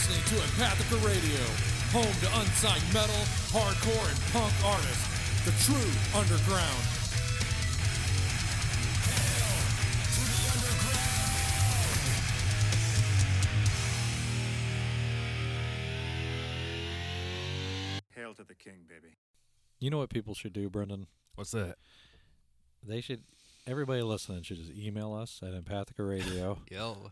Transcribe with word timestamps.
You're 0.00 0.16
listening 0.16 0.38
to 0.38 0.44
Empathica 0.46 1.06
Radio, 1.06 1.44
home 1.92 2.14
to 2.20 2.40
unsigned 2.40 2.94
metal, 2.94 3.14
hardcore, 3.50 4.08
and 4.08 4.32
punk 4.32 4.54
artists. 4.64 5.44
The 5.44 5.52
true 5.64 5.90
underground. 6.18 6.84
Hail 18.14 18.34
to 18.34 18.44
the 18.44 18.54
king, 18.54 18.86
baby. 18.88 19.16
You 19.80 19.90
know 19.90 19.98
what 19.98 20.08
people 20.10 20.34
should 20.34 20.52
do, 20.52 20.70
Brendan? 20.70 21.08
What's 21.34 21.50
that? 21.50 21.76
They 22.86 23.00
should. 23.00 23.24
Everybody 23.66 24.02
listening 24.02 24.42
should 24.44 24.58
just 24.58 24.72
email 24.72 25.12
us 25.12 25.40
at 25.42 25.52
empathicaradio 25.52 26.58
Yo. 26.70 27.10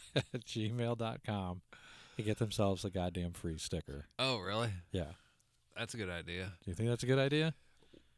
at 0.16 0.44
gmail.com 0.44 1.60
and 2.16 2.26
get 2.26 2.38
themselves 2.38 2.84
a 2.84 2.90
goddamn 2.90 3.32
free 3.32 3.58
sticker. 3.58 4.06
Oh, 4.18 4.38
really? 4.38 4.70
Yeah. 4.90 5.12
That's 5.76 5.94
a 5.94 5.96
good 5.96 6.10
idea. 6.10 6.52
Do 6.64 6.70
you 6.70 6.74
think 6.74 6.88
that's 6.88 7.02
a 7.02 7.06
good 7.06 7.18
idea? 7.18 7.54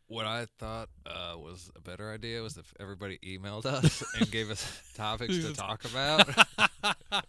What 0.06 0.26
I 0.26 0.46
thought 0.58 0.90
uh, 1.06 1.36
was 1.38 1.70
a 1.76 1.80
better 1.80 2.12
idea 2.12 2.42
was 2.42 2.58
if 2.58 2.72
everybody 2.78 3.18
emailed 3.24 3.64
us 3.64 4.02
and 4.18 4.30
gave 4.30 4.50
us 4.50 4.82
topics 4.94 5.38
to 5.38 5.52
talk 5.54 5.84
about. 5.84 6.28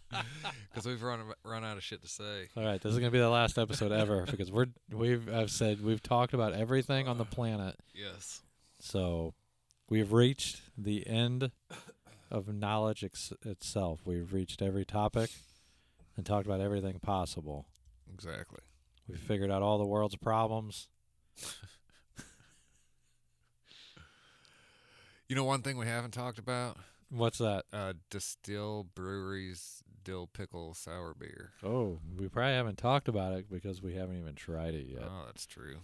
Because 0.70 0.88
we've 0.88 1.02
run 1.02 1.22
run 1.46 1.64
out 1.64 1.78
of 1.78 1.84
shit 1.84 2.02
to 2.02 2.08
say. 2.08 2.48
All 2.58 2.66
right, 2.66 2.82
this 2.82 2.92
is 2.92 3.00
gonna 3.00 3.12
be 3.12 3.20
the 3.20 3.30
last 3.30 3.58
episode 3.58 3.94
ever 3.94 4.26
because 4.30 4.52
we're 4.52 4.66
we've 4.92 5.34
I've 5.34 5.50
said 5.50 5.82
we've 5.82 6.04
talked 6.04 6.34
about 6.34 6.52
everything 6.54 7.08
on 7.08 7.18
the 7.18 7.24
planet. 7.24 7.76
Yes. 7.94 8.42
So 8.80 9.34
we've 9.90 10.12
reached 10.12 10.62
the 10.78 11.08
end 11.08 11.52
of 12.32 12.48
knowledge 12.54 13.04
ex- 13.04 13.34
itself. 13.46 14.02
We've 14.06 14.34
reached 14.34 14.62
every 14.62 14.86
topic 14.86 15.30
and 16.18 16.26
talked 16.26 16.46
about 16.46 16.62
everything 16.62 17.00
possible. 17.00 17.66
Exactly. 18.14 18.60
We've 19.08 19.20
figured 19.20 19.52
out 19.52 19.62
all 19.62 19.78
the 19.78 19.86
world's 19.86 20.16
problems. 20.16 20.88
You 25.28 25.36
know, 25.36 25.44
one 25.44 25.62
thing 25.64 25.78
we 25.78 25.88
haven't 25.88 26.12
talked 26.12 26.38
about: 26.38 26.78
What's 27.10 27.40
that? 27.40 27.66
uh, 27.74 27.94
Destihl 28.12 28.86
Brewery's 28.94 29.82
dill 30.04 30.28
pickle 30.28 30.76
sour 30.76 31.16
beer. 31.18 31.52
Oh, 31.64 31.98
we 32.16 32.28
probably 32.28 32.54
haven't 32.54 32.78
talked 32.78 33.08
about 33.08 33.34
it 33.34 33.50
because 33.50 33.82
we 33.82 33.96
haven't 33.96 34.20
even 34.20 34.36
tried 34.36 34.76
it 34.76 34.86
yet. 34.88 35.02
Oh, 35.04 35.24
that's 35.26 35.48
true. 35.48 35.78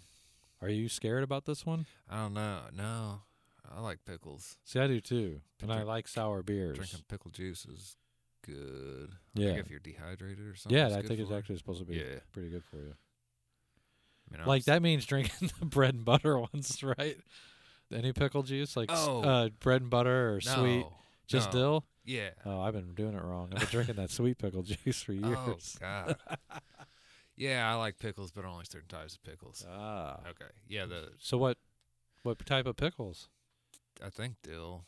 Are 0.62 0.70
you 0.70 0.88
scared 0.90 1.24
about 1.24 1.46
this 1.46 1.66
one? 1.66 1.88
I 2.08 2.18
don't 2.18 2.36
know. 2.36 2.60
No, 2.72 3.22
I 3.70 3.80
like 3.82 4.00
pickles. 4.06 4.58
See, 4.66 4.80
I 4.80 4.88
do 4.88 5.00
too, 5.00 5.42
and 5.62 5.72
I 5.72 5.84
like 5.84 6.08
sour 6.08 6.42
beers. 6.44 6.78
Drinking 6.78 7.02
pickle 7.08 7.32
juice 7.32 7.66
is 7.66 7.96
good. 8.46 9.12
Yeah. 9.36 9.52
if 9.52 9.70
you're 9.70 9.80
dehydrated 9.80 10.46
or 10.48 10.56
something. 10.56 10.78
Yeah, 10.78 10.88
I 10.98 11.02
think 11.04 11.20
it's 11.20 11.32
actually 11.32 11.58
supposed 11.58 11.80
to 11.80 11.86
be 11.86 11.96
Yeah. 11.98 12.20
pretty 12.32 12.50
good 12.50 12.64
for 12.64 12.78
you. 12.78 12.94
I 14.34 14.38
mean, 14.38 14.48
Like 14.48 14.66
that 14.66 14.82
means 14.82 15.06
drinking 15.06 15.52
the 15.60 15.66
bread 15.66 15.94
and 15.94 16.06
butter 16.06 16.38
ones, 16.54 16.82
right? 16.84 17.18
Any 17.94 18.14
pickle 18.14 18.44
juice, 18.44 18.76
like 18.76 18.90
Oh. 18.92 19.22
uh, 19.22 19.50
bread 19.60 19.82
and 19.82 19.92
butter 19.92 20.34
or 20.36 20.42
sweet, 20.42 20.86
just 21.28 21.54
no. 21.54 21.60
dill. 21.60 21.86
Yeah. 22.04 22.30
Oh, 22.46 22.62
I've 22.62 22.74
been 22.74 22.96
doing 22.96 23.14
it 23.14 23.22
wrong. 23.22 23.50
I've 23.54 23.60
been 23.60 23.70
drinking 23.70 23.96
that 23.98 24.10
sweet 24.10 24.38
pickle 24.40 24.64
juice 24.64 25.02
for 25.04 25.14
years. 25.14 25.38
Oh. 25.38 25.56
God. 25.80 26.16
yeah, 27.36 27.70
I 27.72 27.76
like 27.76 28.00
pickles, 28.00 28.32
but 28.32 28.44
only 28.46 28.66
certain 28.66 28.88
types 28.88 29.16
of 29.16 29.24
pickles. 29.24 29.66
Ah. 29.70 30.20
Okay. 30.30 30.50
Yeah, 30.68 30.86
the 30.86 31.10
So 31.20 31.38
what? 31.38 31.58
What 32.24 32.44
type 32.46 32.66
of 32.66 32.76
pickles? 32.78 33.30
I 34.06 34.10
think 34.10 34.36
dill. 34.44 34.86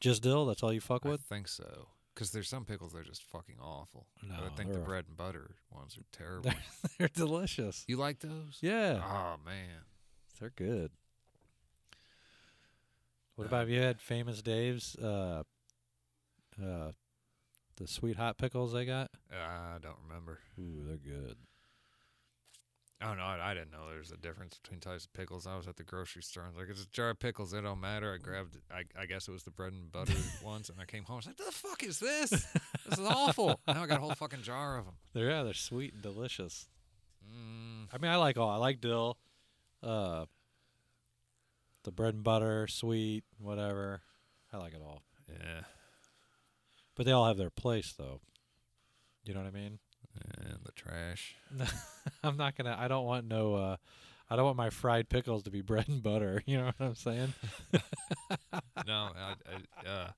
Just 0.00 0.22
dill. 0.22 0.46
That's 0.46 0.62
all 0.62 0.72
you 0.72 0.80
fuck 0.80 1.04
with. 1.04 1.20
I 1.30 1.34
think 1.34 1.48
so. 1.48 1.88
Because 2.14 2.30
there's 2.30 2.48
some 2.48 2.64
pickles 2.64 2.92
that 2.92 2.98
are 2.98 3.04
just 3.04 3.22
fucking 3.24 3.56
awful. 3.60 4.06
But 4.20 4.28
No, 4.28 4.46
I 4.46 4.48
think 4.56 4.70
the 4.70 4.76
they're- 4.78 4.84
bread 4.84 5.04
and 5.08 5.16
butter 5.16 5.56
ones 5.70 5.96
are 5.96 6.04
terrible. 6.12 6.50
They're 6.98 7.08
delicious. 7.08 7.84
you 7.88 7.96
like 7.96 8.20
those? 8.20 8.58
Yeah, 8.60 9.00
Oh 9.04 9.36
man. 9.44 9.84
they're 10.38 10.50
good. 10.54 10.90
What 13.36 13.44
Uh, 13.44 13.46
about 13.48 13.60
have 13.60 13.70
you 13.70 13.80
had 13.80 14.00
Famous 14.00 14.42
Dave's? 14.42 14.94
Uh, 14.96 15.42
uh, 16.62 16.92
the 17.76 17.86
sweet 17.86 18.16
hot 18.16 18.36
pickles 18.36 18.72
they 18.74 18.84
got. 18.84 19.10
I 19.32 19.78
don't 19.80 19.96
remember. 20.06 20.40
Ooh, 20.60 20.84
they're 20.86 20.96
good. 20.98 21.36
Oh 23.04 23.14
no, 23.14 23.22
I, 23.22 23.50
I 23.50 23.54
didn't 23.54 23.72
know 23.72 23.88
there's 23.90 24.12
a 24.12 24.16
difference 24.16 24.58
between 24.58 24.80
types 24.80 25.04
of 25.06 25.12
pickles. 25.12 25.46
I 25.46 25.56
was 25.56 25.66
at 25.66 25.76
the 25.76 25.82
grocery 25.82 26.22
store. 26.22 26.44
and 26.44 26.52
I 26.54 26.58
was 26.58 26.68
like, 26.68 26.76
it's 26.76 26.84
a 26.84 26.90
jar 26.90 27.10
of 27.10 27.18
pickles. 27.18 27.52
It 27.52 27.62
don't 27.62 27.80
matter. 27.80 28.12
I 28.14 28.18
grabbed. 28.18 28.56
I, 28.70 28.84
I 29.00 29.06
guess 29.06 29.28
it 29.28 29.32
was 29.32 29.42
the 29.42 29.50
bread 29.50 29.72
and 29.72 29.90
butter 29.90 30.12
ones, 30.44 30.68
and 30.70 30.80
I 30.80 30.84
came 30.84 31.04
home. 31.04 31.18
And 31.18 31.26
I 31.26 31.30
was 31.30 31.38
like, 31.38 31.46
the 31.46 31.52
fuck 31.52 31.82
is 31.82 31.98
this? 31.98 32.30
This 32.30 32.98
is 32.98 33.06
awful. 33.06 33.60
Now 33.66 33.82
I 33.82 33.86
got 33.86 33.98
a 33.98 34.00
whole 34.00 34.14
fucking 34.14 34.42
jar 34.42 34.78
of 34.78 34.84
them. 34.84 34.94
They're 35.14 35.30
yeah, 35.30 35.42
they're 35.42 35.54
sweet 35.54 35.94
and 35.94 36.02
delicious. 36.02 36.66
Mm, 37.26 37.88
I 37.92 37.98
mean, 37.98 38.10
I 38.10 38.16
like 38.16 38.36
all. 38.38 38.50
I 38.50 38.56
like 38.56 38.80
dill, 38.80 39.16
uh, 39.82 40.26
the 41.84 41.92
bread 41.92 42.14
and 42.14 42.22
butter, 42.24 42.66
sweet, 42.68 43.24
whatever. 43.38 44.02
I 44.52 44.58
like 44.58 44.74
it 44.74 44.80
all. 44.84 45.02
yeah. 45.28 45.62
But 46.94 47.06
they 47.06 47.12
all 47.12 47.26
have 47.26 47.38
their 47.38 47.50
place, 47.50 47.94
though. 47.96 48.20
You 49.24 49.34
know 49.34 49.40
what 49.40 49.48
I 49.48 49.58
mean? 49.58 49.78
And 50.38 50.58
the 50.64 50.72
trash. 50.72 51.34
I'm 52.24 52.36
not 52.36 52.56
gonna. 52.56 52.76
I 52.78 52.88
don't 52.88 53.04
want 53.06 53.26
no. 53.26 53.54
Uh, 53.54 53.76
I 54.30 54.36
don't 54.36 54.44
want 54.44 54.56
my 54.56 54.70
fried 54.70 55.08
pickles 55.08 55.42
to 55.44 55.50
be 55.50 55.60
bread 55.62 55.88
and 55.88 56.02
butter. 56.02 56.42
You 56.46 56.58
know 56.58 56.64
what 56.66 56.74
I'm 56.80 56.94
saying? 56.94 57.34
no, 58.86 59.10
I, 59.16 59.34
I, 59.84 59.88
uh, 59.88 60.08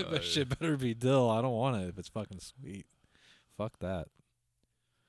uh, 0.00 0.20
shit 0.20 0.58
better 0.58 0.76
be 0.76 0.94
dill. 0.94 1.30
I 1.30 1.42
don't 1.42 1.52
want 1.52 1.82
it 1.82 1.88
if 1.88 1.98
it's 1.98 2.08
fucking 2.08 2.40
sweet. 2.40 2.86
Fuck 3.56 3.78
that. 3.80 4.06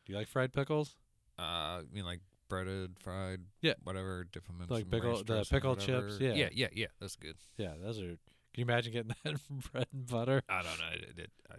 Do 0.06 0.14
you 0.14 0.18
like 0.20 0.28
fried 0.28 0.54
pickles? 0.54 0.96
Uh, 1.38 1.42
I 1.42 1.82
mean, 1.92 2.06
like 2.06 2.22
breaded, 2.48 3.00
fried, 3.00 3.42
Yeah. 3.62 3.74
whatever, 3.84 4.22
in 4.22 4.66
Like 4.70 4.90
pickle- 4.90 5.24
the 5.24 5.46
pickle 5.50 5.76
chips, 5.76 6.18
yeah. 6.20 6.34
yeah, 6.34 6.50
yeah, 6.54 6.68
yeah. 6.74 6.88
That's 7.00 7.16
good. 7.16 7.36
Yeah, 7.58 7.74
those 7.82 8.00
are. 8.00 8.18
Can 8.54 8.62
you 8.62 8.64
imagine 8.64 8.94
getting 8.94 9.14
that 9.24 9.40
bread 9.72 9.88
and 9.92 10.08
butter? 10.08 10.42
I 10.48 10.62
don't 10.62 10.78
know. 10.80 10.90
It, 10.94 11.20
it, 11.20 11.32
I, 11.52 11.56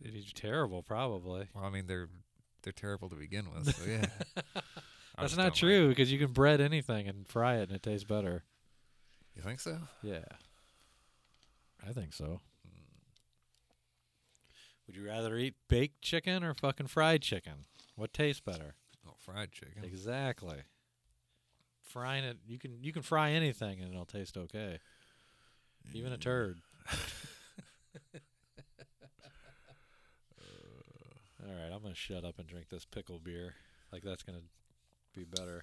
It'd 0.00 0.14
be 0.14 0.24
terrible, 0.34 0.82
probably. 0.82 1.48
well, 1.54 1.64
I 1.64 1.70
mean, 1.70 1.86
they're 1.86 2.08
they're 2.62 2.72
terrible 2.72 3.08
to 3.08 3.16
begin 3.16 3.46
with. 3.52 3.74
So 3.74 3.84
yeah, 3.90 4.04
That's 5.18 5.36
not 5.36 5.44
like- 5.44 5.54
true 5.54 5.88
because 5.88 6.12
you 6.12 6.18
can 6.18 6.32
bread 6.32 6.60
anything 6.60 7.08
and 7.08 7.26
fry 7.26 7.56
it 7.56 7.68
and 7.68 7.72
it 7.72 7.82
tastes 7.82 8.04
better. 8.04 8.44
You 9.34 9.42
think 9.42 9.60
so? 9.60 9.78
Yeah, 10.02 10.24
I 11.86 11.92
think 11.92 12.12
so. 12.12 12.40
Mm. 12.66 12.82
Would 14.86 14.96
you 14.96 15.06
rather 15.06 15.36
eat 15.36 15.54
baked 15.68 16.02
chicken 16.02 16.42
or 16.44 16.54
fucking 16.54 16.86
fried 16.88 17.22
chicken? 17.22 17.64
What 17.96 18.12
tastes 18.12 18.40
better? 18.40 18.74
Oh, 19.06 19.14
fried 19.18 19.52
chicken. 19.52 19.84
Exactly. 19.84 20.58
Frying 21.82 22.24
it, 22.24 22.38
you 22.46 22.58
can 22.58 22.82
you 22.82 22.92
can 22.92 23.02
fry 23.02 23.30
anything 23.30 23.80
and 23.80 23.92
it'll 23.92 24.04
taste 24.04 24.36
okay. 24.36 24.78
Even 25.94 26.12
a 26.12 26.18
turd. 26.18 26.60
All 31.46 31.52
right, 31.54 31.72
I'm 31.72 31.82
gonna 31.82 31.94
shut 31.94 32.24
up 32.24 32.38
and 32.38 32.46
drink 32.48 32.68
this 32.68 32.84
pickle 32.84 33.18
beer. 33.18 33.54
Like 33.92 34.02
that's 34.02 34.22
gonna 34.22 34.42
be 35.14 35.24
better. 35.24 35.62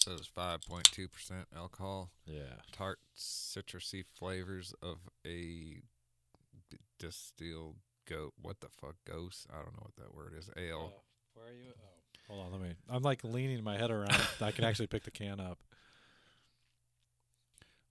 So 0.00 0.12
it's 0.12 0.26
five 0.26 0.60
point 0.62 0.84
two 0.84 1.08
percent 1.08 1.46
alcohol, 1.56 2.10
Yeah. 2.26 2.60
tart, 2.72 2.98
citrusy 3.16 4.04
flavors 4.18 4.74
of 4.82 4.98
a 5.26 5.80
d- 6.70 6.78
distilled 6.98 7.76
goat. 8.08 8.34
What 8.40 8.60
the 8.60 8.68
fuck, 8.68 8.96
ghost? 9.04 9.46
I 9.50 9.56
don't 9.56 9.72
know 9.74 9.82
what 9.82 9.96
that 9.96 10.14
word 10.14 10.34
is. 10.38 10.48
Ale. 10.56 10.92
Oh, 10.94 11.00
where 11.34 11.46
are 11.48 11.52
you? 11.54 11.72
Oh, 12.28 12.34
hold 12.34 12.46
on. 12.46 12.52
Let 12.52 12.60
me. 12.68 12.74
I'm 12.88 13.02
like 13.02 13.24
leaning 13.24 13.64
my 13.64 13.76
head 13.78 13.90
around. 13.90 14.14
I 14.40 14.52
can 14.52 14.64
actually 14.64 14.86
pick 14.86 15.02
the 15.04 15.10
can 15.10 15.40
up. 15.40 15.58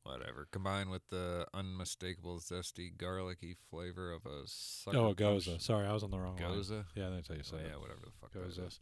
Whatever. 0.05 0.47
Combined 0.51 0.91
with 0.91 1.01
the 1.09 1.47
unmistakable 1.53 2.39
zesty, 2.39 2.95
garlicky 2.95 3.55
flavor 3.71 4.11
of 4.13 4.25
a 4.25 4.43
sucker 4.45 4.97
Oh, 4.97 5.13
punch- 5.15 5.17
Gose. 5.47 5.61
Sorry, 5.61 5.87
I 5.87 5.93
was 5.93 6.03
on 6.03 6.11
the 6.11 6.19
wrong 6.19 6.37
line. 6.37 6.51
Gose. 6.51 6.85
Yeah, 6.95 7.09
that's 7.09 7.27
how 7.27 7.33
you 7.33 7.43
say 7.43 7.57
Oh, 7.57 7.59
it. 7.65 7.67
yeah, 7.71 7.75
whatever 7.77 8.01
the 8.05 8.11
fuck 8.21 8.31
Gose. 8.33 8.79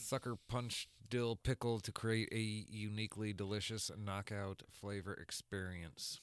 Sucker 0.00 0.36
punch 0.48 0.88
dill 1.08 1.36
pickle 1.36 1.80
to 1.80 1.92
create 1.92 2.28
a 2.32 2.38
uniquely 2.40 3.32
delicious 3.32 3.90
knockout 3.96 4.62
flavor 4.70 5.12
experience. 5.14 6.20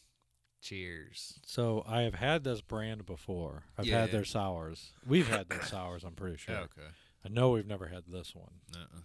Cheers. 0.61 1.39
So 1.45 1.83
I 1.87 2.01
have 2.01 2.15
had 2.15 2.43
this 2.43 2.61
brand 2.61 3.05
before. 3.05 3.65
I've 3.77 3.85
Yeah. 3.87 4.01
had 4.01 4.11
their 4.11 4.25
sours. 4.25 4.91
We've 5.05 5.27
had 5.27 5.49
their 5.49 5.63
sours. 5.65 6.03
I'm 6.03 6.13
pretty 6.15 6.37
sure. 6.37 6.55
Okay. 6.77 6.87
I 7.23 7.29
know 7.29 7.51
we've 7.51 7.67
never 7.67 7.87
had 7.87 8.05
this 8.07 8.33
one. 8.35 8.61
Uh-uh. 8.75 9.01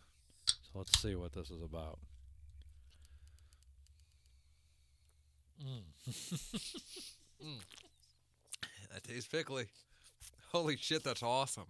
So 0.47 0.71
let's 0.79 0.99
see 0.99 1.15
what 1.15 1.33
this 1.33 1.51
is 1.51 1.61
about. 1.63 1.99
Mm. 5.63 5.83
That 8.93 9.05
tastes 9.05 9.29
pickly. 9.29 9.67
Holy 10.53 10.79
shit, 10.79 11.05
that's 11.05 11.23
awesome. 11.23 11.67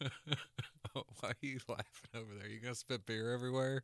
oh, 0.94 1.02
why 1.18 1.30
are 1.30 1.34
you 1.40 1.58
laughing 1.68 2.10
over 2.14 2.32
there? 2.38 2.48
You 2.48 2.60
gonna 2.60 2.76
spit 2.76 3.04
beer 3.04 3.32
everywhere? 3.34 3.82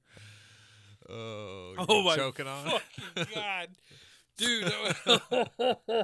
Oh, 1.09 1.75
Oh 1.89 2.03
my 2.03 2.15
choking 2.15 2.47
on 2.47 2.75
it? 3.17 3.29
God, 3.35 3.69
dude! 4.37 4.73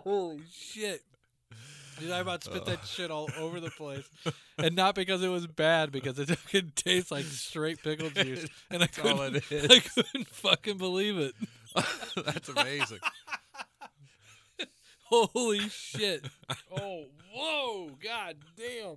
Holy 0.02 0.42
shit! 0.50 1.02
Dude, 1.98 2.10
I 2.10 2.20
about 2.20 2.44
spit 2.44 2.64
that 2.66 2.84
shit 2.86 3.10
all 3.10 3.28
over 3.38 3.60
the 3.60 3.70
place, 3.70 4.08
and 4.58 4.74
not 4.74 4.94
because 4.94 5.22
it 5.22 5.28
was 5.28 5.46
bad, 5.46 5.92
because 5.92 6.18
it 6.18 6.28
fucking 6.38 6.72
tastes 6.74 7.10
like 7.10 7.24
straight 7.24 7.82
pickle 7.82 8.10
juice, 8.14 8.46
and 8.70 8.82
I 8.82 8.86
couldn't, 8.86 9.36
it 9.50 9.70
I 9.70 9.78
couldn't 9.80 10.28
fucking 10.28 10.78
believe 10.78 11.18
it. 11.18 11.34
That's 12.24 12.48
amazing. 12.48 12.98
Holy 15.04 15.60
shit! 15.68 16.24
Oh, 16.76 17.04
whoa! 17.32 17.90
God 18.02 18.36
damn! 18.56 18.96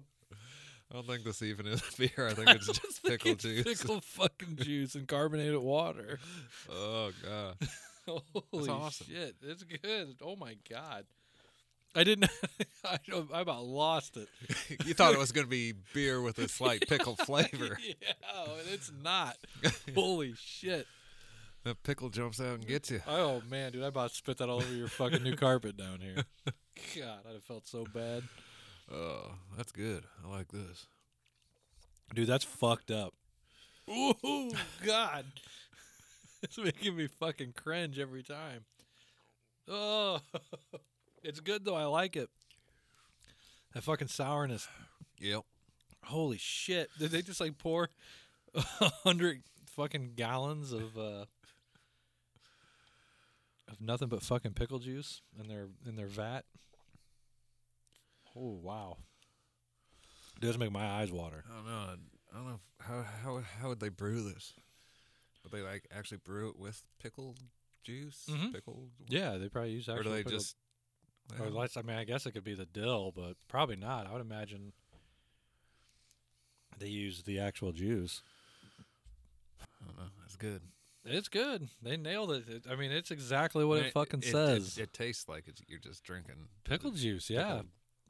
I 0.89 0.94
don't 0.95 1.05
think 1.07 1.23
this 1.25 1.41
even 1.41 1.67
is 1.67 1.81
beer. 1.97 2.27
I 2.29 2.33
think 2.33 2.49
it's 2.49 2.67
just 2.67 3.03
pickle 3.03 3.31
It's 3.31 3.44
juice. 3.44 3.63
pickle 3.63 3.99
fucking 4.01 4.55
juice 4.57 4.95
and 4.95 5.07
carbonated 5.07 5.57
water. 5.59 6.19
Oh 6.71 7.11
god. 7.23 7.55
Holy 8.51 8.69
awesome. 8.69 9.07
shit! 9.07 9.35
It's 9.44 9.63
good. 9.63 10.15
Oh 10.21 10.35
my 10.38 10.55
god! 10.69 11.05
I 11.95 12.04
didn't. 12.04 12.30
I, 12.86 13.00
I 13.34 13.42
about 13.42 13.66
lost 13.66 14.18
it. 14.18 14.28
you 14.86 14.94
thought 14.94 15.13
it 15.13 15.19
was 15.19 15.31
gonna 15.31 15.48
be 15.48 15.74
beer 15.94 16.22
with 16.22 16.38
a 16.39 16.48
slight 16.48 16.88
pickle 16.88 17.16
flavor. 17.25 17.78
yeah, 17.84 18.13
oh, 18.34 18.57
and 18.60 18.69
it's 18.69 18.92
not. 19.04 19.38
Holy 19.95 20.34
shit! 20.36 20.88
That 21.63 21.81
pickle 21.84 22.10
jumps 22.10 22.39
out 22.39 22.56
and 22.56 22.68
gets 22.68 22.92
you. 22.92 23.01
Oh 23.07 23.42
man, 23.50 23.72
dude, 23.72 23.84
I 23.84 23.88
about 23.88 24.12
spit 24.12 24.38
that 24.38 24.50
all 24.50 24.57
over 24.57 24.74
your 24.74 24.88
fucking 24.88 25.24
new 25.24 25.36
carpet 25.36 25.75
down 25.75 26.00
here. 26.00 26.24
God, 26.95 27.19
I'd 27.28 27.34
have 27.34 27.44
felt 27.44 27.68
so 27.68 27.86
bad. 27.94 28.24
Oh, 28.94 29.31
that's 29.57 29.72
good. 29.72 30.04
I 30.24 30.30
like 30.30 30.50
this. 30.50 30.86
Dude, 32.13 32.28
that's 32.28 32.45
fucked 32.45 32.92
up. 32.92 33.13
Ooh, 33.90 34.51
God. 34.86 35.25
it's 36.44 36.57
making 36.57 36.95
me 36.95 37.07
fucking 37.07 37.54
cringe 37.56 38.00
every 38.00 38.24
time. 38.24 38.66
Oh, 39.68 40.19
it's 41.27 41.39
good 41.39 41.65
though. 41.65 41.75
I 41.75 41.85
like 41.85 42.15
it. 42.15 42.29
That 43.74 43.83
fucking 43.83 44.07
sourness. 44.07 44.68
Yep. 45.19 45.41
Holy 46.06 46.38
shit. 46.38 46.89
Did 46.97 47.12
they 47.12 47.21
just 47.21 47.39
like 47.41 47.57
pour 47.57 47.89
a 48.56 48.62
hundred 49.03 49.41
fucking 49.75 50.13
gallons 50.15 50.71
of 50.71 50.97
uh 50.97 51.25
of 53.69 53.81
nothing 53.81 54.07
but 54.07 54.24
fucking 54.24 54.53
pickle 54.53 54.79
juice 54.79 55.21
in 55.39 55.47
their 55.47 55.68
in 55.85 55.95
their 55.95 56.07
vat? 56.07 56.44
Oh 58.35 58.59
wow. 58.62 58.97
It 60.38 60.41
does 60.45 60.57
make 60.57 60.71
my 60.71 60.85
eyes 60.85 61.12
water. 61.12 61.44
I 61.51 61.56
don't 61.56 61.65
know. 61.65 61.94
I 62.33 62.38
don't 62.38 62.47
know 62.47 62.56
if, 62.56 62.85
how 62.85 63.03
how 63.23 63.41
how 63.62 63.69
would 63.69 63.80
they 63.80 63.89
brew 63.89 64.21
this? 64.23 64.53
Would 65.44 65.51
they 65.51 65.62
like 65.62 65.88
actually 65.95 66.18
brew 66.23 66.50
it 66.50 66.57
with 66.59 66.81
pickle 67.01 67.35
juice? 67.83 68.25
Mhm. 68.30 68.53
Pickle? 68.53 68.89
Yeah, 69.09 69.38
they 69.38 69.50
probably 69.50 69.71
use 69.71 69.89
Or 69.89 70.03
do 70.03 70.09
they 70.09 70.18
pickle- 70.18 70.31
just? 70.33 70.56
Or 71.39 71.50
less, 71.50 71.75
I 71.75 71.81
mean, 71.81 71.97
I 71.97 72.03
guess 72.03 72.25
it 72.25 72.31
could 72.31 72.44
be 72.44 72.53
the 72.56 72.65
dill, 72.65 73.12
but 73.15 73.33
probably 73.47 73.75
not. 73.75 74.07
I 74.07 74.13
would 74.13 74.21
imagine 74.21 74.71
they 76.79 76.88
use 76.88 77.24
the 77.24 77.39
actual 77.39 77.71
juice. 77.71 78.21
I 79.62 79.85
don't 79.85 79.97
know. 79.97 80.12
That's 80.21 80.35
good. 80.35 80.62
It's 81.03 81.27
good. 81.29 81.68
They 81.81 81.97
nailed 81.97 82.31
it. 82.31 82.44
it 82.47 82.63
I 82.69 82.75
mean, 82.75 82.91
it's 82.91 83.12
exactly 83.12 83.63
what 83.65 83.75
I 83.75 83.79
mean, 83.79 83.88
it 83.88 83.94
fucking 83.94 84.19
it, 84.21 84.31
says. 84.31 84.77
It, 84.77 84.83
it 84.83 84.94
tastes 84.94 85.27
like 85.27 85.44
it's, 85.47 85.62
you're 85.68 85.79
just 85.79 86.03
drinking 86.03 86.47
Pickle 86.63 86.91
juice, 86.91 87.30
yeah. 87.30 87.47
pickle- 87.47 87.65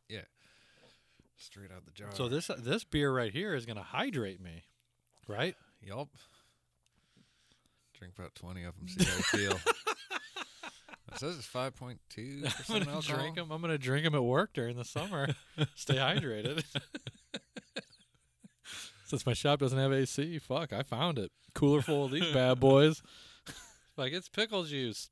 yeah. 0.10 0.22
Straight 1.38 1.72
out 1.72 1.86
the 1.86 1.92
jar. 1.92 2.10
So 2.14 2.28
this 2.28 2.50
this 2.58 2.84
beer 2.84 3.12
right 3.12 3.32
here 3.32 3.54
is 3.54 3.68
gonna 3.68 3.84
hydrate 3.84 4.42
me, 4.42 4.64
right? 5.28 5.56
Yup. 5.84 6.08
Drink 7.94 8.16
about 8.18 8.34
twenty 8.34 8.64
of 8.64 8.76
them. 8.76 8.88
See 8.88 9.04
how 9.06 9.18
you 9.18 9.24
feel. 9.24 9.60
It 11.12 11.20
says 11.20 11.38
it's 11.38 11.46
five 11.48 11.76
point 11.76 12.00
two 12.10 12.42
I'm 12.46 12.52
percent 12.52 12.86
gonna 12.86 12.96
alcohol. 12.98 13.18
drink 13.20 13.36
them. 13.36 13.52
I'm 13.52 13.62
gonna 13.62 13.78
drink 13.78 14.04
them 14.04 14.16
at 14.16 14.24
work 14.24 14.54
during 14.54 14.76
the 14.78 14.84
summer. 14.86 15.28
Stay 15.76 15.96
hydrated. 15.96 16.64
Since 19.06 19.26
my 19.26 19.34
shop 19.34 19.60
doesn't 19.60 19.78
have 19.78 19.94
AC, 19.94 20.38
fuck, 20.40 20.74
I 20.74 20.84
found 20.84 21.18
it. 21.18 21.32
Cooler 21.54 21.82
full 21.82 22.06
of 22.06 22.12
these 22.12 22.30
bad 22.34 22.60
boys. 22.60 23.02
like 23.98 24.12
it's 24.12 24.28
pickle 24.28 24.66
juice. 24.66 25.10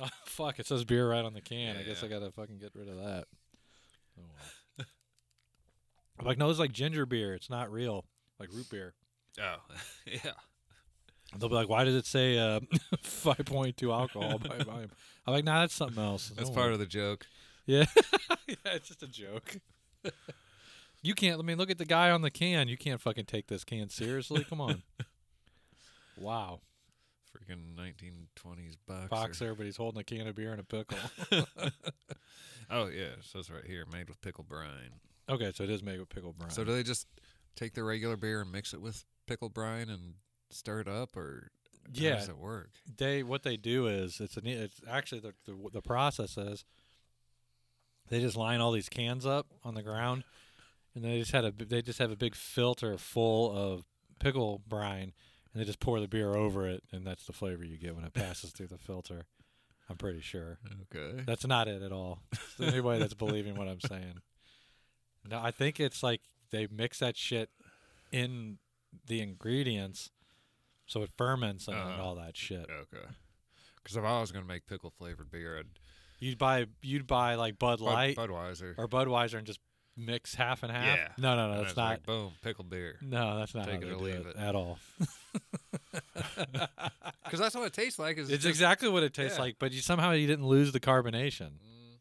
Oh, 0.00 0.08
fuck, 0.24 0.58
it 0.58 0.66
says 0.66 0.84
beer 0.84 1.08
right 1.08 1.24
on 1.24 1.32
the 1.32 1.40
can. 1.40 1.76
I 1.76 1.82
guess 1.82 2.02
I 2.02 2.08
gotta 2.08 2.30
fucking 2.32 2.58
get 2.58 2.72
rid 2.74 2.88
of 2.88 2.96
that. 2.96 3.24
Oh 4.18 4.22
well. 4.78 4.86
I'm 6.18 6.26
like, 6.26 6.38
no, 6.38 6.50
it's 6.50 6.58
like 6.58 6.72
ginger 6.72 7.06
beer. 7.06 7.34
It's 7.34 7.48
not 7.48 7.70
real. 7.72 8.04
Like 8.38 8.50
root 8.52 8.68
beer. 8.68 8.94
Oh, 9.40 9.56
yeah. 10.06 10.32
They'll 11.38 11.48
be 11.48 11.54
like, 11.54 11.68
why 11.68 11.84
does 11.84 11.94
it 11.94 12.06
say 12.06 12.38
uh, 12.38 12.60
5.2 13.04 13.92
alcohol 13.92 14.38
by 14.38 14.58
volume? 14.64 14.90
I'm 15.26 15.34
like, 15.34 15.44
nah, 15.44 15.60
that's 15.60 15.74
something 15.74 16.02
else. 16.02 16.30
That's 16.30 16.48
Don't 16.48 16.54
part 16.54 16.66
worry. 16.66 16.74
of 16.74 16.80
the 16.80 16.86
joke. 16.86 17.26
Yeah. 17.66 17.84
yeah, 18.48 18.56
it's 18.64 18.88
just 18.88 19.02
a 19.02 19.06
joke. 19.06 19.58
you 21.02 21.14
can't, 21.14 21.38
I 21.38 21.42
mean, 21.42 21.56
look 21.56 21.70
at 21.70 21.78
the 21.78 21.84
guy 21.84 22.10
on 22.10 22.22
the 22.22 22.30
can. 22.30 22.68
You 22.68 22.76
can't 22.76 23.00
fucking 23.00 23.26
take 23.26 23.46
this 23.46 23.64
can 23.64 23.88
seriously. 23.90 24.44
Come 24.44 24.60
on. 24.60 24.82
wow. 26.20 26.60
Freaking 27.30 27.76
1920s 27.76 28.76
boxer. 28.88 29.08
Boxer, 29.08 29.54
but 29.54 29.66
he's 29.66 29.76
holding 29.76 30.00
a 30.00 30.04
can 30.04 30.26
of 30.26 30.34
beer 30.34 30.50
and 30.50 30.60
a 30.60 30.64
pickle. 30.64 30.98
Oh 32.70 32.86
yeah, 32.86 33.14
it 33.18 33.24
says 33.24 33.50
right 33.50 33.64
here, 33.66 33.84
made 33.92 34.08
with 34.08 34.20
pickle 34.20 34.44
brine. 34.44 35.00
okay, 35.28 35.50
so 35.52 35.64
it 35.64 35.70
is 35.70 35.82
made 35.82 35.98
with 35.98 36.08
pickle 36.08 36.32
brine. 36.32 36.50
So 36.50 36.62
do 36.62 36.72
they 36.72 36.84
just 36.84 37.08
take 37.56 37.74
the 37.74 37.82
regular 37.82 38.16
beer 38.16 38.40
and 38.42 38.52
mix 38.52 38.72
it 38.72 38.80
with 38.80 39.04
pickle 39.26 39.48
brine 39.48 39.88
and 39.88 40.14
stir 40.50 40.80
it 40.80 40.88
up, 40.88 41.16
or 41.16 41.50
yeah, 41.92 42.16
does 42.16 42.28
it 42.28 42.38
work? 42.38 42.70
they 42.98 43.22
what 43.22 43.42
they 43.42 43.56
do 43.56 43.86
is 43.86 44.20
it's 44.20 44.36
an 44.36 44.46
it's 44.46 44.80
actually 44.88 45.20
the, 45.20 45.34
the 45.46 45.56
the 45.72 45.82
process 45.82 46.36
is 46.36 46.64
they 48.08 48.20
just 48.20 48.36
line 48.36 48.60
all 48.60 48.72
these 48.72 48.88
cans 48.88 49.24
up 49.26 49.46
on 49.64 49.74
the 49.74 49.82
ground 49.82 50.24
and 50.94 51.04
they 51.04 51.18
just 51.18 51.32
had 51.32 51.44
a 51.44 51.52
they 51.52 51.82
just 51.82 51.98
have 51.98 52.10
a 52.10 52.16
big 52.16 52.34
filter 52.34 52.96
full 52.98 53.50
of 53.56 53.84
pickle 54.18 54.60
brine 54.68 55.12
and 55.52 55.60
they 55.60 55.64
just 55.64 55.80
pour 55.80 56.00
the 56.00 56.08
beer 56.08 56.34
over 56.34 56.68
it 56.68 56.82
and 56.92 57.06
that's 57.06 57.24
the 57.26 57.32
flavor 57.32 57.64
you 57.64 57.78
get 57.78 57.94
when 57.94 58.04
it 58.04 58.12
passes 58.12 58.50
through 58.50 58.66
the 58.66 58.78
filter 58.78 59.24
i'm 59.88 59.96
pretty 59.96 60.20
sure 60.20 60.58
Okay. 60.94 61.22
that's 61.26 61.46
not 61.46 61.68
it 61.68 61.82
at 61.82 61.92
all 61.92 62.22
So 62.58 62.64
anybody 62.64 62.98
that's 62.98 63.14
believing 63.14 63.56
what 63.56 63.68
i'm 63.68 63.80
saying 63.80 64.20
no 65.28 65.40
i 65.40 65.50
think 65.50 65.78
it's 65.80 66.02
like 66.02 66.20
they 66.50 66.66
mix 66.70 66.98
that 66.98 67.16
shit 67.16 67.48
in 68.12 68.58
the 69.06 69.20
ingredients 69.20 70.10
so 70.90 71.02
it 71.02 71.10
ferments 71.16 71.68
and, 71.68 71.76
Uh-huh. 71.76 72.02
all 72.02 72.14
that 72.16 72.36
shit 72.36 72.66
Okay. 72.68 73.06
Because 73.76 73.96
if 73.96 74.04
I 74.04 74.20
was 74.20 74.32
gonna 74.32 74.44
make 74.44 74.66
pickle 74.66 74.90
flavored 74.90 75.30
beer, 75.30 75.58
I'd 75.58 75.66
You'd 76.18 76.36
buy 76.38 76.66
you'd 76.82 77.06
buy 77.06 77.36
like 77.36 77.58
Bud 77.58 77.78
Bud- 77.78 77.84
Light 77.84 78.16
Budweiser. 78.16 78.74
or 78.76 78.86
Budweiser 78.88 79.38
and 79.38 79.46
just 79.46 79.60
mix 79.96 80.34
half 80.34 80.62
and 80.62 80.70
half. 80.72 80.84
Yeah. 80.98 81.08
No, 81.16 81.34
no, 81.36 81.46
no, 81.46 81.50
and 81.52 81.60
that's 81.60 81.70
it's 81.70 81.76
not. 81.76 81.90
like, 81.90 82.06
boom, 82.06 82.32
pickle 82.42 82.64
beer. 82.64 82.98
no, 83.00 83.38
that's 83.38 83.54
not 83.54 83.66
Take 83.66 83.82
it 83.82 83.88
or 83.88 83.96
leave 83.96 84.14
it, 84.26 84.26
it. 84.26 84.36
at 84.36 84.54
all. 84.54 84.78
Because 87.24 87.38
that's 87.38 87.54
what 87.54 87.64
it 87.66 87.72
tastes 87.72 87.98
like. 87.98 88.18
Is 88.18 88.28
it's 88.28 88.42
just- 88.42 88.48
exactly 88.50 88.88
what 88.88 89.02
it 89.02 89.14
tastes 89.14 89.38
yeah. 89.38 89.44
like, 89.44 89.56
but 89.58 89.72
you 89.72 89.80
somehow 89.80 90.10
you 90.12 90.26
didn't 90.26 90.46
lose 90.46 90.72
the 90.72 90.80
carbonation. 90.80 91.52
Mm, 91.52 91.98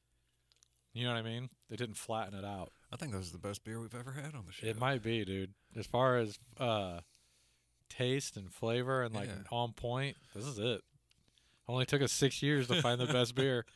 You 0.94 1.04
know 1.06 1.14
what 1.14 1.20
I 1.20 1.22
mean? 1.22 1.50
They 1.70 1.76
didn't 1.76 1.98
flatten 1.98 2.34
it 2.38 2.44
out. 2.46 2.72
I 2.92 2.96
think 2.96 3.12
this 3.12 3.22
is 3.26 3.32
the 3.32 3.38
best 3.38 3.64
beer 3.64 3.80
we've 3.80 3.94
ever 3.94 4.12
had 4.14 4.34
on 4.34 4.46
the 4.48 4.52
show. 4.52 4.66
It 4.66 4.78
might 4.80 5.04
be, 5.04 5.24
dude. 5.24 5.54
As 5.76 5.86
far 5.86 6.18
as 6.18 6.40
uh 6.60 7.02
taste 7.90 8.38
and 8.38 8.52
flavor 8.54 9.04
and 9.04 9.14
like 9.14 9.28
Yeah. 9.30 9.36
on 9.52 9.74
point, 9.74 10.18
this 10.36 10.46
is 10.46 10.60
it. 10.60 10.82
Only 11.68 11.86
took 11.86 12.02
us 12.02 12.12
six 12.12 12.42
years 12.42 12.68
to 12.68 12.82
find 12.82 13.00
the 13.00 13.06
best 13.08 13.36
beer. 13.36 13.66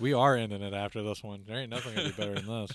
We 0.00 0.12
are 0.12 0.34
ending 0.34 0.60
it 0.60 0.74
after 0.74 1.04
this 1.04 1.22
one. 1.22 1.44
There 1.46 1.56
ain't 1.56 1.70
nothing 1.70 1.94
gonna 1.94 2.08
be 2.08 2.14
better 2.16 2.34
than 2.34 2.46
this. 2.46 2.72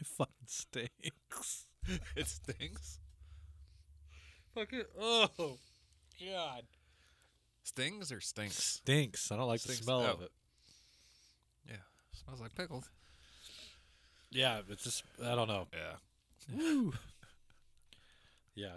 it 0.00 0.06
fucking 0.06 0.32
stinks. 0.46 1.66
it 2.16 2.26
stinks. 2.26 2.98
Fucking 4.54 4.82
oh 5.00 5.28
god. 6.20 6.62
Stings 7.64 8.10
or 8.12 8.20
stinks? 8.20 8.56
Stinks. 8.62 9.30
I 9.30 9.36
don't 9.36 9.46
like 9.48 9.60
Stinks. 9.60 9.78
the 9.78 9.84
smell 9.84 10.00
of 10.04 10.18
Oh. 10.20 10.24
it. 10.24 10.30
Yeah, 11.68 11.76
smells 12.12 12.40
like 12.40 12.54
pickles. 12.54 12.90
Yeah, 14.32 14.60
it's 14.68 14.82
just 14.84 15.04
I 15.24 15.34
don't 15.34 15.48
know. 15.48 15.68
Yeah. 15.72 16.56
Woo. 16.56 16.94
Yeah. 18.54 18.76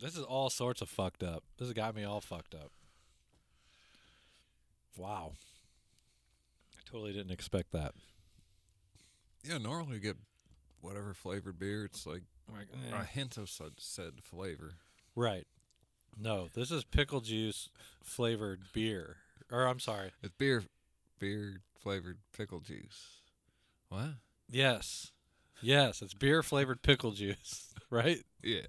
This 0.00 0.16
is 0.16 0.24
all 0.24 0.50
sorts 0.50 0.80
of 0.80 0.88
fucked 0.88 1.22
up. 1.22 1.44
This 1.58 1.68
has 1.68 1.74
got 1.74 1.94
me 1.94 2.04
all 2.04 2.20
fucked 2.20 2.54
up. 2.54 2.70
Wow. 4.96 5.32
I 6.76 6.80
totally 6.90 7.12
didn't 7.12 7.30
expect 7.32 7.72
that. 7.72 7.92
Yeah, 9.44 9.58
normally 9.58 9.94
you 9.94 10.00
get 10.00 10.16
whatever 10.80 11.14
flavored 11.14 11.58
beer. 11.58 11.84
It's 11.84 12.06
like 12.06 12.22
Like, 12.52 12.66
a 12.92 12.96
eh. 12.96 13.04
hint 13.04 13.36
of 13.36 13.48
said, 13.48 13.72
said 13.78 14.14
flavor. 14.22 14.74
Right. 15.14 15.46
No, 16.18 16.48
this 16.54 16.70
is 16.70 16.84
pickle 16.84 17.20
juice 17.20 17.68
flavored 18.02 18.60
beer. 18.72 19.16
Or 19.50 19.66
I'm 19.66 19.80
sorry. 19.80 20.12
It's 20.22 20.34
beer, 20.36 20.64
beer 21.18 21.60
flavored 21.80 22.18
pickle 22.36 22.60
juice. 22.60 23.20
What? 23.88 24.14
Yes. 24.52 25.10
Yes, 25.62 26.02
it's 26.02 26.12
beer 26.14 26.42
flavored 26.42 26.82
pickle 26.82 27.12
juice, 27.12 27.72
right? 27.90 28.22
Yeah. 28.42 28.66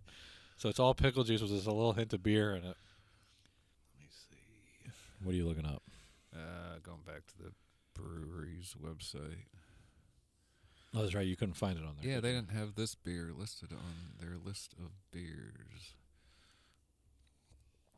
So 0.57 0.69
it's 0.69 0.79
all 0.79 0.93
pickle 0.93 1.23
juice 1.23 1.41
with 1.41 1.51
just 1.51 1.67
a 1.67 1.73
little 1.73 1.93
hint 1.93 2.13
of 2.13 2.23
beer 2.23 2.51
in 2.55 2.63
it. 2.63 2.77
Let 3.93 3.99
me 3.99 4.07
see. 4.09 4.89
What 5.23 5.33
are 5.33 5.35
you 5.35 5.45
looking 5.45 5.65
up? 5.65 5.83
Uh, 6.33 6.79
going 6.83 7.01
back 7.05 7.25
to 7.27 7.37
the 7.37 7.51
brewery's 7.93 8.75
website. 8.81 9.45
Oh, 10.95 11.01
that's 11.01 11.15
right. 11.15 11.25
You 11.27 11.35
couldn't 11.35 11.55
find 11.55 11.77
it 11.77 11.83
on 11.83 11.95
there. 12.01 12.11
Yeah, 12.11 12.19
they 12.21 12.31
didn't 12.31 12.51
have 12.51 12.75
this 12.75 12.95
beer 12.95 13.31
listed 13.35 13.71
on 13.73 14.13
their 14.19 14.37
list 14.37 14.73
of 14.79 14.91
beers. 15.11 15.95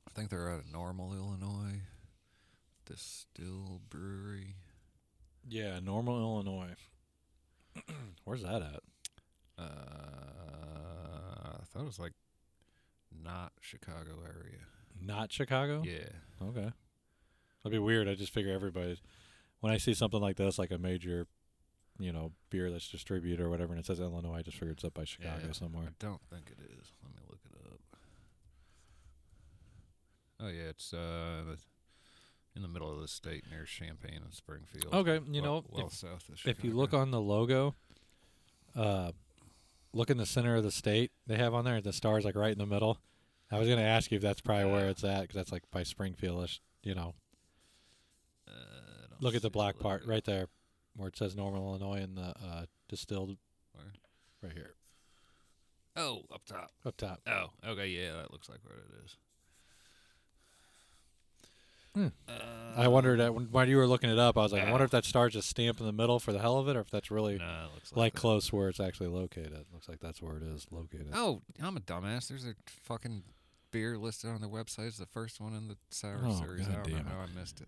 I 0.07 0.11
think 0.13 0.29
they're 0.29 0.49
out 0.49 0.59
of 0.59 0.71
Normal, 0.71 1.13
Illinois. 1.13 1.81
Destihl 2.89 3.81
Brewery. 3.89 4.55
Yeah, 5.47 5.79
Normal, 5.81 6.19
Illinois. 6.19 6.75
Where's 8.25 8.41
that 8.43 8.61
at? 8.61 8.81
Uh, 9.57 9.63
I 11.61 11.63
thought 11.71 11.81
it 11.81 11.85
was 11.85 11.99
like 11.99 12.13
not 13.23 13.53
Chicago 13.61 14.19
area. 14.25 14.59
Not 15.01 15.31
Chicago. 15.31 15.83
Yeah. 15.85 16.09
Okay. 16.41 16.71
That'd 17.63 17.71
be 17.71 17.79
weird. 17.79 18.07
I 18.07 18.15
just 18.15 18.33
figure 18.33 18.51
everybody, 18.53 18.99
when 19.59 19.71
I 19.71 19.77
see 19.77 19.93
something 19.93 20.19
like 20.21 20.35
this, 20.37 20.59
like 20.59 20.71
a 20.71 20.77
major, 20.77 21.27
you 21.97 22.11
know, 22.11 22.31
beer 22.49 22.69
that's 22.71 22.89
distributed 22.89 23.43
or 23.43 23.49
whatever, 23.49 23.73
and 23.73 23.79
it 23.79 23.85
says 23.85 23.99
Illinois, 23.99 24.37
I 24.37 24.41
just 24.41 24.57
figure 24.57 24.73
it's 24.73 24.83
up 24.83 24.93
by 24.93 25.05
Chicago 25.05 25.41
Yeah, 25.45 25.51
somewhere. 25.53 25.85
I 25.87 25.93
don't 25.99 26.21
think 26.29 26.51
it 26.51 26.59
is. 26.63 26.91
Let 27.03 27.13
me 27.15 27.21
look 27.29 27.39
it 27.45 27.55
up. 27.71 27.79
Oh 30.41 30.47
yeah, 30.49 30.69
it's 30.69 30.93
uh 30.93 31.55
in 32.55 32.61
the 32.61 32.67
middle 32.67 32.91
of 32.93 33.01
the 33.01 33.07
state 33.07 33.43
near 33.49 33.65
Champaign 33.65 34.19
and 34.23 34.33
Springfield. 34.33 34.93
Okay, 34.93 35.19
you 35.31 35.41
well, 35.41 35.61
know, 35.61 35.65
well 35.69 35.87
if- 35.87 35.93
south 35.93 36.27
of 36.29 36.37
Chicago. 36.39 36.51
If 36.57 36.63
you 36.63 36.71
look 36.73 36.93
on 36.93 37.11
the 37.11 37.19
logo, 37.21 37.75
uh, 38.75 39.11
look 39.93 40.09
in 40.09 40.17
the 40.17 40.25
center 40.25 40.55
of 40.55 40.63
the 40.63 40.71
state 40.71 41.11
they 41.27 41.37
have 41.37 41.53
on 41.53 41.65
there. 41.65 41.81
The 41.81 41.93
star's 41.93 42.25
like 42.25 42.35
right 42.35 42.51
in 42.51 42.57
the 42.59 42.65
middle. 42.65 42.99
I 43.51 43.59
was 43.59 43.67
gonna 43.69 43.81
ask 43.83 44.11
you 44.11 44.17
if 44.17 44.21
that's 44.21 44.41
probably 44.41 44.71
where 44.71 44.89
it's 44.89 45.03
at 45.03 45.21
because 45.21 45.35
that's 45.35 45.51
like 45.51 45.63
by 45.71 45.81
Springfieldish. 45.83 46.59
You 46.83 46.95
know, 46.95 47.15
uh, 48.47 48.51
look 49.19 49.35
at 49.35 49.41
the 49.41 49.49
black 49.49 49.79
part 49.79 50.05
right 50.05 50.23
there, 50.23 50.47
where 50.95 51.07
it 51.07 51.17
says 51.17 51.35
Normal, 51.35 51.67
Illinois, 51.75 52.01
and 52.01 52.17
the 52.17 52.33
uh, 52.43 52.65
distilled. 52.89 53.37
Where? 53.73 53.85
Right 54.41 54.53
here, 54.53 54.73
Oh, 55.95 56.23
up 56.33 56.45
top. 56.45 56.71
up 56.85 56.97
top. 56.97 57.21
Oh, 57.27 57.47
okay, 57.67 57.87
yeah, 57.87 58.13
that 58.17 58.31
looks 58.31 58.49
like 58.49 58.59
where 58.63 58.77
it 58.77 59.03
is. 59.05 59.17
Hmm. 61.95 62.07
Uh, 62.27 62.31
I 62.77 62.87
wondered 62.89 63.19
that 63.21 63.33
when, 63.33 63.45
while 63.45 63.67
you 63.67 63.77
were 63.77 63.87
looking 63.87 64.09
it 64.09 64.19
up, 64.19 64.37
I 64.37 64.41
was 64.41 64.51
like, 64.51 64.63
I 64.63 64.69
wonder 64.69 64.83
if 64.85 64.91
that 64.91 65.05
star's 65.05 65.31
just 65.33 65.49
stamped 65.49 65.79
in 65.79 65.85
the 65.85 65.93
middle 65.93 66.19
for 66.19 66.33
the 66.33 66.39
hell 66.39 66.57
of 66.57 66.67
it, 66.67 66.75
or 66.75 66.81
if 66.81 66.89
that's 66.91 67.09
really 67.09 67.37
No, 67.37 67.67
it 67.77 67.95
like 67.97 68.13
that. 68.13 68.19
close 68.19 68.51
where 68.51 68.67
it's 68.69 68.81
actually 68.81 69.07
located. 69.07 69.65
Looks 69.73 69.87
like 69.87 70.01
that's 70.01 70.21
where 70.21 70.35
it 70.35 70.43
is 70.43 70.67
located. 70.71 71.07
Oh, 71.13 71.41
I'm 71.63 71.77
a 71.77 71.79
dumbass. 71.79 72.27
There's 72.27 72.45
a 72.45 72.53
fucking 72.83 73.23
beer 73.71 73.97
listed 73.97 74.29
on 74.29 74.41
their 74.41 74.49
website. 74.49 74.87
It's 74.87 74.97
the 74.97 75.05
first 75.05 75.39
one 75.39 75.53
in 75.55 75.69
the 75.69 75.77
sour 75.89 76.19
Oh, 76.25 76.33
series. 76.37 76.67
I 76.67 76.73
God 76.73 76.83
don't 76.83 76.93
know 76.93 76.99
it. 76.99 77.05
how 77.05 77.19
I 77.21 77.39
missed 77.39 77.61
it. 77.61 77.67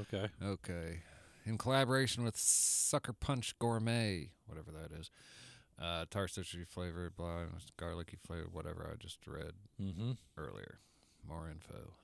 Okay. 0.00 0.28
Okay. 0.42 1.00
In 1.46 1.58
collaboration 1.58 2.22
with 2.24 2.36
Sucker 2.36 3.12
Punch 3.12 3.58
Gourmet, 3.58 4.30
whatever 4.46 4.70
that 4.70 4.96
is. 4.98 5.10
Uh, 5.82 6.04
tart 6.08 6.30
citrusy 6.30 6.64
flavored, 6.66 7.16
blah, 7.16 7.40
garlicky 7.76 8.16
flavored, 8.24 8.52
whatever 8.54 8.88
I 8.90 8.94
just 8.96 9.18
read 9.26 9.50
Mm-hmm. 9.82 10.12
earlier. 10.38 10.78
More 11.28 11.50
info. 11.50 11.94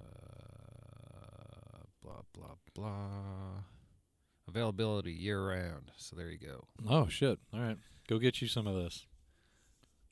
Uh, 0.00 1.84
blah, 2.02 2.22
blah, 2.32 2.54
blah. 2.74 3.64
Availability 4.48 5.12
year 5.12 5.48
round. 5.48 5.92
So 5.96 6.16
there 6.16 6.28
you 6.28 6.38
go. 6.38 6.66
Oh 6.88 7.08
shit! 7.08 7.38
All 7.54 7.60
right, 7.60 7.78
go 8.08 8.18
get 8.18 8.42
you 8.42 8.48
some 8.48 8.66
of 8.66 8.74
this. 8.74 9.06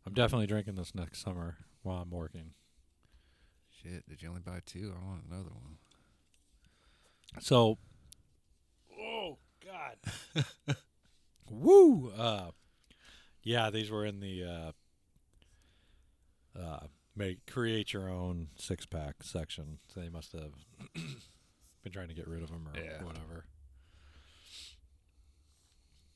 I'm 0.07 0.14
definitely 0.14 0.47
drinking 0.47 0.76
this 0.76 0.95
next 0.95 1.21
summer 1.21 1.57
while 1.83 1.99
I'm 1.99 2.11
working. 2.11 2.52
Shit, 3.83 4.09
did 4.09 4.23
you 4.23 4.28
only 4.28 4.40
buy 4.40 4.61
two? 4.64 4.95
I 4.95 5.04
want 5.07 5.25
another 5.28 5.50
one. 5.50 5.78
So, 7.40 7.78
oh 9.00 9.38
god, 9.64 10.47
woo! 11.50 12.12
Uh, 12.16 12.50
yeah, 13.42 13.71
these 13.71 13.90
were 13.90 14.07
in 14.07 14.21
the 14.21 14.45
uh, 14.45 14.73
uh, 16.59 16.87
make 17.16 17.45
create 17.47 17.92
your 17.92 18.09
own 18.09 18.49
six 18.57 18.87
pack 18.87 19.16
section. 19.23 19.78
So 19.92 20.00
they 20.00 20.09
must 20.09 20.33
have 20.33 20.52
been 21.82 21.92
trying 21.92 22.08
to 22.08 22.14
get 22.14 22.26
rid 22.28 22.42
of 22.42 22.50
them 22.50 22.66
or 22.68 22.78
Yeah. 22.78 23.02
whatever. 23.04 23.44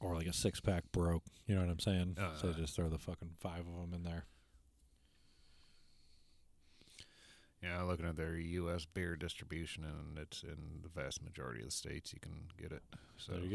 Or 0.00 0.16
like 0.16 0.26
a 0.26 0.32
six 0.32 0.60
pack 0.60 0.84
broke, 0.92 1.22
you 1.46 1.54
know 1.54 1.60
what 1.60 1.70
I'm 1.70 1.78
saying? 1.78 2.16
so 2.40 2.48
Uh. 2.48 2.52
they 2.52 2.60
just 2.60 2.74
throw 2.74 2.88
the 2.88 2.98
fucking 2.98 3.36
five 3.38 3.60
of 3.66 3.74
them 3.74 3.94
in 3.94 4.02
there. 4.02 4.26
Yeah, 7.62 7.82
looking 7.82 8.06
at 8.06 8.16
their 8.16 8.36
U.S. 8.36 8.86
beer 8.86 9.14
distribution, 9.14 9.84
and 9.84 10.18
it's 10.18 10.42
in 10.42 10.80
the 10.82 10.88
vast 10.88 11.22
majority 11.22 11.60
of 11.60 11.66
the 11.66 11.70
states 11.72 12.12
you 12.12 12.18
can 12.18 12.48
get 12.60 12.72
it. 12.72 12.82
So 13.16 13.34
There 13.34 13.42
you 13.44 13.50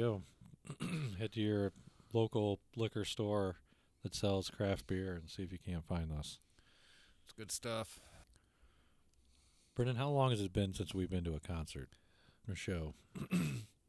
go. 0.80 0.86
Head 1.20 1.34
to 1.34 1.42
your 1.42 1.74
local 2.14 2.62
liquor 2.78 3.04
store 3.04 3.58
that 4.04 4.16
sells 4.16 4.50
craft 4.50 4.88
beer 4.88 5.14
and 5.16 5.30
see 5.30 5.44
if 5.44 5.52
you 5.52 5.60
can't 5.60 5.86
find 5.86 6.10
this. 6.10 6.40
it's 7.26 7.34
good 7.34 7.52
stuff. 7.52 8.00
Brendan, 9.78 9.96
how 9.98 10.10
long 10.10 10.32
has 10.32 10.42
it 10.42 10.52
been 10.54 10.74
since 10.74 10.96
we've 10.96 11.10
been 11.10 11.24
to 11.24 11.36
a 11.36 11.40
concert 11.40 11.90
or 12.50 12.56
show? 12.56 12.96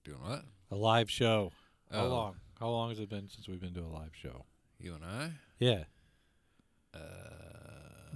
Doing 0.04 0.21
what? 0.23 0.42
A 0.71 0.76
live 0.76 1.11
show. 1.11 1.50
How 1.90 2.04
Oh, 2.04 2.09
long? 2.09 2.37
How 2.61 2.68
long 2.68 2.90
has 2.90 2.99
it 2.99 3.09
been 3.09 3.30
since 3.30 3.49
we've 3.49 3.59
been 3.61 3.73
to 3.73 3.80
a 3.80 3.88
live 3.88 4.11
show? 4.12 4.45
You 4.78 4.95
and 4.97 5.02
I? 5.04 5.30
Yeah. 5.59 5.85
Uh, 6.92 6.99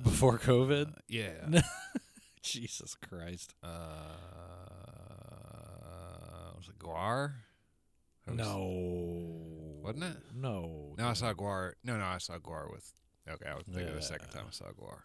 Before 0.05 0.39
COVID? 0.39 0.89
uh, 0.91 1.01
yeah. 1.09 1.63
Jesus 2.43 2.95
Christ. 2.95 3.55
uh, 3.65 3.69
was 6.55 6.69
it 6.69 6.79
Gwar? 6.79 7.33
That 8.27 8.37
was- 8.37 8.47
No. 8.47 9.81
Wasn't 9.83 10.05
it? 10.05 10.17
No. 10.35 10.95
No, 10.99 11.09
I 11.09 11.13
saw 11.15 11.33
Gwar. 11.33 11.73
No, 11.83 11.97
no, 11.97 12.05
I 12.05 12.19
saw 12.19 12.35
Gwar 12.39 12.71
with. 12.71 12.93
Okay, 13.29 13.49
I 13.49 13.55
was 13.55 13.65
thinking 13.65 13.89
of 13.89 13.95
the 13.95 14.03
second 14.03 14.29
time 14.29 14.45
I 14.47 14.51
saw 14.53 14.67
Gwar. 14.67 14.99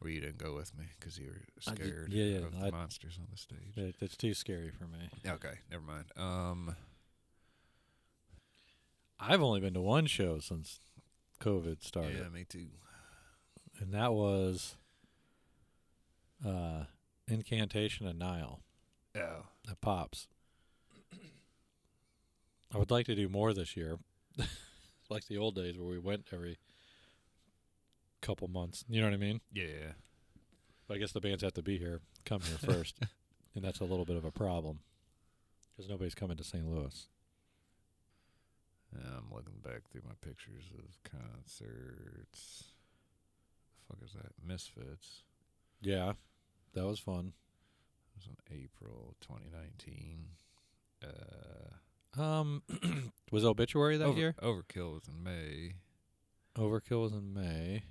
Where 0.00 0.10
you 0.10 0.20
didn't 0.20 0.38
go 0.38 0.54
with 0.54 0.76
me 0.78 0.86
because 0.98 1.18
you 1.18 1.26
were 1.28 1.42
scared 1.60 2.08
yeah, 2.10 2.24
yeah, 2.24 2.38
of 2.38 2.58
the 2.58 2.66
I- 2.66 2.70
monsters 2.70 3.18
on 3.20 3.26
the 3.30 3.36
stage. 3.36 3.76
It, 3.76 3.96
it's 4.00 4.16
too 4.16 4.32
scary 4.34 4.70
for 4.70 4.84
me. 4.84 5.08
Okay, 5.26 5.54
never 5.70 5.82
mind. 5.84 6.06
Um, 6.16 6.74
I've 9.18 9.42
only 9.42 9.60
been 9.60 9.74
to 9.74 9.80
one 9.82 10.06
show 10.06 10.38
since 10.38 10.80
COVID 11.40 11.82
started. 11.84 12.16
yeah, 12.22 12.28
me 12.30 12.44
too. 12.44 12.68
and 13.78 13.92
that 13.92 14.12
was 14.14 14.76
uh 16.46 16.84
incantation 17.28 18.06
and 18.06 18.18
nile 18.18 18.60
Oh, 19.14 19.44
at 19.70 19.80
pops 19.82 20.26
i 22.74 22.78
would 22.78 22.90
like 22.90 23.06
to 23.06 23.14
do 23.14 23.28
more 23.28 23.52
this 23.52 23.76
year 23.76 23.98
like 25.10 25.26
the 25.26 25.36
old 25.36 25.54
days 25.56 25.76
where 25.78 25.86
we 25.88 25.98
went 25.98 26.26
every 26.32 26.56
couple 28.20 28.48
months 28.48 28.84
you 28.88 29.00
know 29.00 29.06
what 29.06 29.14
i 29.14 29.18
mean 29.18 29.40
yeah. 29.52 29.92
but 30.86 30.94
i 30.94 30.98
guess 30.98 31.12
the 31.12 31.20
bands 31.20 31.42
have 31.42 31.54
to 31.54 31.62
be 31.62 31.78
here 31.78 32.00
come 32.24 32.40
here 32.42 32.58
first 32.58 32.98
and 33.54 33.64
that's 33.64 33.80
a 33.80 33.84
little 33.84 34.04
bit 34.04 34.16
of 34.16 34.24
a 34.24 34.30
problem 34.30 34.80
because 35.76 35.88
nobody's 35.88 36.14
coming 36.14 36.36
to 36.36 36.44
st 36.44 36.66
louis 36.66 37.08
Yeah, 38.92 39.08
I'm 39.18 39.32
looking 39.34 39.60
back 39.62 39.82
through 39.90 40.02
my 40.04 40.14
pictures 40.20 40.64
of 40.76 40.98
concerts. 41.10 42.64
The 43.88 43.94
fuck 43.94 44.04
is 44.04 44.12
that? 44.14 44.32
Misfits. 44.46 45.22
yeah 45.80 46.12
that 46.74 46.84
was 46.86 46.98
fun 46.98 47.32
It 48.14 48.18
was 48.18 48.26
in 48.28 48.36
April 48.64 49.14
2019. 49.20 50.26
Uh, 51.02 52.20
um 52.20 52.62
was 53.32 53.44
obituary 53.44 53.96
that 53.96 54.04
Over- 54.06 54.18
year 54.18 54.34
Overkill 54.42 54.92
was 54.94 55.08
in 55.08 55.22
May. 55.22 55.74
overkill 56.58 57.02
was 57.02 57.12
in 57.12 57.32
may 57.32 57.82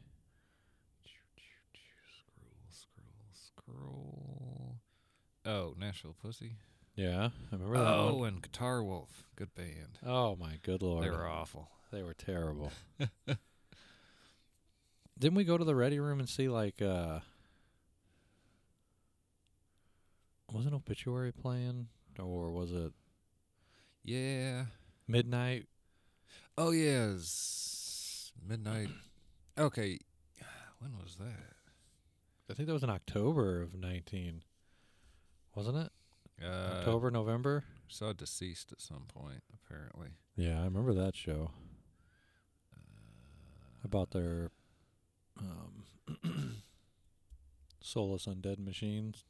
Scroll. 3.73 4.75
Oh, 5.45 5.73
Nashville 5.79 6.15
Pussy. 6.21 6.57
yeah 6.95 7.29
i 7.51 7.55
remember 7.55 7.77
that 7.77 7.85
Oh, 7.87 8.15
one. 8.15 8.27
and 8.33 8.41
Guitar 8.41 8.83
Wolf. 8.83 9.23
Good 9.35 9.53
band. 9.55 9.99
oh 10.05 10.35
my 10.35 10.57
good 10.63 10.81
lord 10.81 11.03
They 11.05 11.09
were 11.09 11.27
awful. 11.27 11.69
They 11.91 12.03
were 12.03 12.13
terrible. 12.13 12.71
Didn't 15.17 15.35
we 15.35 15.43
go 15.43 15.57
to 15.57 15.63
the 15.65 15.75
ready 15.75 15.99
room 15.99 16.19
and 16.19 16.29
see 16.29 16.47
like 16.49 16.81
uh 16.81 17.19
wasn't 20.51 20.73
obituary 20.75 21.31
playing 21.31 21.87
or 22.17 22.51
was 22.51 22.71
it 22.71 22.91
Yeah. 24.03 24.65
midnight? 25.07 25.67
Oh, 26.57 26.71
yeah. 26.71 27.11
it's 27.13 28.31
midnight. 28.45 28.89
Okay. 29.57 29.99
When 30.79 30.97
was 30.97 31.15
that? 31.17 31.55
I 32.49 32.53
think 32.53 32.67
that 32.67 32.73
was 32.73 32.83
in 32.83 32.89
October 32.89 33.61
of 33.61 33.75
nineteen. 33.75 34.43
Wasn't 35.55 35.77
it? 35.77 35.91
Uh, 36.43 36.77
October, 36.77 37.11
November? 37.11 37.63
Saw 37.87 38.13
deceased 38.13 38.71
at 38.71 38.79
some 38.81 39.03
point, 39.13 39.43
apparently. 39.53 40.09
Yeah, 40.37 40.61
I 40.61 40.63
remember 40.65 40.93
that 40.93 41.15
show. 41.15 41.51
About 43.83 44.11
their 44.11 44.51
um, 45.39 45.85
Soulless 47.81 48.25
Undead 48.25 48.59
Machines 48.59 49.23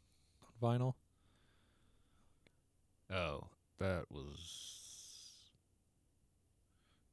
on 0.43 0.69
vinyl. 0.79 0.93
Oh, 3.11 3.47
that 3.79 4.05
was 4.11 4.37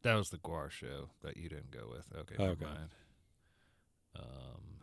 that 0.02 0.14
was 0.14 0.28
the 0.28 0.38
Gwar 0.38 0.70
show 0.70 1.10
that 1.22 1.36
you 1.36 1.48
didn't 1.48 1.70
go 1.70 1.88
with. 1.90 2.06
Okay, 2.18 2.34
never 2.38 2.52
Okay. 2.52 2.64
mind. 2.64 2.90
Um, 4.16 4.82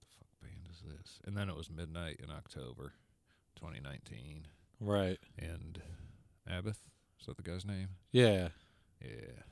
the 0.00 0.06
fuck 0.18 0.28
band 0.42 0.68
is 0.70 0.75
this? 0.86 1.20
And 1.26 1.36
then 1.36 1.48
it 1.48 1.56
was 1.56 1.70
Midnight 1.70 2.20
in 2.22 2.30
October, 2.30 2.92
2019, 3.56 4.46
Right. 4.80 5.18
and 5.38 5.80
Abbott. 6.48 6.76
Is 7.20 7.26
that 7.26 7.36
the 7.36 7.42
guy's 7.42 7.64
name? 7.64 7.88
Yeah. 8.12 8.48
Yeah. 9.02 9.42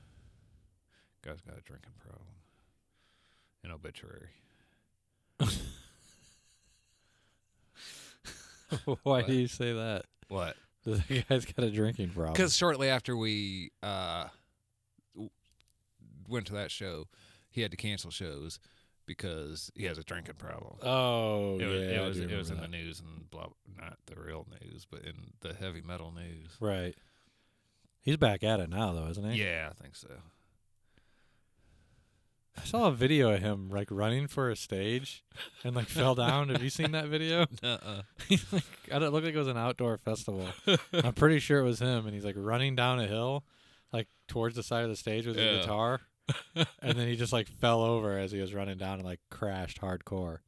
Guy's 1.23 1.41
got 1.41 1.57
a 1.57 1.61
drinking 1.61 1.93
problem. 1.99 2.27
An 3.63 3.71
obituary. 3.71 4.29
Why 8.85 8.95
What? 9.03 9.27
do 9.27 9.33
you 9.33 9.47
say 9.47 9.73
that? 9.73 10.03
What? 10.27 10.55
The 10.85 11.23
guy's 11.27 11.45
got 11.45 11.63
a 11.65 11.71
drinking 11.71 12.09
problem. 12.09 12.33
Because 12.33 12.55
shortly 12.55 12.89
after 12.89 13.17
we 13.17 13.71
uh, 13.81 14.27
w- 15.15 15.31
went 16.27 16.45
to 16.45 16.53
that 16.53 16.69
show, 16.69 17.05
he 17.49 17.61
had 17.61 17.71
to 17.71 17.77
cancel 17.77 18.11
shows 18.11 18.59
because 19.05 19.71
he 19.75 19.85
has 19.85 19.97
a 19.97 20.03
drinking 20.03 20.35
problem. 20.35 20.75
oh 20.83 21.55
it 21.59 21.61
yeah, 21.61 21.67
was, 21.67 21.81
it 21.81 22.01
was, 22.25 22.31
it 22.31 22.37
was 22.37 22.49
in 22.49 22.55
remember 22.57 22.77
the 22.77 22.83
news 22.83 22.99
and 22.99 23.29
blah, 23.29 23.47
not 23.79 23.97
the 24.07 24.15
real 24.19 24.47
news, 24.61 24.85
but 24.89 25.01
in 25.03 25.13
the 25.41 25.53
heavy 25.53 25.81
metal 25.81 26.11
news. 26.11 26.51
right. 26.59 26.95
He's 28.01 28.17
back 28.17 28.43
at 28.43 28.59
it 28.59 28.69
now, 28.69 28.93
though, 28.93 29.07
isn't 29.07 29.31
he? 29.31 29.41
Yeah, 29.43 29.69
I 29.71 29.73
think 29.81 29.95
so. 29.95 30.09
I 32.57 32.63
saw 32.63 32.87
a 32.87 32.91
video 32.91 33.31
of 33.31 33.41
him 33.41 33.69
like 33.69 33.87
running 33.91 34.27
for 34.27 34.49
a 34.49 34.55
stage 34.55 35.23
and 35.63 35.75
like 35.75 35.87
fell 35.87 36.15
down. 36.15 36.49
Have 36.49 36.63
you 36.63 36.69
seen 36.69 36.91
that 36.91 37.07
video? 37.07 37.45
Uh-uh. 37.63 38.03
He's 38.29 38.51
like, 38.53 38.63
I 38.93 38.99
don't 38.99 39.11
look 39.11 39.23
like 39.25 39.33
it 39.33 39.37
was 39.37 39.47
an 39.49 39.57
outdoor 39.57 39.97
festival. 39.97 40.47
I'm 40.93 41.13
pretty 41.13 41.39
sure 41.39 41.59
it 41.59 41.63
was 41.65 41.79
him, 41.79 42.05
and 42.05 42.13
he's 42.13 42.23
like 42.23 42.35
running 42.37 42.75
down 42.75 42.99
a 42.99 43.07
hill, 43.07 43.43
like 43.91 44.07
towards 44.27 44.55
the 44.55 44.63
side 44.63 44.83
of 44.83 44.89
the 44.89 44.95
stage 44.95 45.25
with 45.27 45.35
his 45.35 45.45
Yeah. 45.45 45.61
guitar, 45.61 46.01
and 46.55 46.97
then 46.97 47.07
he 47.07 47.15
just 47.15 47.33
like 47.33 47.47
fell 47.47 47.81
over 47.81 48.17
as 48.17 48.31
he 48.31 48.39
was 48.39 48.53
running 48.53 48.77
down 48.77 48.95
and 48.99 49.05
like 49.05 49.19
crashed 49.29 49.81
hardcore. 49.81 50.39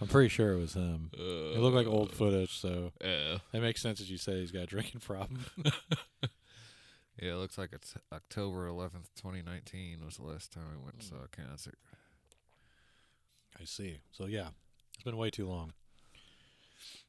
I'm 0.00 0.08
pretty 0.08 0.30
sure 0.30 0.52
it 0.54 0.58
was 0.58 0.74
him. 0.74 1.10
It 1.12 1.58
looked 1.58 1.76
like 1.76 1.86
old 1.86 2.10
uh. 2.10 2.14
footage, 2.14 2.58
so 2.58 2.92
Yeah. 3.02 3.38
that 3.52 3.60
makes 3.60 3.82
sense 3.82 4.00
as 4.00 4.10
you 4.10 4.16
say 4.18 4.40
he's 4.40 4.50
got 4.50 4.62
a 4.62 4.66
drinking 4.66 5.00
problem. 5.00 5.44
Yeah, 7.20 7.32
it 7.32 7.36
looks 7.36 7.58
like 7.58 7.70
it's 7.72 7.94
October 8.12 8.66
11th, 8.68 9.10
2019 9.16 9.98
was 10.04 10.16
the 10.16 10.24
last 10.24 10.50
time 10.50 10.64
I 10.72 10.82
went 10.82 10.94
and 10.94 11.02
saw 11.04 11.16
a 11.16 11.28
concert. 11.28 11.76
I 13.60 13.64
see. 13.64 13.98
So 14.10 14.26
yeah, 14.26 14.48
it's 14.94 15.04
been 15.04 15.16
way 15.18 15.30
too 15.30 15.46
long. 15.46 15.72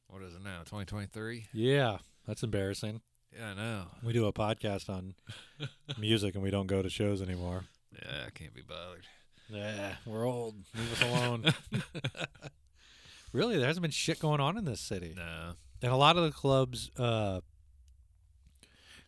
What 0.07 0.21
is 0.21 0.35
it 0.35 0.43
now? 0.43 0.59
2023? 0.59 1.47
Yeah, 1.53 1.97
that's 2.27 2.43
embarrassing. 2.43 3.01
Yeah, 3.35 3.51
I 3.51 3.53
know. 3.55 3.83
We 4.03 4.13
do 4.13 4.27
a 4.27 4.33
podcast 4.33 4.89
on 4.89 5.15
music 5.97 6.35
and 6.35 6.43
we 6.43 6.51
don't 6.51 6.67
go 6.67 6.81
to 6.83 6.89
shows 6.89 7.21
anymore. 7.21 7.63
Yeah, 8.01 8.23
I 8.27 8.29
can't 8.31 8.53
be 8.53 8.61
bothered. 8.61 9.05
Yeah, 9.49 9.95
we're 10.05 10.25
old. 10.25 10.55
Leave 10.75 10.93
us 10.93 11.01
alone. 11.09 11.53
really, 13.33 13.57
there 13.57 13.67
hasn't 13.67 13.81
been 13.81 13.91
shit 13.91 14.19
going 14.19 14.39
on 14.39 14.57
in 14.57 14.65
this 14.65 14.79
city. 14.79 15.13
No. 15.15 15.53
And 15.81 15.91
a 15.91 15.95
lot 15.97 16.17
of 16.17 16.23
the 16.23 16.31
clubs, 16.31 16.91
uh, 16.97 17.41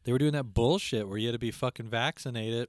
they 0.03 0.11
were 0.11 0.17
doing 0.17 0.33
that 0.33 0.53
bullshit 0.53 1.07
where 1.07 1.17
you 1.17 1.27
had 1.27 1.33
to 1.33 1.39
be 1.39 1.51
fucking 1.51 1.87
vaccinated 1.89 2.67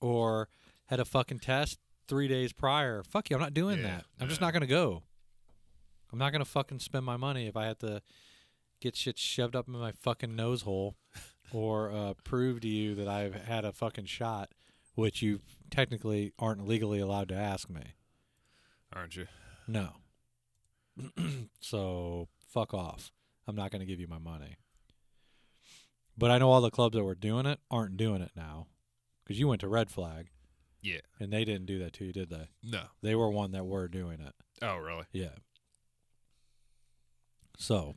or 0.00 0.48
had 0.86 1.00
a 1.00 1.04
fucking 1.04 1.40
test 1.40 1.78
three 2.08 2.28
days 2.28 2.52
prior. 2.52 3.02
Fuck 3.02 3.30
you, 3.30 3.36
I'm 3.36 3.42
not 3.42 3.54
doing 3.54 3.78
Yeah, 3.78 3.84
that. 3.88 4.04
I'm 4.20 4.28
just 4.28 4.40
not 4.40 4.52
gonna 4.52 4.66
go. 4.66 5.02
I'm 6.12 6.18
not 6.18 6.32
gonna 6.32 6.44
fucking 6.44 6.78
spend 6.78 7.04
my 7.04 7.16
money 7.16 7.46
if 7.46 7.56
I 7.56 7.66
have 7.66 7.78
to 7.80 8.02
get 8.80 8.96
shit 8.96 9.18
shoved 9.18 9.54
up 9.54 9.68
in 9.68 9.74
my 9.74 9.92
fucking 9.92 10.34
nose 10.34 10.62
hole 10.62 10.96
or 11.52 11.90
uh, 11.92 12.14
prove 12.24 12.60
to 12.62 12.68
you 12.68 12.94
that 12.94 13.08
I've 13.08 13.34
had 13.34 13.64
a 13.64 13.72
fucking 13.72 14.06
shot, 14.06 14.50
which 14.94 15.22
you 15.22 15.40
technically 15.70 16.32
aren't 16.38 16.66
legally 16.66 17.00
allowed 17.00 17.28
to 17.28 17.34
ask 17.34 17.68
me. 17.70 17.94
Aren't 18.92 19.16
you? 19.16 19.26
No. 19.68 19.90
so 21.60 22.28
fuck 22.48 22.74
off. 22.74 23.10
I'm 23.46 23.56
not 23.56 23.70
going 23.70 23.80
to 23.80 23.86
give 23.86 24.00
you 24.00 24.08
my 24.08 24.18
money. 24.18 24.56
But 26.18 26.30
I 26.30 26.38
know 26.38 26.50
all 26.50 26.60
the 26.60 26.70
clubs 26.70 26.96
that 26.96 27.04
were 27.04 27.14
doing 27.14 27.46
it 27.46 27.60
aren't 27.70 27.96
doing 27.96 28.20
it 28.20 28.32
now. 28.36 28.66
Because 29.24 29.38
you 29.38 29.48
went 29.48 29.60
to 29.60 29.68
Red 29.68 29.90
Flag 29.90 30.26
Yeah. 30.82 31.00
and 31.20 31.32
they 31.32 31.44
didn't 31.44 31.66
do 31.66 31.78
that 31.78 31.92
to 31.94 32.04
you, 32.06 32.12
did 32.12 32.30
they? 32.30 32.48
No. 32.62 32.82
They 33.00 33.14
were 33.14 33.30
one 33.30 33.52
that 33.52 33.64
were 33.64 33.86
doing 33.88 34.20
it. 34.20 34.34
Oh, 34.60 34.76
really? 34.76 35.04
Yeah. 35.12 35.36
So, 37.58 37.94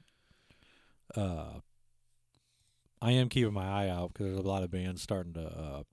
uh, 1.16 1.60
I 3.02 3.12
am 3.12 3.30
keeping 3.30 3.54
my 3.54 3.66
eye 3.68 3.90
out 3.90 4.14
because 4.14 4.28
there's 4.28 4.38
a 4.46 4.48
lot 4.48 4.64
of 4.64 4.72
bands 4.72 5.02
starting 5.02 5.34
to 5.34 5.46
uh, 5.46 5.84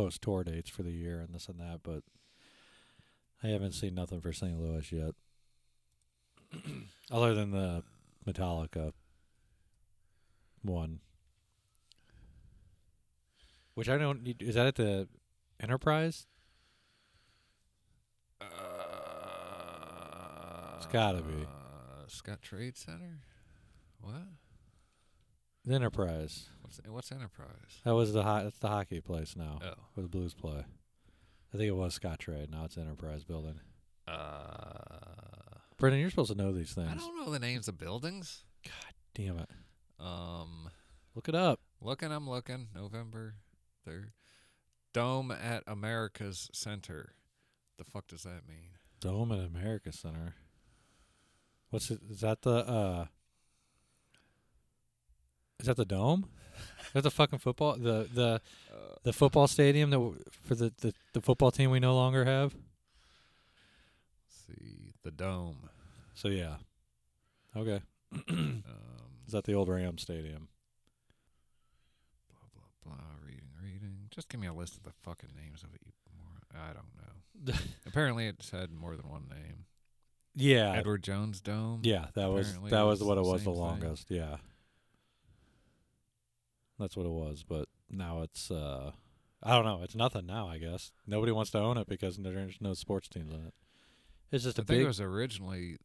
post 0.00 0.22
tour 0.22 0.42
dates 0.42 0.70
for 0.70 0.82
the 0.82 0.90
year 0.92 1.20
and 1.20 1.34
this 1.34 1.46
and 1.46 1.60
that, 1.60 1.80
but 1.82 2.02
I 3.42 3.48
haven't 3.48 3.72
seen 3.72 3.94
nothing 3.94 4.22
for 4.22 4.32
St. 4.32 4.58
Louis 4.58 4.90
yet, 4.90 5.14
other 7.10 7.34
than 7.34 7.50
the 7.50 7.82
Metallica 8.26 8.92
one, 10.62 11.00
which 13.74 13.90
I 13.90 13.98
don't. 13.98 14.22
need- 14.22 14.40
Is 14.42 14.54
that 14.54 14.66
at 14.68 14.76
the 14.76 15.06
Enterprise? 15.62 16.26
Uh, 18.40 18.46
It's 20.78 20.86
gotta 20.86 21.20
be. 21.20 21.44
Uh, 21.44 22.06
Scottrade 22.08 22.78
Center? 22.78 23.20
What? 24.00 24.14
Enterprise. 25.72 26.48
What's 26.62 26.80
what's 26.88 27.12
Enterprise? 27.12 27.80
That 27.84 27.94
was 27.94 28.12
the 28.12 28.22
ho- 28.22 28.44
that's 28.44 28.58
the 28.58 28.68
hockey 28.68 29.00
place 29.00 29.34
now. 29.36 29.58
Oh. 29.62 29.74
where 29.94 30.02
the 30.02 30.08
Blues 30.08 30.34
play. 30.34 30.64
I 31.52 31.56
think 31.56 31.68
it 31.68 31.76
was 31.76 31.98
Scottrade. 31.98 32.50
Now 32.50 32.64
it's 32.64 32.78
Enterprise 32.78 33.24
Building. 33.24 33.60
Uh, 34.06 35.58
Brendan, 35.78 36.00
you're 36.00 36.10
supposed 36.10 36.30
to 36.30 36.36
know 36.38 36.52
these 36.52 36.72
things. 36.72 36.90
I 36.90 36.94
don't 36.94 37.16
know 37.24 37.30
the 37.32 37.38
names 37.38 37.68
of 37.68 37.78
buildings. 37.78 38.44
God 38.64 38.94
damn 39.14 39.38
it. 39.38 39.50
Um, 39.98 40.70
Look 41.14 41.28
it 41.28 41.34
up. 41.34 41.60
looking, 41.80 42.12
I'm 42.12 42.28
looking. 42.28 42.68
November 42.74 43.34
third. 43.84 44.12
Dome 44.92 45.30
at 45.30 45.62
America's 45.66 46.48
Center. 46.52 47.14
The 47.78 47.84
fuck 47.84 48.08
does 48.08 48.22
that 48.24 48.46
mean? 48.48 48.70
Dome 49.00 49.32
at 49.32 49.38
America 49.40 49.92
Center. 49.92 50.34
What's 51.70 51.90
it? 51.90 52.00
Is 52.10 52.20
that 52.20 52.42
the 52.42 52.50
uh? 52.66 53.06
Is 55.60 55.66
that 55.66 55.76
the 55.76 55.84
dome? 55.84 56.28
Is 56.86 56.92
that 56.94 57.02
the 57.02 57.10
fucking 57.10 57.38
football 57.38 57.76
the 57.76 58.08
the 58.12 58.40
Uh, 58.72 58.94
the 59.02 59.12
football 59.12 59.46
stadium 59.46 59.90
that 59.90 59.96
w- 59.96 60.18
for 60.46 60.54
the, 60.54 60.72
the 60.80 60.92
the 61.12 61.20
football 61.20 61.50
team 61.50 61.70
we 61.70 61.80
no 61.80 61.94
longer 61.94 62.24
have? 62.24 62.54
see 64.28 64.92
the 65.02 65.10
dome. 65.10 65.68
So 66.14 66.28
yeah. 66.28 66.56
Okay. 67.56 67.80
Um, 68.28 68.62
Is 69.26 69.32
that 69.32 69.44
the 69.44 69.54
old 69.54 69.68
Ram 69.68 69.98
Stadium? 69.98 70.48
blah 72.28 72.48
blah 72.54 72.94
blah. 72.96 73.04
Reading, 73.24 73.50
reading. 73.62 73.96
Just 74.10 74.28
give 74.28 74.40
me 74.40 74.46
a 74.48 74.52
list 74.54 74.76
of 74.76 74.82
the 74.82 74.92
fucking 75.02 75.30
names 75.36 75.62
of 75.62 75.72
it. 75.74 75.80
You 75.84 75.92
more. 76.18 76.62
I 76.62 76.72
don't 76.72 76.94
know. 77.54 77.54
Apparently, 77.86 78.26
it's 78.26 78.50
had 78.50 78.72
more 78.72 78.96
than 78.96 79.08
one 79.08 79.28
name. 79.28 79.66
Yeah. 80.34 80.72
Edward 80.74 81.02
Jones 81.02 81.40
Dome. 81.40 81.80
Yeah, 81.82 82.06
that 82.14 82.30
was 82.30 82.48
Apparently 82.48 82.70
that 82.70 82.80
it 82.82 82.84
was 82.84 83.00
was 83.00 83.08
what 83.08 83.18
it 83.18 83.24
the 83.24 83.28
was 83.30 83.40
the 83.40 83.44
same 83.46 83.54
thing. 83.54 83.62
longest. 83.62 84.10
Yeah, 84.10 84.36
that's 86.80 86.96
what 86.96 87.06
it 87.06 87.12
was. 87.12 87.44
But 87.46 87.68
now 87.90 88.22
it's 88.22 88.50
uh, 88.50 88.92
I 89.42 89.54
don't 89.54 89.64
know. 89.64 89.80
It's 89.82 89.94
nothing 89.94 90.26
now. 90.26 90.48
I 90.48 90.58
guess 90.58 90.92
nobody 91.06 91.32
wants 91.32 91.50
to 91.52 91.58
own 91.58 91.78
it 91.78 91.88
because 91.88 92.16
there's 92.16 92.58
no 92.60 92.74
sports 92.74 93.08
teams 93.08 93.32
in 93.32 93.46
it. 93.46 93.54
It's 94.32 94.44
just 94.44 94.58
I 94.58 94.62
a 94.62 94.64
think 94.64 94.78
big. 94.78 94.84
it 94.84 94.88
was 94.88 95.00
originally 95.00 95.78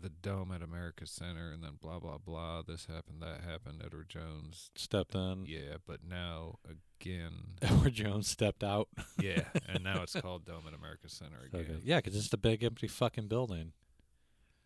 the 0.00 0.08
dome 0.08 0.52
at 0.52 0.62
America 0.62 1.06
Center, 1.06 1.50
and 1.50 1.62
then 1.62 1.72
blah 1.80 1.98
blah 1.98 2.18
blah. 2.18 2.62
This 2.62 2.86
happened, 2.86 3.20
that 3.22 3.40
happened. 3.48 3.82
Edward 3.84 4.08
Jones. 4.08 4.70
stepped 4.74 5.14
in. 5.14 5.44
Yeah, 5.46 5.76
but 5.86 6.00
now 6.08 6.58
again, 6.68 7.32
Edward 7.62 7.94
Jones 7.94 8.28
stepped 8.28 8.64
out. 8.64 8.88
yeah, 9.20 9.44
and 9.68 9.84
now 9.84 10.02
it's 10.02 10.14
called 10.20 10.44
Dome 10.44 10.64
at 10.66 10.74
America 10.74 11.08
Center 11.08 11.38
again. 11.46 11.60
Okay. 11.60 11.80
Yeah, 11.84 11.96
because 11.96 12.14
it's 12.14 12.24
just 12.24 12.34
a 12.34 12.38
big 12.38 12.62
empty 12.64 12.88
fucking 12.88 13.28
building 13.28 13.72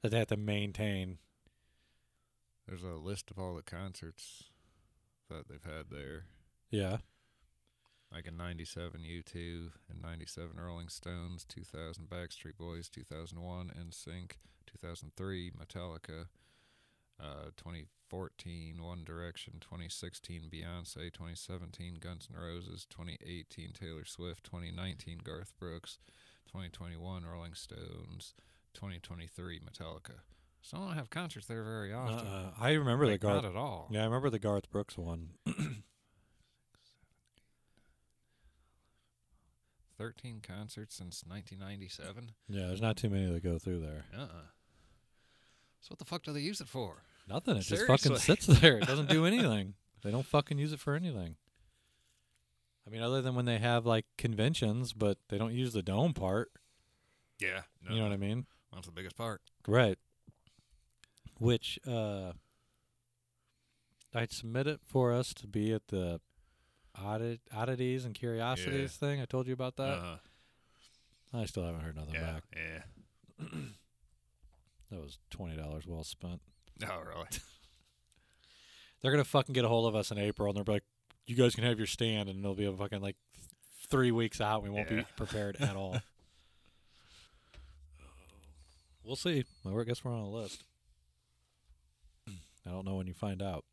that 0.03 0.11
they 0.11 0.18
have 0.18 0.29
to 0.29 0.37
maintain. 0.37 1.18
There's 2.66 2.83
a 2.85 2.96
list 2.96 3.31
of 3.31 3.38
all 3.38 3.55
the 3.55 3.62
concerts 3.62 4.44
that 5.33 5.49
they've 5.49 5.64
had 5.64 5.87
there. 5.90 6.25
Yeah. 6.71 6.99
Like 8.12 8.27
in 8.27 8.37
97 8.37 9.01
U2 9.01 9.71
and 9.90 10.03
97 10.03 10.61
Rolling 10.61 10.88
Stones, 10.88 11.47
2000 11.49 12.11
Backstreet 12.11 12.59
Boys, 12.59 12.88
2001 12.90 13.73
NSYNC, 13.88 14.33
2003 14.66 15.53
Metallica, 15.53 16.27
uh, 17.18 17.51
2014 17.57 18.83
One 18.83 19.05
Direction, 19.05 19.55
2016 19.61 20.51
Beyonce, 20.53 21.12
2017 21.12 21.97
Guns 22.01 22.29
N' 22.31 22.38
Roses, 22.38 22.87
2018 22.90 23.73
Taylor 23.73 24.05
Swift, 24.05 24.45
2019 24.45 25.21
Garth 25.25 25.55
Brooks, 25.59 25.99
2021 26.47 27.25
Rolling 27.25 27.55
Stones, 27.55 28.35
2023 28.75 29.61
Metallica. 29.61 30.21
So 30.62 30.77
I 30.77 30.81
don't 30.81 30.94
have 30.94 31.11
concerts 31.11 31.46
there 31.46 31.62
very 31.64 31.92
often. 31.92 32.27
Uh, 32.27 32.53
I 32.59 32.72
remember 32.72 33.07
Like, 33.07 33.20
the 33.20 33.27
Garth. 33.27 33.42
not 33.42 33.51
at 33.51 33.57
all. 33.57 33.88
Yeah, 33.90 34.03
I 34.03 34.05
remember 34.05 34.31
the 34.31 34.38
Garth 34.38 34.70
Brooks 34.70 34.96
one. 34.96 35.31
13 39.98 40.40
concerts 40.46 40.96
since 40.96 41.22
1997. 41.27 42.33
yeah, 42.48 42.66
there's 42.66 42.81
not 42.81 42.96
too 42.96 43.09
many 43.11 43.31
that 43.33 43.42
go 43.42 43.59
through 43.59 43.81
there. 43.81 44.05
Uh-uh. 44.16 44.48
So 45.81 45.88
what 45.90 45.98
the 45.98 46.05
fuck 46.05 46.22
do 46.22 46.33
they 46.33 46.40
use 46.40 46.61
it 46.61 46.68
for? 46.68 47.03
Nothing. 47.29 47.57
It 47.57 47.62
just 47.62 47.87
fucking 47.87 48.16
sits 48.16 48.46
there. 48.46 48.79
It 48.79 48.87
doesn't 48.87 49.09
do 49.09 49.27
anything. 49.27 49.75
they 50.03 50.11
don't 50.11 50.27
fucking 50.27 50.59
use 50.59 50.72
it 50.72 50.81
for 50.81 50.94
anything. 50.94 51.37
I 52.87 52.90
mean, 52.90 53.03
other 53.03 53.22
than 53.22 53.35
when 53.37 53.44
they 53.44 53.59
have 53.59 53.87
like 53.87 54.07
conventions, 54.18 54.92
but 54.92 55.18
they 55.29 55.38
don't 55.38 55.55
use 55.55 55.72
the 55.72 55.83
dome 55.83 56.14
part. 56.14 56.51
Yeah, 57.38 57.62
no, 57.85 57.94
You 57.94 58.01
know 58.01 58.07
what 58.09 58.12
I 58.14 58.16
mean? 58.16 58.46
that's 58.72 58.87
the 58.87 58.92
biggest 58.92 59.16
part. 59.16 59.40
Right. 59.68 59.98
Which 61.43 61.81
uh 61.87 62.33
I'd 64.15 64.31
submit 64.31 64.69
it 64.69 64.81
for 64.87 65.13
us 65.13 65.35
to 65.35 65.49
be 65.49 65.73
at 65.73 65.89
the 65.89 66.21
oddit- 66.97 67.41
oddities 67.53 68.05
and 68.05 68.15
curiosities 68.15 68.93
thing. 68.93 69.21
I 69.21 69.25
told 69.25 69.49
you 69.49 69.53
about 69.53 69.75
that. 69.77 69.99
Uh, 69.99 70.17
I 71.35 71.47
still 71.47 71.65
haven't 71.65 71.81
heard 71.81 71.97
nothing 71.97 72.15
yeah, 72.15 72.33
back. 72.33 72.43
yeah. 72.55 73.47
That 74.91 75.01
was 75.01 75.19
twenty 75.31 75.57
dollars 75.57 75.87
well 75.87 76.05
spent. 76.05 76.43
Oh, 76.85 77.01
really? 77.09 77.27
They're 79.01 79.11
gonna 79.11 79.25
fucking 79.25 79.55
get 79.55 79.65
a 79.65 79.69
hold 79.69 79.89
of 79.89 79.95
us 79.95 80.11
in 80.11 80.19
April, 80.19 80.49
and 80.49 80.57
they'll 80.57 80.65
be 80.65 80.73
like, 80.73 80.85
"You 81.25 81.35
guys 81.35 81.55
can 81.55 81.65
have 81.65 81.79
your 81.79 81.87
stand," 81.87 82.29
and 82.29 82.45
they'll 82.45 82.55
be 82.55 82.67
a 82.67 82.73
fucking 82.73 83.01
like 83.01 83.17
three 83.89 84.13
weeks 84.13 84.39
out. 84.39 84.63
We 84.63 84.69
won't 84.69 84.91
be 84.91 85.03
prepared 85.17 85.57
at 85.61 85.77
all. 85.77 85.97
we'll 89.03 89.17
see. 89.17 89.47
Well, 89.65 89.81
I 89.81 89.85
guess 89.85 90.05
we're 90.05 90.13
on 90.13 90.21
a 90.21 90.29
list. 90.29 90.63
I 92.66 92.70
don't 92.70 92.85
know 92.87 92.94
when 92.96 93.07
you 93.07 93.14
find 93.14 93.42
out. 93.42 93.64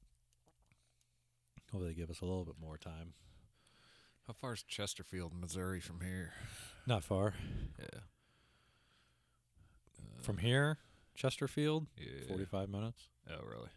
Hopefully, 1.72 1.90
they 1.90 1.96
give 2.00 2.10
us 2.10 2.22
a 2.22 2.26
little 2.26 2.46
bit 2.46 2.56
more 2.60 2.78
time. 2.78 3.14
How 4.28 4.34
far 4.34 4.54
is 4.54 4.64
Chesterfield, 4.64 5.34
Missouri 5.40 5.80
from 5.80 6.02
here? 6.02 6.34
Not 6.88 7.04
far 7.04 7.34
Yeah. 7.80 8.00
from 10.22 10.38
here, 10.40 10.78
Chesterfield, 11.16 11.88
Yeah. 11.98 12.28
forty-five 12.28 12.70
minutes. 12.70 13.10
Oh, 13.30 13.42
really? 13.44 13.70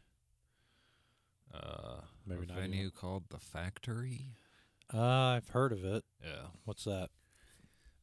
Uh, 1.53 2.01
Maybe 2.25 2.45
a 2.45 2.47
not 2.47 2.57
venue 2.59 2.81
even. 2.81 2.91
called 2.93 3.29
the 3.29 3.39
Factory. 3.39 4.35
Uh, 4.93 5.01
I've 5.37 5.49
heard 5.51 5.73
of 5.73 5.85
it. 5.85 6.05
Yeah. 6.23 6.49
What's 6.65 6.85
that? 6.85 7.11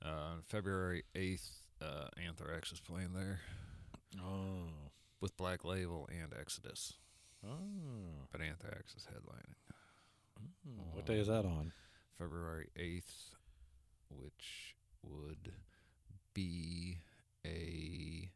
Uh, 0.01 0.41
February 0.47 1.03
eighth, 1.15 1.63
uh, 1.81 2.09
Anthrax 2.17 2.71
is 2.71 2.79
playing 2.79 3.13
there 3.13 3.41
Oh, 4.19 4.88
with 5.21 5.35
Black 5.37 5.65
Label 5.65 6.07
and 6.09 6.33
Exodus, 6.39 6.93
oh. 7.45 8.27
but 8.31 8.41
Anthrax 8.41 8.95
is 8.95 9.07
headlining. 9.07 9.55
What 10.93 11.05
day 11.05 11.19
is 11.19 11.27
that 11.27 11.45
on? 11.45 11.73
February 12.17 12.67
eighth, 12.77 13.31
which 14.09 14.75
would 15.03 15.53
be 16.33 16.99
a. 17.45 18.29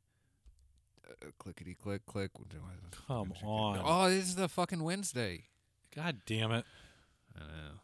Uh, 1.06 1.32
clickety 1.38 1.76
click 1.76 2.06
click. 2.06 2.32
Come 3.08 3.34
on. 3.44 3.82
Oh, 3.84 4.10
this 4.10 4.26
is 4.26 4.36
the 4.36 4.48
fucking 4.48 4.84
Wednesday. 4.84 5.46
God 5.96 6.22
damn 6.26 6.52
it! 6.52 6.66
I 7.36 7.40
know. 7.40 7.80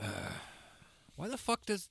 Uh, 0.00 0.32
why 1.16 1.28
the 1.28 1.36
fuck 1.36 1.66
does 1.66 1.88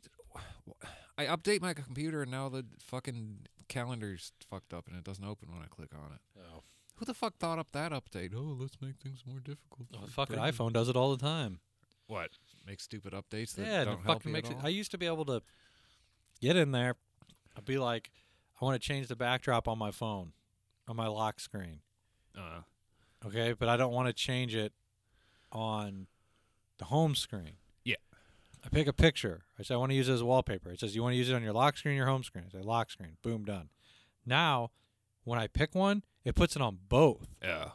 I 1.17 1.25
update 1.25 1.61
my 1.61 1.73
computer 1.73 2.21
and 2.21 2.31
now 2.31 2.47
the 2.49 2.65
fucking 2.79 3.39
calendar's 3.67 4.31
fucked 4.49 4.73
up 4.73 4.87
and 4.87 4.97
it 4.97 5.03
doesn't 5.03 5.23
open 5.25 5.51
when 5.51 5.61
I 5.61 5.67
click 5.67 5.89
on 5.93 6.11
it? 6.13 6.19
Oh. 6.39 6.63
Who 6.95 7.05
the 7.05 7.13
fuck 7.13 7.37
thought 7.37 7.59
up 7.59 7.67
that 7.73 7.91
update? 7.91 8.33
Oh, 8.35 8.57
let's 8.59 8.77
make 8.81 8.95
things 8.97 9.23
more 9.25 9.39
difficult. 9.39 9.89
The 9.91 9.99
for 10.07 10.25
fucking 10.25 10.37
iPhone 10.37 10.73
does 10.73 10.89
it 10.89 10.95
all 10.95 11.15
the 11.15 11.23
time. 11.23 11.59
What? 12.07 12.31
Make 12.65 12.79
stupid 12.79 13.13
updates 13.13 13.53
that 13.55 13.65
yeah, 13.67 13.83
don't 13.85 14.03
help 14.03 14.17
fucking 14.19 14.29
you 14.29 14.33
makes 14.33 14.49
it. 14.49 14.57
I 14.63 14.69
used 14.69 14.91
to 14.91 14.97
be 14.97 15.05
able 15.05 15.25
to 15.25 15.41
get 16.41 16.55
in 16.55 16.71
there. 16.71 16.95
I'd 17.55 17.65
be 17.65 17.77
like, 17.77 18.09
I 18.59 18.65
want 18.65 18.81
to 18.81 18.85
change 18.85 19.07
the 19.07 19.15
backdrop 19.15 19.67
on 19.67 19.77
my 19.77 19.91
phone, 19.91 20.31
on 20.87 20.95
my 20.95 21.07
lock 21.07 21.39
screen. 21.39 21.81
uh, 22.37 22.61
Okay, 23.25 23.53
but 23.53 23.67
I 23.67 23.77
don't 23.77 23.91
want 23.93 24.07
to 24.07 24.13
change 24.13 24.55
it 24.55 24.73
on 25.51 26.07
the 26.77 26.85
home 26.85 27.15
screen. 27.15 27.53
Yeah. 28.71 28.77
I 28.79 28.79
pick 28.83 28.87
a 28.87 28.93
picture. 28.93 29.41
I 29.59 29.63
say 29.63 29.73
I 29.73 29.77
want 29.77 29.91
to 29.91 29.95
use 29.95 30.09
it 30.09 30.13
as 30.13 30.23
wallpaper. 30.23 30.71
It 30.71 30.79
says 30.79 30.95
you 30.95 31.01
want 31.03 31.13
to 31.13 31.17
use 31.17 31.29
it 31.29 31.35
on 31.35 31.43
your 31.43 31.53
lock 31.53 31.77
screen, 31.77 31.95
your 31.95 32.07
home 32.07 32.23
screen. 32.23 32.45
I 32.47 32.51
say 32.57 32.61
lock 32.63 32.91
screen. 32.91 33.17
Boom, 33.23 33.45
done. 33.45 33.69
Now, 34.25 34.71
when 35.23 35.39
I 35.39 35.47
pick 35.47 35.73
one, 35.75 36.03
it 36.25 36.35
puts 36.35 36.55
it 36.55 36.61
on 36.61 36.79
both. 36.89 37.27
yeah. 37.41 37.69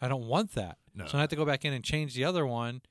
I 0.00 0.08
don't 0.08 0.26
want 0.26 0.52
that. 0.54 0.76
No. 0.94 1.06
So 1.06 1.16
I 1.16 1.22
have 1.22 1.30
to 1.30 1.36
go 1.36 1.46
back 1.46 1.64
in 1.64 1.72
and 1.72 1.82
change 1.82 2.14
the 2.14 2.24
other 2.24 2.44
one. 2.44 2.82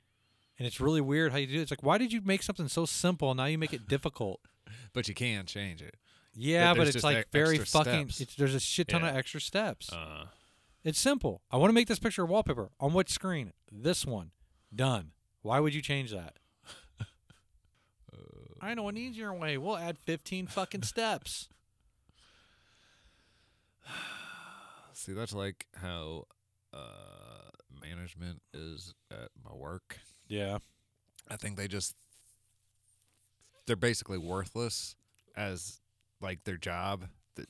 And 0.57 0.65
it's 0.65 0.79
really 0.79 1.01
weird 1.01 1.31
how 1.31 1.37
you 1.37 1.45
do 1.45 1.59
it. 1.59 1.61
It's 1.61 1.71
like, 1.71 1.83
why 1.83 1.99
did 1.99 2.11
you 2.11 2.21
make 2.23 2.41
something 2.41 2.67
so 2.67 2.85
simple? 2.85 3.35
Now 3.35 3.45
you 3.45 3.57
make 3.59 3.73
it 3.73 3.87
difficult. 3.87 4.39
But 4.93 5.07
you 5.07 5.13
can 5.13 5.45
change 5.45 5.81
it. 5.81 5.95
Yeah, 6.35 6.73
but 6.73 6.83
there's 6.83 6.95
it's 6.95 7.03
like 7.03 7.29
very 7.31 7.57
fucking. 7.59 8.11
It's, 8.19 8.35
there's 8.35 8.55
a 8.55 8.59
shit 8.59 8.87
ton 8.87 9.03
of 9.03 9.15
extra 9.15 9.41
steps. 9.41 9.91
Uh-huh. 9.91 10.25
it's 10.83 10.99
simple. 10.99 11.41
I 11.51 11.57
want 11.57 11.69
to 11.69 11.73
make 11.73 11.87
this 11.87 11.99
picture 11.99 12.25
wallpaper. 12.25 12.69
On 12.79 12.93
which 12.93 13.09
screen? 13.09 13.53
This 13.71 14.05
one. 14.05 14.31
Done. 14.73 15.11
Why 15.41 15.59
would 15.59 15.73
you 15.75 15.81
change 15.81 16.11
that? 16.11 16.37
I 18.63 18.73
know 18.73 18.87
an 18.87 18.97
easier 18.97 19.33
way. 19.33 19.57
We'll 19.57 19.77
add 19.77 19.97
15 19.97 20.47
fucking 20.47 20.83
steps. 20.83 21.49
see, 24.93 25.11
that's 25.13 25.33
like 25.33 25.67
how 25.75 26.27
uh, 26.73 27.49
management 27.81 28.41
is 28.53 28.93
at 29.11 29.29
my 29.43 29.53
work. 29.53 29.99
Yeah. 30.27 30.59
I 31.29 31.35
think 31.35 31.57
they 31.57 31.67
just 31.67 31.95
they're 33.65 33.75
basically 33.75 34.17
worthless 34.17 34.95
as 35.35 35.81
like 36.21 36.43
their 36.43 36.57
job. 36.57 37.07
That 37.35 37.47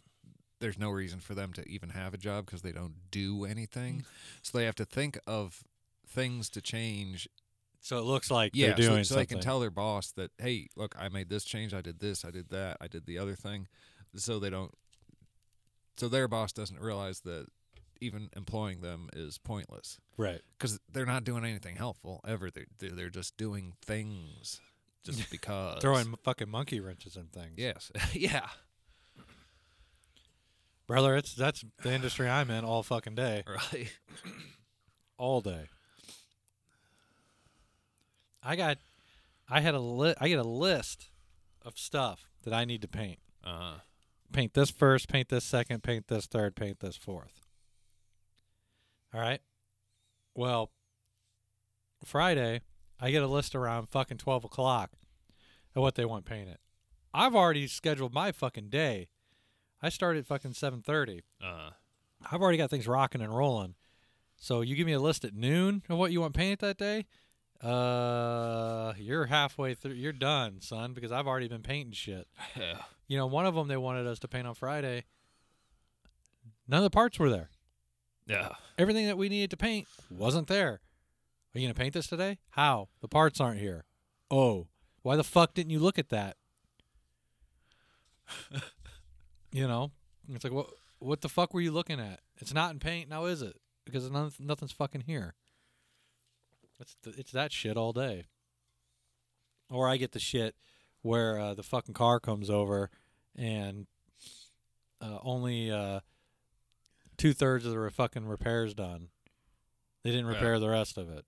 there's 0.60 0.80
no 0.80 0.90
reason 0.90 1.20
for 1.20 1.36
them 1.36 1.54
to 1.54 1.68
even 1.68 1.90
have 1.90 2.14
a 2.14 2.18
job 2.18 2.46
because 2.46 2.62
they 2.62 2.72
don't 2.72 2.96
do 3.12 3.46
anything. 3.46 4.06
So 4.42 4.58
they 4.58 4.66
have 4.66 4.76
to 4.76 4.86
think 4.86 5.20
of 5.28 5.64
things 6.08 6.50
to 6.52 6.62
change. 6.62 7.28
So 7.84 7.98
it 7.98 8.06
looks 8.06 8.32
like 8.32 8.52
Yeah, 8.56 8.68
they're 8.68 8.86
so, 8.86 8.92
doing 8.92 9.04
so 9.04 9.16
they 9.16 9.22
something. 9.22 9.38
can 9.38 9.44
tell 9.44 9.60
their 9.60 9.70
boss 9.70 10.12
that 10.12 10.32
hey, 10.38 10.70
look, 10.78 10.96
I 10.98 11.10
made 11.10 11.30
this 11.30 11.44
change, 11.44 11.74
I 11.74 11.82
did 11.82 12.00
this, 12.00 12.24
I 12.24 12.32
did 12.32 12.50
that, 12.50 12.78
I 12.80 12.88
did 12.88 13.06
the 13.06 13.18
other 13.18 13.36
thing. 13.36 13.68
So 14.16 14.40
they 14.40 14.50
don't. 14.50 14.72
So 15.98 16.08
their 16.08 16.28
boss 16.30 16.54
doesn't 16.54 16.80
realize 16.80 17.20
that 17.22 17.48
even 18.00 18.30
employing 18.36 18.82
them 18.82 19.10
is 19.14 19.38
pointless 19.38 20.00
right. 20.18 20.42
because 20.58 20.80
they're 20.92 21.06
not 21.06 21.24
doing 21.24 21.44
anything 21.44 21.76
helpful 21.76 22.22
ever. 22.26 22.50
They're 22.50 22.66
they're, 22.80 22.92
they're 22.92 23.10
just 23.10 23.36
doing 23.38 23.74
things 23.82 24.62
just 25.04 25.30
because 25.32 25.82
Throwing 25.82 26.16
fucking 26.24 26.50
monkey 26.50 26.80
wrenches 26.80 27.18
and 27.18 27.32
things. 27.32 27.54
Yes, 27.58 27.92
yeah, 28.14 28.48
Brother, 30.88 31.16
it's 31.16 31.34
that's 31.36 31.64
the 31.82 31.92
industry 31.94 32.30
I'm 32.30 32.50
in 32.50 32.64
all 32.64 32.84
fucking 32.84 33.16
day. 33.16 33.44
right. 33.48 33.92
all 35.18 35.42
day. 35.42 35.68
I 38.44 38.56
got, 38.56 38.78
I 39.50 39.62
had 39.62 39.74
a 39.76 39.80
li- 39.80 40.16
I 40.20 40.28
get 40.28 40.40
a 40.40 40.44
list 40.44 41.10
of 41.62 41.78
stuff 41.78 42.30
that 42.44 42.54
I 42.54 42.66
need 42.66 42.82
to 42.82 42.88
paint. 42.88 43.20
Uh, 43.44 43.76
Paint 44.32 44.54
this 44.56 44.72
first, 44.72 45.10
paint 45.10 45.30
this 45.30 45.44
second, 45.44 45.84
paint 45.84 46.08
this 46.08 46.26
third, 46.26 46.56
paint 46.56 46.80
this 46.80 46.96
fourth. 46.98 47.40
All 49.14 49.22
right. 49.22 49.42
Well, 50.34 50.72
Friday, 52.04 52.62
I 53.00 53.12
get 53.12 53.22
a 53.22 53.28
list 53.28 53.54
around 53.54 53.90
fucking 53.90 54.18
twelve 54.18 54.44
o'clock 54.44 54.92
of 55.76 55.82
what 55.84 55.96
they 55.96 56.06
want 56.06 56.26
painted. 56.26 56.58
I've 57.14 57.36
already 57.36 57.68
scheduled 57.68 58.14
my 58.14 58.32
fucking 58.32 58.70
day. 58.70 59.10
I 59.82 59.90
start 59.90 60.18
at 60.18 60.26
fucking 60.26 60.54
seven 60.54 60.82
thirty. 60.82 61.22
uh, 61.42 61.72
I've 62.32 62.42
already 62.42 62.58
got 62.58 62.70
things 62.72 62.88
rocking 62.88 63.22
and 63.22 63.36
rolling. 63.36 63.76
So 64.38 64.62
you 64.62 64.76
give 64.76 64.88
me 64.88 64.94
a 64.94 65.00
list 65.00 65.24
at 65.26 65.36
noon 65.36 65.84
of 65.90 65.98
what 66.00 66.12
you 66.12 66.22
want 66.22 66.34
painted 66.34 66.60
that 66.60 66.78
day. 66.78 67.06
Uh, 67.64 68.94
you're 68.98 69.26
halfway 69.26 69.74
through. 69.74 69.94
You're 69.94 70.12
done, 70.12 70.60
son, 70.60 70.94
because 70.94 71.12
I've 71.12 71.28
already 71.28 71.48
been 71.48 71.62
painting 71.62 71.94
shit. 71.94 72.28
yeah. 72.60 72.80
You 73.08 73.18
know, 73.18 73.26
one 73.26 73.46
of 73.46 73.56
them 73.56 73.68
they 73.68 73.78
wanted 73.78 74.06
us 74.06 74.20
to 74.20 74.28
paint 74.28 74.48
on 74.48 74.56
Friday. 74.56 75.06
None 76.68 76.80
of 76.80 76.84
the 76.84 76.90
parts 76.90 77.20
were 77.20 77.30
there. 77.30 77.50
Yeah. 78.28 78.50
Everything 78.78 79.06
that 79.08 79.18
we 79.18 79.30
needed 79.30 79.50
to 79.52 79.58
paint 79.58 79.88
wasn't 80.10 80.48
there. 80.48 80.82
Are 81.54 81.60
you 81.60 81.68
gonna 81.68 81.74
paint 81.74 81.94
this 81.94 82.08
today? 82.08 82.40
How? 82.52 82.90
The 83.02 83.08
parts 83.08 83.40
aren't 83.40 83.60
here. 83.60 83.86
Oh, 84.32 84.68
why 85.04 85.16
the 85.16 85.24
fuck 85.24 85.54
didn't 85.54 85.70
you 85.70 85.80
look 85.80 86.00
at 86.00 86.10
that? 86.10 86.38
you 89.52 89.68
know, 89.68 89.92
it's 90.30 90.44
like 90.44 90.54
what? 90.54 90.70
What 91.00 91.22
the 91.22 91.30
fuck 91.30 91.54
were 91.54 91.62
you 91.62 91.72
looking 91.72 92.00
at? 92.00 92.22
It's 92.38 92.54
not 92.54 92.72
in 92.72 92.80
paint 92.80 93.10
now, 93.10 93.26
is 93.26 93.42
it? 93.42 93.58
Because 93.86 94.10
none, 94.10 94.32
nothing's 94.40 94.72
fucking 94.72 95.02
here. 95.02 95.36
It's 96.84 96.96
th- 97.02 97.18
it's 97.18 97.32
that 97.32 97.52
shit 97.54 97.78
all 97.78 97.94
day. 97.94 98.26
Or 99.70 99.88
I 99.88 99.96
get 99.98 100.12
the 100.12 100.20
shit 100.20 100.54
where 101.02 101.40
uh, 101.40 101.54
the 101.54 101.64
fucking 101.64 101.94
car 101.94 102.20
comes 102.20 102.50
over 102.50 102.90
and 103.38 103.88
uh, 105.02 105.18
only 105.24 105.72
uh, 105.72 106.02
two 107.18 107.32
thirds 107.34 107.66
of 107.66 107.72
the 107.72 107.80
re- 107.80 107.90
fucking 107.90 108.28
repairs 108.28 108.74
done. 108.74 109.08
They 110.04 110.12
didn't 110.12 110.26
Yeah. 110.26 110.34
repair 110.34 110.60
the 110.60 110.70
rest 110.70 110.98
of 110.98 111.10
it. 111.10 111.24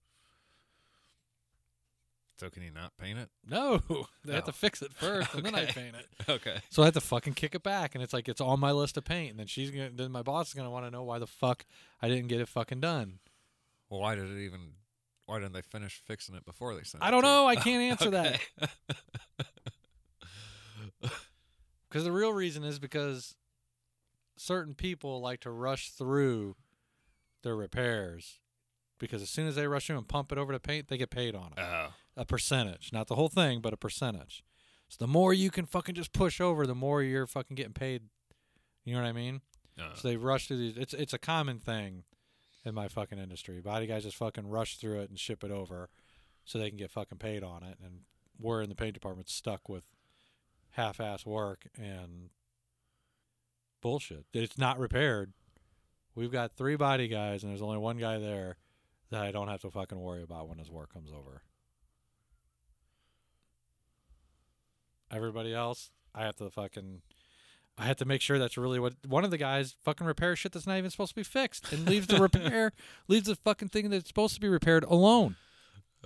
So 2.37 2.49
can 2.49 2.63
you 2.63 2.71
not 2.71 2.91
paint 2.97 3.17
it? 3.17 3.29
No, 3.49 3.77
they 4.25 4.33
have 4.33 4.43
Oh. 4.43 4.47
to 4.47 4.51
fix 4.51 4.81
it 4.81 4.91
first, 4.93 5.33
and 5.33 5.45
then 5.45 5.55
I 5.55 5.63
Okay. 5.63 5.71
paint 5.73 5.95
it. 5.95 6.07
Okay. 6.29 6.57
So 6.69 6.81
I 6.81 6.85
have 6.85 6.93
to 6.95 7.01
fucking 7.01 7.33
kick 7.33 7.55
it 7.55 7.63
back, 7.63 7.95
and 7.95 8.03
it's 8.03 8.11
like 8.11 8.27
it's 8.27 8.41
on 8.41 8.59
my 8.59 8.73
list 8.73 8.97
of 8.97 9.05
paint, 9.05 9.31
and 9.31 9.39
then 9.39 9.47
she's 9.47 9.71
gonna, 9.71 9.91
then 9.93 10.11
my 10.11 10.21
boss 10.21 10.49
is 10.49 10.53
gonna 10.53 10.69
want 10.69 10.85
to 10.85 10.91
know 10.91 11.03
why 11.03 11.17
the 11.17 11.27
fuck 11.27 11.65
I 12.01 12.09
didn't 12.09 12.27
get 12.27 12.41
it 12.41 12.49
fucking 12.49 12.81
done. 12.81 13.19
Well, 13.89 14.01
why 14.01 14.15
did 14.15 14.29
it 14.29 14.43
even? 14.43 14.73
Why 15.25 15.39
didn't 15.39 15.53
they 15.53 15.61
finish 15.61 16.01
fixing 16.05 16.35
it 16.35 16.45
before 16.45 16.75
they 16.75 16.83
sent 16.83 17.03
it? 17.03 17.07
I 17.07 17.11
don't 17.11 17.23
to 17.23 17.27
know. 17.27 17.47
I 17.47 17.55
can't 17.67 17.81
answer 17.83 18.11
that 18.11 18.39
because 21.89 22.03
the 22.03 22.11
real 22.11 22.33
reason 22.33 22.63
is 22.63 22.79
because 22.79 23.35
certain 24.37 24.73
people 24.75 25.21
like 25.21 25.39
to 25.41 25.51
rush 25.51 25.89
through 25.91 26.55
their 27.43 27.55
repairs 27.55 28.39
because 28.99 29.21
as 29.21 29.29
soon 29.29 29.47
as 29.47 29.55
they 29.55 29.67
rush 29.67 29.87
through 29.87 29.97
and 29.97 30.07
pump 30.07 30.31
it 30.31 30.37
over 30.37 30.53
to 30.53 30.59
paint, 30.59 30.87
they 30.87 30.97
get 30.97 31.09
paid 31.09 31.35
on 31.35 31.53
it. 31.57 31.59
Oh. 31.59 31.87
a 32.15 32.25
percentage, 32.25 32.91
not 32.93 33.07
the 33.07 33.15
whole 33.15 33.27
thing, 33.29 33.59
but 33.61 33.73
a 33.73 33.77
percentage. 33.77 34.43
So 34.87 34.97
the 34.99 35.07
more 35.07 35.33
you 35.33 35.49
can 35.51 35.65
fucking 35.65 35.95
just 35.95 36.13
push 36.13 36.39
over, 36.39 36.65
the 36.67 36.75
more 36.75 37.01
you're 37.01 37.27
fucking 37.27 37.55
getting 37.55 37.73
paid. 37.73 38.03
You 38.85 38.93
know 38.95 39.01
what 39.01 39.07
I 39.07 39.13
mean? 39.13 39.41
Uh, 39.79 39.95
So 39.95 40.07
they 40.07 40.15
rush 40.15 40.47
through 40.47 40.57
these. 40.59 40.77
It's 40.77 40.93
it's 40.93 41.13
a 41.13 41.17
common 41.17 41.59
thing 41.59 42.03
in 42.65 42.73
my 42.73 42.87
fucking 42.87 43.19
industry. 43.19 43.61
Body 43.61 43.85
guys 43.85 44.03
just 44.03 44.17
fucking 44.17 44.49
rush 44.49 44.77
through 44.77 44.99
it 45.01 45.09
and 45.09 45.19
ship 45.19 45.43
it 45.43 45.51
over, 45.51 45.89
so 46.43 46.57
they 46.57 46.69
can 46.69 46.77
get 46.77 46.91
fucking 46.91 47.19
paid 47.19 47.43
on 47.43 47.63
it. 47.63 47.77
And 47.83 47.99
we're 48.39 48.61
in 48.61 48.69
the 48.69 48.75
paint 48.75 48.95
department 48.95 49.29
stuck 49.29 49.69
with 49.69 49.83
half-ass 50.71 51.25
work 51.25 51.67
and 51.77 52.29
bullshit. 53.81 54.25
It's 54.33 54.57
not 54.57 54.79
repaired. 54.79 55.31
We've 56.15 56.31
got 56.31 56.57
three 56.57 56.75
body 56.75 57.07
guys, 57.07 57.43
and 57.43 57.51
there's 57.51 57.61
only 57.61 57.77
one 57.77 57.97
guy 57.97 58.17
there 58.17 58.57
that 59.11 59.21
I 59.21 59.31
don't 59.31 59.47
have 59.47 59.61
to 59.61 59.69
fucking 59.69 59.99
worry 59.99 60.23
about 60.23 60.49
when 60.49 60.57
his 60.57 60.71
work 60.71 60.91
comes 60.91 61.11
over. 61.11 61.43
Everybody 65.11 65.53
else, 65.53 65.91
I 66.13 66.23
have 66.23 66.35
to 66.37 66.49
fucking 66.49 67.01
I 67.77 67.85
have 67.85 67.97
to 67.97 68.05
make 68.05 68.21
sure 68.21 68.39
that's 68.39 68.57
really 68.57 68.79
what 68.79 68.93
one 69.05 69.25
of 69.25 69.31
the 69.31 69.37
guys 69.37 69.75
fucking 69.83 70.07
repairs 70.07 70.39
shit 70.39 70.53
that's 70.53 70.65
not 70.67 70.77
even 70.77 70.89
supposed 70.89 71.09
to 71.11 71.15
be 71.15 71.23
fixed 71.23 71.73
and 71.73 71.87
leaves 71.87 72.07
the 72.07 72.17
repair 72.21 72.71
leaves 73.09 73.27
the 73.27 73.35
fucking 73.35 73.67
thing 73.69 73.89
that's 73.89 74.07
supposed 74.07 74.33
to 74.35 74.39
be 74.41 74.47
repaired 74.47 74.83
alone. 74.85 75.35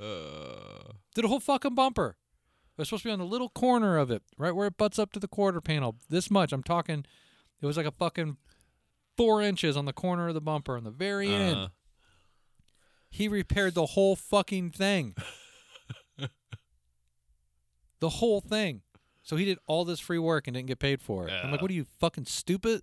uh, 0.02 0.94
Did 1.14 1.26
a 1.26 1.28
whole 1.28 1.40
fucking 1.40 1.76
bumper. 1.76 2.18
It 2.78 2.82
was 2.82 2.88
supposed 2.88 3.04
to 3.04 3.10
be 3.10 3.14
on 3.14 3.20
the 3.20 3.26
little 3.26 3.50
corner 3.50 3.98
of 3.98 4.10
it, 4.10 4.24
right 4.38 4.56
where 4.56 4.68
it 4.68 4.78
butts 4.78 4.98
up 4.98 5.12
to 5.12 5.20
the 5.20 5.28
quarter 5.28 5.62
panel. 5.62 5.98
This 6.10 6.32
much. 6.32 6.52
I'm 6.54 6.64
talking 6.64 7.06
it 7.62 7.66
was 7.66 7.78
like 7.78 7.86
a 7.86 7.92
fucking 7.92 8.38
four 9.18 9.42
inches 9.42 9.76
on 9.78 9.86
the 9.86 9.94
corner 9.94 10.30
of 10.30 10.34
the 10.34 10.42
bumper 10.42 10.76
on 10.78 10.86
the 10.86 10.92
very 10.92 11.30
end. 11.32 11.56
uh, 11.58 11.68
He 13.10 13.28
repaired 13.28 13.76
the 13.76 13.86
whole 13.88 14.16
fucking 14.16 14.72
thing. 14.72 15.14
the 18.00 18.10
whole 18.10 18.42
thing. 18.42 18.82
So 19.24 19.36
he 19.36 19.46
did 19.46 19.60
all 19.68 19.86
this 19.86 20.00
free 20.00 20.20
work 20.20 20.48
and 20.48 20.56
didn't 20.56 20.68
get 20.68 20.80
paid 20.80 21.02
for 21.02 21.28
it. 21.28 21.34
I'm 21.34 21.52
like, 21.52 21.62
what 21.62 21.70
are 21.70 21.76
you 21.76 21.86
fucking 22.00 22.26
stupid? 22.26 22.82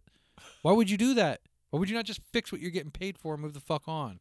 Why 0.62 0.72
would 0.72 0.90
you 0.90 0.96
do 0.96 1.14
that? 1.14 1.40
Why 1.70 1.80
would 1.80 1.88
you 1.88 1.96
not 1.96 2.04
just 2.04 2.20
fix 2.32 2.52
what 2.52 2.60
you're 2.60 2.70
getting 2.70 2.90
paid 2.90 3.18
for 3.18 3.34
and 3.34 3.42
move 3.42 3.54
the 3.54 3.60
fuck 3.60 3.84
on? 3.86 4.20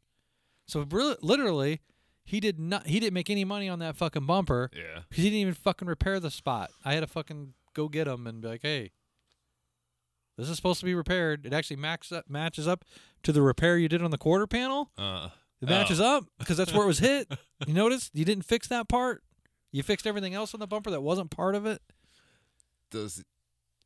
So 0.68 0.86
really, 0.90 1.16
literally, 1.22 1.82
he 2.24 2.40
did 2.40 2.60
not. 2.60 2.88
He 2.88 3.00
didn't 3.00 3.14
make 3.14 3.30
any 3.30 3.46
money 3.46 3.70
on 3.70 3.80
that 3.80 3.96
fucking 3.96 4.26
bumper 4.26 4.72
yeah. 4.74 5.02
because 5.10 5.24
he 5.24 5.30
didn't 5.30 5.42
even 5.42 5.54
fucking 5.54 5.88
repair 5.88 6.20
the 6.20 6.32
spot. 6.32 6.72
I 6.84 6.94
had 6.94 7.02
to 7.02 7.08
fucking 7.08 7.54
go 7.74 7.88
get 7.88 8.08
him 8.08 8.26
and 8.26 8.42
be 8.42 8.48
like, 8.48 8.62
hey, 8.64 8.92
this 10.38 10.50
is 10.50 10.56
supposed 10.56 10.80
to 10.80 10.86
be 10.86 10.96
repaired. 10.96 11.46
It 11.46 11.54
actually 11.54 11.78
max 11.78 12.12
up, 12.12 12.30
matches 12.30 12.68
up 12.68 12.84
to 13.24 13.32
the 13.32 13.42
repair 13.42 13.78
you 13.78 13.88
did 13.88 14.02
on 14.02 14.12
the 14.12 14.18
quarter 14.18 14.48
panel. 14.48 14.90
Uh, 14.98 15.30
It 15.62 15.70
matches 15.70 16.02
oh. 16.02 16.18
up 16.18 16.26
because 16.40 16.58
that's 16.58 16.74
where 16.74 16.84
it 16.84 16.88
was 16.88 17.00
hit. 17.00 17.32
You 17.66 17.74
notice 17.74 18.12
you 18.14 18.26
didn't 18.26 18.44
fix 18.44 18.68
that 18.68 18.90
part. 18.90 19.24
You 19.72 19.82
fixed 19.82 20.06
everything 20.06 20.34
else 20.34 20.54
on 20.54 20.60
the 20.60 20.68
bumper 20.68 20.92
that 20.92 21.02
wasn't 21.02 21.32
part 21.32 21.56
of 21.56 21.66
it. 21.66 21.82
Does 22.92 23.24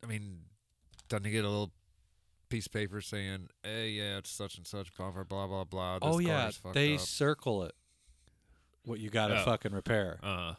I 0.02 0.06
mean, 0.06 0.40
doesn't 1.08 1.24
he 1.24 1.30
get 1.30 1.44
a 1.44 1.48
little 1.48 1.72
piece 2.48 2.66
of 2.66 2.72
paper 2.72 3.00
saying, 3.00 3.48
"Hey, 3.62 3.90
yeah, 3.90 4.18
it's 4.18 4.30
such 4.30 4.56
and 4.56 4.66
such 4.66 4.94
bumper, 4.96 5.24
blah 5.24 5.46
blah 5.46 5.64
blah." 5.64 5.98
This 5.98 6.08
oh 6.08 6.18
yeah, 6.18 6.50
they 6.72 6.94
up." 6.94 7.00
circle 7.00 7.62
it. 7.64 7.74
What 8.84 8.98
you 9.00 9.10
got 9.10 9.28
to 9.28 9.40
Oh. 9.40 9.44
fucking 9.44 9.72
repair. 9.72 10.18
Uh, 10.22 10.54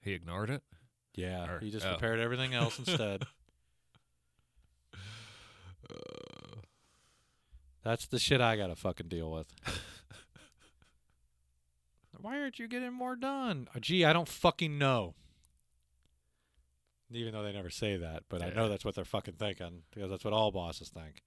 he 0.00 0.12
ignored 0.12 0.50
it. 0.50 0.62
Yeah, 1.14 1.48
or- 1.50 1.60
he 1.60 1.70
just 1.70 1.86
oh. 1.86 1.92
repaired 1.92 2.20
everything 2.20 2.54
else 2.54 2.78
instead. 2.84 3.24
Uh, 5.90 6.56
That's 7.82 8.06
the 8.06 8.18
shit 8.18 8.40
I 8.40 8.56
got 8.56 8.68
to 8.68 8.76
fucking 8.76 9.08
deal 9.08 9.30
with. 9.30 9.46
Why 12.20 12.40
aren't 12.40 12.58
you 12.58 12.68
getting 12.68 12.92
more 12.94 13.16
done? 13.16 13.68
Uh, 13.74 13.80
Gee, 13.80 14.04
I 14.04 14.12
don't 14.14 14.28
fucking 14.28 14.78
know. 14.78 15.14
Even 17.14 17.32
though 17.32 17.42
they 17.42 17.52
never 17.52 17.70
say 17.70 17.96
that, 17.96 18.24
but 18.28 18.42
I 18.42 18.50
know 18.50 18.68
that's 18.68 18.84
what 18.84 18.94
they're 18.94 19.04
fucking 19.04 19.34
thinking 19.34 19.82
because 19.92 20.10
that's 20.10 20.24
what 20.24 20.34
all 20.34 20.50
bosses 20.50 20.88
think. 20.88 21.22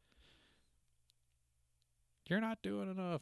You're 2.28 2.41
not 2.41 2.62
doing 2.62 2.91
enough. 2.91 3.21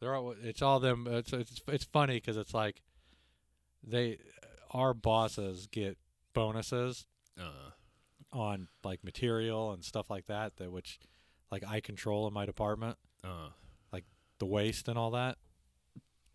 They're 0.00 0.14
all. 0.14 0.34
It's 0.42 0.62
all 0.62 0.80
them. 0.80 1.06
It's 1.08 1.32
it's 1.32 1.60
it's 1.66 1.84
funny 1.84 2.14
because 2.14 2.36
it's 2.36 2.54
like 2.54 2.82
they, 3.86 4.18
our 4.70 4.92
bosses 4.92 5.66
get 5.66 5.96
bonuses 6.34 7.06
uh, 7.40 7.70
on 8.32 8.68
like 8.84 9.02
material 9.02 9.72
and 9.72 9.82
stuff 9.82 10.10
like 10.10 10.26
that 10.26 10.56
that 10.56 10.70
which 10.70 10.98
like 11.50 11.64
I 11.66 11.80
control 11.80 12.28
in 12.28 12.34
my 12.34 12.44
department 12.46 12.96
uh, 13.24 13.48
the 14.40 14.46
waste 14.46 14.88
and 14.88 14.98
all 14.98 15.12
that. 15.12 15.38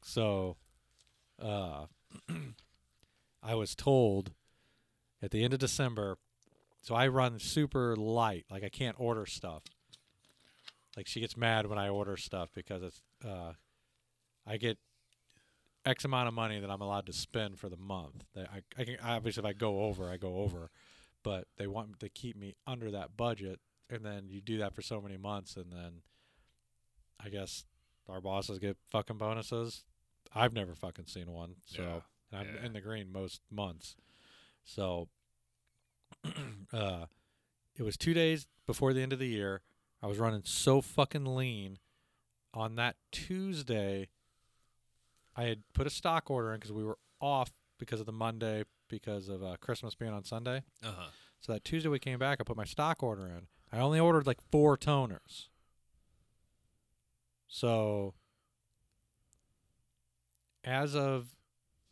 So, 0.02 0.56
uh, 1.41 1.88
I 3.44 3.56
was 3.56 3.76
told 3.76 4.32
at 5.26 5.32
the 5.32 5.44
end 5.44 5.54
of 5.54 5.60
December. 5.60 6.18
So 6.82 6.94
I 6.94 7.08
run 7.08 7.40
super 7.40 7.96
light, 7.96 8.46
like 8.52 8.64
I 8.64 8.70
can't 8.70 8.96
order 9.00 9.26
stuff. 9.26 9.64
Like 10.96 11.08
she 11.08 11.20
gets 11.20 11.36
mad 11.36 11.66
when 11.66 11.80
I 11.80 11.90
order 11.90 12.16
stuff 12.16 12.50
because 12.54 12.84
it's 12.84 13.02
uh, 13.28 13.54
I 14.48 14.58
get 14.58 14.78
X 15.84 16.06
amount 16.06 16.28
of 16.28 16.34
money 16.36 16.60
that 16.60 16.70
I'm 16.70 16.82
allowed 16.82 17.08
to 17.08 17.14
spend 17.14 17.60
for 17.60 17.70
the 17.70 17.78
month. 17.78 18.24
That 18.36 18.50
I, 18.54 18.82
I 18.82 18.86
can 18.86 18.98
obviously 19.04 19.42
if 19.42 19.46
I 19.48 19.54
go 19.54 19.82
over, 19.82 20.10
I 20.10 20.18
go 20.18 20.38
over, 20.38 20.70
but 21.24 21.48
they 21.58 21.66
want 21.68 22.00
to 22.00 22.10
keep 22.10 22.38
me 22.38 22.56
under 22.68 22.92
that 22.92 23.18
budget, 23.18 23.60
and 23.90 24.06
then 24.06 24.28
you 24.30 24.40
do 24.40 24.60
that 24.60 24.76
for 24.76 24.84
so 24.84 25.02
many 25.02 25.18
months, 25.18 25.58
and 25.58 25.72
then 25.72 26.02
I 27.20 27.30
guess 27.30 27.66
our 28.08 28.22
bosses 28.22 28.60
get 28.60 28.78
fucking 28.92 29.18
bonuses. 29.18 29.84
I've 30.36 30.54
never 30.54 30.76
fucking 30.76 31.08
seen 31.08 31.32
one. 31.32 31.56
So 31.66 31.82
Yeah, 31.82 32.00
and 32.40 32.48
I'm 32.50 32.56
yeah. 32.56 32.66
in 32.68 32.74
the 32.74 32.82
green 32.82 33.12
most 33.12 33.42
months. 33.52 33.96
So 34.64 35.10
uh 36.74 37.06
it 37.76 37.84
was 37.84 37.98
2 37.98 38.13
days 38.13 38.48
before 38.65 38.94
the 38.94 39.02
end 39.02 39.12
of 39.13 39.20
the 39.20 39.28
year. 39.28 39.62
I 40.02 40.08
was 40.08 40.18
running 40.18 40.41
so 40.46 40.82
fucking 40.82 41.26
lean 41.26 41.80
on 42.54 42.76
that 42.76 42.96
Tuesday 43.12 44.10
I 45.36 45.44
had 45.44 45.63
put 45.74 45.86
a 45.88 45.89
stock 45.89 46.30
order 46.32 46.54
in 46.54 46.60
cuz 46.62 46.72
we 46.72 46.84
were 46.84 46.98
off 47.20 47.52
because 47.78 48.00
of 48.00 48.06
the 48.06 48.12
Monday 48.13 48.63
because 48.88 49.28
of 49.30 49.44
uh, 49.44 49.58
Christmas 49.60 49.96
being 49.96 50.13
on 50.13 50.24
Sunday. 50.24 50.63
uh 50.84 50.91
huh. 50.96 51.10
So 51.41 51.54
that 51.54 51.63
Tuesday 51.63 51.89
we 51.89 52.00
came 52.00 52.18
back, 52.18 52.39
I 52.39 52.44
put 52.44 52.56
my 52.58 52.63
stock 52.65 53.04
order 53.04 53.26
in. 53.28 53.48
I 53.72 53.80
only 53.80 54.00
ordered 54.00 54.26
like 54.26 54.39
four 54.52 54.78
toners. 54.78 55.50
So 57.48 58.13
as 60.63 60.96
of 60.96 61.36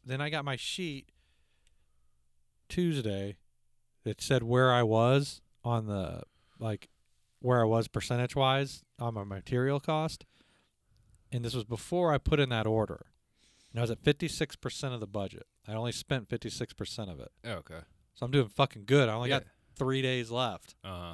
then 0.05 0.21
I 0.21 0.29
got 0.29 0.43
my 0.45 0.55
sheet 0.55 1.09
Tuesday 2.69 3.37
that 4.03 4.21
said 4.21 4.43
where 4.43 4.71
I 4.71 4.83
was 4.83 5.41
on 5.63 5.87
the 5.87 6.23
like 6.59 6.89
where 7.39 7.61
I 7.61 7.65
was 7.65 7.87
percentage 7.87 8.35
wise 8.35 8.83
on 8.99 9.13
my 9.13 9.23
material 9.23 9.79
cost. 9.79 10.25
And 11.31 11.43
this 11.43 11.53
was 11.53 11.63
before 11.63 12.13
I 12.13 12.17
put 12.17 12.39
in 12.39 12.49
that 12.49 12.65
order. 12.67 13.07
And 13.71 13.79
I 13.79 13.81
was 13.81 13.91
at 13.91 14.03
56% 14.03 14.93
of 14.93 14.99
the 14.99 15.07
budget. 15.07 15.47
I 15.67 15.73
only 15.73 15.91
spent 15.91 16.29
56% 16.29 17.11
of 17.11 17.19
it. 17.19 17.31
Okay. 17.45 17.79
So 18.13 18.25
I'm 18.25 18.31
doing 18.31 18.47
fucking 18.47 18.83
good. 18.85 19.09
I 19.09 19.13
only 19.13 19.29
yeah. 19.29 19.39
got 19.39 19.47
three 19.75 20.01
days 20.01 20.29
left. 20.29 20.75
Uh 20.83 20.87
huh. 20.87 21.13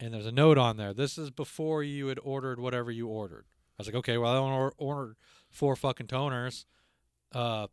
And 0.00 0.12
there's 0.12 0.26
a 0.26 0.32
note 0.32 0.58
on 0.58 0.76
there. 0.76 0.92
This 0.92 1.18
is 1.18 1.30
before 1.30 1.82
you 1.82 2.08
had 2.08 2.18
ordered 2.22 2.58
whatever 2.58 2.90
you 2.90 3.06
ordered. 3.08 3.44
I 3.78 3.82
was 3.82 3.86
like, 3.88 3.96
okay, 3.96 4.18
well, 4.18 4.32
I 4.32 4.36
only 4.36 4.56
or- 4.56 4.72
ordered 4.78 5.16
four 5.50 5.76
fucking 5.76 6.06
toners. 6.06 6.64
Uh, 7.32 7.66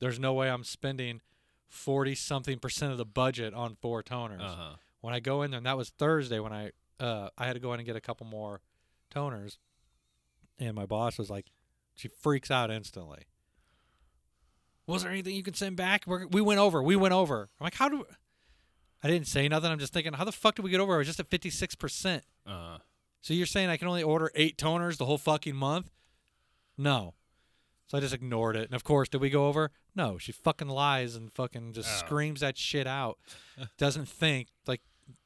there's 0.00 0.18
no 0.18 0.32
way 0.32 0.50
I'm 0.50 0.64
spending 0.64 1.20
40 1.68 2.14
something 2.14 2.58
percent 2.58 2.92
of 2.92 2.98
the 2.98 3.04
budget 3.04 3.54
on 3.54 3.76
four 3.80 4.02
toners. 4.02 4.40
Uh 4.40 4.54
huh. 4.54 4.70
When 5.00 5.14
I 5.14 5.20
go 5.20 5.42
in 5.42 5.50
there, 5.52 5.58
and 5.58 5.66
that 5.66 5.76
was 5.76 5.90
Thursday 5.90 6.38
when 6.40 6.52
I 6.52 6.72
uh, 6.98 7.28
I 7.38 7.46
had 7.46 7.52
to 7.54 7.60
go 7.60 7.72
in 7.74 7.80
and 7.80 7.86
get 7.86 7.94
a 7.96 8.00
couple 8.00 8.26
more 8.26 8.60
toners. 9.14 9.58
And 10.58 10.74
my 10.74 10.86
boss 10.86 11.18
was 11.18 11.30
like, 11.30 11.46
she 11.94 12.08
freaks 12.08 12.50
out 12.50 12.70
instantly. 12.70 13.22
Was 14.86 15.02
there 15.02 15.12
anything 15.12 15.36
you 15.36 15.42
can 15.42 15.54
send 15.54 15.76
back? 15.76 16.04
We're, 16.06 16.26
we 16.26 16.40
went 16.40 16.58
over. 16.58 16.82
We 16.82 16.96
went 16.96 17.14
over. 17.14 17.48
I'm 17.60 17.64
like, 17.64 17.74
how 17.74 17.88
do? 17.88 18.04
I 19.02 19.08
didn't 19.08 19.28
say 19.28 19.46
nothing. 19.46 19.70
I'm 19.70 19.78
just 19.78 19.92
thinking, 19.92 20.14
how 20.14 20.24
the 20.24 20.32
fuck 20.32 20.56
did 20.56 20.64
we 20.64 20.70
get 20.70 20.80
over? 20.80 20.94
I 20.94 20.98
was 20.98 21.06
just 21.06 21.20
at 21.20 21.28
56 21.28 21.74
percent. 21.76 22.24
Uh, 22.46 22.78
So 23.20 23.34
you're 23.34 23.46
saying 23.46 23.68
I 23.68 23.76
can 23.76 23.86
only 23.86 24.02
order 24.02 24.32
eight 24.34 24.56
toners 24.58 24.96
the 24.96 25.04
whole 25.04 25.18
fucking 25.18 25.54
month? 25.54 25.90
No. 26.76 27.14
So 27.88 27.98
I 27.98 28.00
just 28.00 28.14
ignored 28.14 28.54
it. 28.54 28.66
And 28.66 28.74
of 28.74 28.84
course, 28.84 29.08
did 29.08 29.20
we 29.20 29.30
go 29.30 29.48
over? 29.48 29.70
No. 29.96 30.18
She 30.18 30.30
fucking 30.30 30.68
lies 30.68 31.14
and 31.16 31.32
fucking 31.32 31.72
just 31.72 31.88
Oh. 31.90 32.06
screams 32.06 32.40
that 32.40 32.56
shit 32.58 32.86
out. 32.86 33.18
Doesn't 33.78 34.08
think 34.08 34.48
like, 34.66 34.82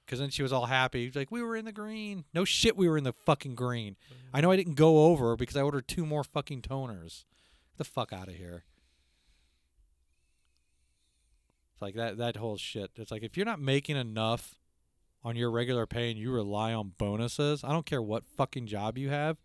because 0.07 0.19
then 0.21 0.31
she 0.31 0.43
was 0.43 0.53
all 0.53 0.67
happy. 0.67 1.11
Like, 1.15 1.31
we 1.31 1.43
were 1.43 1.57
in 1.57 1.65
the 1.65 1.73
green. 1.73 2.25
No 2.33 2.45
shit, 2.45 2.77
we 2.77 2.89
were 2.89 2.97
in 2.99 3.05
the 3.05 3.13
fucking 3.13 3.55
green. 3.57 3.97
I 4.33 4.41
know 4.41 4.51
I 4.51 4.57
didn't 4.57 4.75
go 4.75 5.07
over 5.07 5.37
because 5.37 5.57
I 5.57 5.63
ordered 5.63 5.89
two 5.89 6.07
more 6.07 6.23
fucking 6.25 6.63
toners. 6.63 7.25
Get 7.73 7.79
the 7.79 7.85
fuck 7.85 8.13
out 8.13 8.29
of 8.29 8.35
here. 8.35 8.65
It's 11.75 11.83
like 11.83 11.95
that 11.95 12.17
that 12.19 12.37
whole 12.37 12.57
shit. 12.57 12.91
It's 12.97 13.11
like 13.11 13.23
if 13.23 13.37
you're 13.37 13.47
not 13.47 13.61
making 13.61 13.97
enough 13.97 14.57
on 15.25 15.37
your 15.37 15.51
regular 15.51 15.87
pay 15.87 16.11
and 16.11 16.19
you 16.19 16.31
rely 16.31 16.73
on 16.75 16.93
bonuses, 16.99 17.65
I 17.65 17.71
don't 17.73 17.87
care 17.87 18.03
what 18.03 18.25
fucking 18.25 18.67
job 18.67 18.99
you 18.99 19.09
have, 19.09 19.39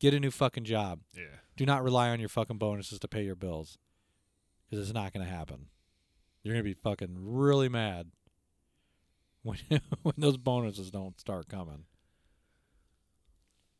get 0.00 0.12
a 0.14 0.20
new 0.20 0.30
fucking 0.30 0.64
job. 0.64 1.00
yeah. 1.16 1.22
Do 1.60 1.66
not 1.66 1.82
rely 1.84 2.08
on 2.08 2.20
your 2.20 2.30
fucking 2.30 2.56
bonuses 2.56 2.98
to 3.00 3.06
pay 3.06 3.22
your 3.22 3.34
bills. 3.36 3.76
Because 4.70 4.88
it's 4.88 4.94
not 4.94 5.12
going 5.12 5.26
to 5.26 5.30
happen. 5.30 5.66
You're 6.42 6.54
going 6.54 6.64
to 6.64 6.70
be 6.70 6.72
fucking 6.72 7.16
really 7.18 7.68
mad 7.68 8.12
when, 9.42 9.58
when 10.00 10.14
those 10.16 10.38
bonuses 10.38 10.90
don't 10.90 11.20
start 11.20 11.48
coming. 11.50 11.84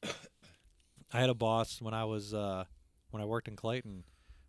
I 0.04 1.20
had 1.20 1.30
a 1.30 1.34
boss 1.34 1.80
when 1.80 1.94
I 1.94 2.04
was 2.04 2.34
uh, 2.34 2.64
when 3.12 3.22
I 3.22 3.24
worked 3.24 3.48
in 3.48 3.56
Clayton 3.56 4.04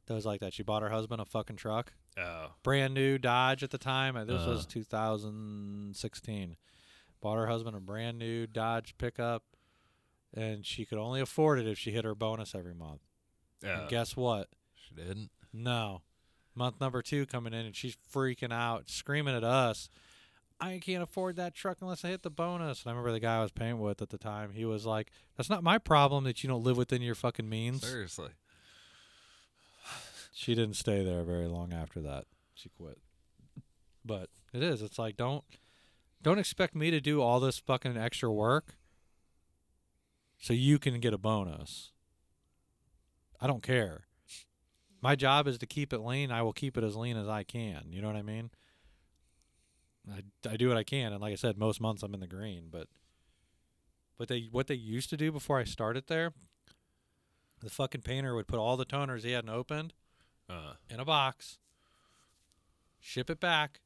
that 0.07 0.13
was 0.13 0.25
like 0.25 0.41
that. 0.41 0.53
She 0.53 0.63
bought 0.63 0.81
her 0.81 0.89
husband 0.89 1.21
a 1.21 1.25
fucking 1.25 1.55
truck 1.55 1.93
Oh. 2.19 2.47
brand 2.63 2.93
new 2.93 3.17
Dodge 3.17 3.63
at 3.63 3.69
the 3.69 3.77
time. 3.77 4.17
and 4.17 4.29
This 4.29 4.45
was 4.45 4.65
Uh. 4.65 4.69
2016. 4.69 6.57
Bought 7.21 7.37
her 7.37 7.47
husband 7.47 7.77
a 7.77 7.79
brand 7.79 8.19
new 8.19 8.45
Dodge 8.45 8.95
pickup, 8.97 9.43
and 10.33 10.65
she 10.65 10.83
could 10.85 10.97
only 10.97 11.21
afford 11.21 11.59
it 11.59 11.67
if 11.67 11.79
she 11.79 11.91
hit 11.91 12.03
her 12.03 12.13
bonus 12.13 12.53
every 12.53 12.73
month. 12.75 12.99
Yeah. 13.63 13.81
And 13.81 13.89
guess 13.89 14.15
what? 14.15 14.49
She 14.75 14.95
didn't. 14.95 15.29
No. 15.53 16.01
Month 16.55 16.81
number 16.81 17.01
two 17.01 17.25
coming 17.25 17.53
in, 17.53 17.65
and 17.65 17.75
she's 17.75 17.97
freaking 18.13 18.51
out, 18.51 18.89
screaming 18.89 19.35
at 19.35 19.43
us. 19.43 19.89
I 20.59 20.77
can't 20.79 21.01
afford 21.01 21.37
that 21.37 21.55
truck 21.55 21.77
unless 21.81 22.05
I 22.05 22.09
hit 22.09 22.21
the 22.21 22.29
bonus. 22.29 22.83
And 22.83 22.89
I 22.89 22.91
remember 22.91 23.11
the 23.11 23.19
guy 23.19 23.37
I 23.37 23.41
was 23.41 23.51
paying 23.51 23.79
with 23.79 24.01
at 24.01 24.09
the 24.09 24.17
time. 24.17 24.51
He 24.53 24.65
was 24.65 24.85
like, 24.85 25.11
"That's 25.35 25.49
not 25.49 25.63
my 25.63 25.77
problem 25.79 26.23
that 26.25 26.43
you 26.43 26.49
don't 26.49 26.63
live 26.63 26.77
within 26.77 27.01
your 27.01 27.15
fucking 27.15 27.49
means." 27.49 27.81
Seriously. 27.87 28.29
She 30.33 30.55
didn't 30.55 30.75
stay 30.75 31.03
there 31.03 31.23
very 31.23 31.45
long 31.45 31.73
after 31.73 31.99
that. 32.01 32.25
She 32.55 32.69
quit. 32.69 32.99
But 34.03 34.29
it 34.53 34.63
is. 34.63 34.81
It's 34.81 34.97
like 34.97 35.17
don't 35.17 35.43
don't 36.21 36.39
expect 36.39 36.73
me 36.75 36.89
to 36.91 37.01
do 37.01 37.21
all 37.21 37.39
this 37.39 37.59
fucking 37.59 37.97
extra 37.97 38.31
work 38.31 38.75
so 40.39 40.53
you 40.53 40.79
can 40.79 40.99
get 40.99 41.13
a 41.13 41.17
bonus. 41.17 41.91
I 43.41 43.47
don't 43.47 43.63
care. 43.63 44.05
My 45.01 45.15
job 45.15 45.47
is 45.47 45.57
to 45.57 45.65
keep 45.65 45.91
it 45.93 45.99
lean. 45.99 46.31
I 46.31 46.43
will 46.43 46.53
keep 46.53 46.77
it 46.77 46.83
as 46.83 46.95
lean 46.95 47.17
as 47.17 47.27
I 47.27 47.43
can. 47.43 47.85
You 47.89 48.01
know 48.01 48.07
what 48.07 48.15
I 48.15 48.21
mean? 48.21 48.51
I, 50.11 50.21
I 50.49 50.57
do 50.57 50.67
what 50.67 50.77
I 50.77 50.83
can, 50.83 51.11
and 51.11 51.21
like 51.21 51.31
I 51.31 51.35
said, 51.35 51.57
most 51.57 51.81
months 51.81 52.03
I'm 52.03 52.13
in 52.13 52.19
the 52.19 52.27
green. 52.27 52.65
But 52.71 52.87
but 54.17 54.27
they 54.27 54.47
what 54.51 54.67
they 54.67 54.75
used 54.75 55.09
to 55.11 55.17
do 55.17 55.31
before 55.31 55.59
I 55.59 55.63
started 55.63 56.05
there, 56.07 56.33
the 57.61 57.69
fucking 57.69 58.01
painter 58.01 58.35
would 58.35 58.47
put 58.47 58.59
all 58.59 58.77
the 58.77 58.85
toners 58.85 59.23
he 59.23 59.31
hadn't 59.31 59.49
opened 59.49 59.93
Uh. 60.49 60.73
in 60.89 60.99
a 60.99 61.05
box, 61.05 61.57
ship 62.99 63.29
it 63.29 63.39
back, 63.39 63.81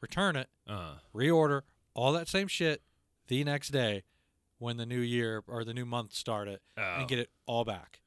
return 0.00 0.34
it, 0.36 0.48
Uh. 0.66 0.96
reorder 1.14 1.62
all 1.94 2.12
that 2.12 2.28
same 2.28 2.48
shit 2.48 2.82
the 3.28 3.42
next 3.44 3.68
day 3.68 4.02
when 4.58 4.76
the 4.76 4.86
new 4.86 5.00
year 5.00 5.42
or 5.46 5.64
the 5.64 5.74
new 5.74 5.84
month 5.86 6.12
started 6.12 6.60
Oh. 6.76 6.82
and 7.00 7.08
get 7.08 7.18
it 7.18 7.30
all 7.46 7.64
back. 7.64 8.00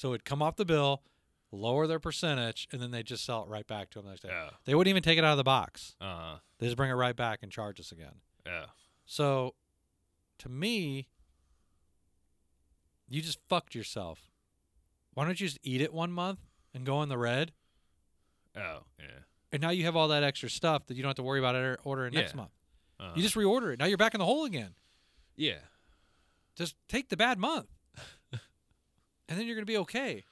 So 0.00 0.14
it'd 0.14 0.24
come 0.24 0.40
off 0.40 0.56
the 0.56 0.64
bill, 0.64 1.02
lower 1.52 1.86
their 1.86 1.98
percentage, 2.00 2.66
and 2.72 2.80
then 2.80 2.90
they 2.90 3.02
just 3.02 3.22
sell 3.22 3.42
it 3.42 3.48
right 3.50 3.66
back 3.66 3.90
to 3.90 3.98
them 3.98 4.06
the 4.06 4.12
next 4.12 4.22
day. 4.22 4.30
Yeah. 4.30 4.48
They 4.64 4.74
wouldn't 4.74 4.88
even 4.88 5.02
take 5.02 5.18
it 5.18 5.24
out 5.24 5.32
of 5.32 5.36
the 5.36 5.44
box. 5.44 5.94
Uh-huh. 6.00 6.36
They 6.58 6.66
just 6.68 6.78
bring 6.78 6.88
it 6.90 6.94
right 6.94 7.14
back 7.14 7.40
and 7.42 7.52
charge 7.52 7.78
us 7.78 7.92
again. 7.92 8.14
Yeah. 8.46 8.64
So 9.04 9.54
to 10.38 10.48
me, 10.48 11.06
you 13.10 13.20
just 13.20 13.40
fucked 13.50 13.74
yourself. 13.74 14.30
Why 15.12 15.26
don't 15.26 15.38
you 15.38 15.48
just 15.48 15.58
eat 15.62 15.82
it 15.82 15.92
one 15.92 16.12
month 16.12 16.38
and 16.72 16.86
go 16.86 17.02
in 17.02 17.10
the 17.10 17.18
red? 17.18 17.52
Oh. 18.56 18.84
Yeah. 18.98 19.04
And 19.52 19.60
now 19.60 19.68
you 19.68 19.84
have 19.84 19.96
all 19.96 20.08
that 20.08 20.22
extra 20.22 20.48
stuff 20.48 20.86
that 20.86 20.96
you 20.96 21.02
don't 21.02 21.10
have 21.10 21.16
to 21.16 21.22
worry 21.22 21.40
about 21.40 21.56
or- 21.56 21.78
ordering 21.84 22.14
next 22.14 22.30
Yeah. 22.32 22.36
month. 22.36 22.52
Uh. 22.98 23.12
You 23.16 23.22
just 23.22 23.34
reorder 23.34 23.74
it. 23.74 23.78
Now 23.78 23.84
you're 23.84 23.98
back 23.98 24.14
in 24.14 24.18
the 24.18 24.24
hole 24.24 24.46
again. 24.46 24.76
Yeah. 25.36 25.58
Just 26.56 26.74
take 26.88 27.10
the 27.10 27.18
bad 27.18 27.38
month, 27.38 27.68
and 29.30 29.38
then 29.38 29.46
you're 29.46 29.56
gonna 29.56 29.64
be 29.64 29.78
okay. 29.78 30.24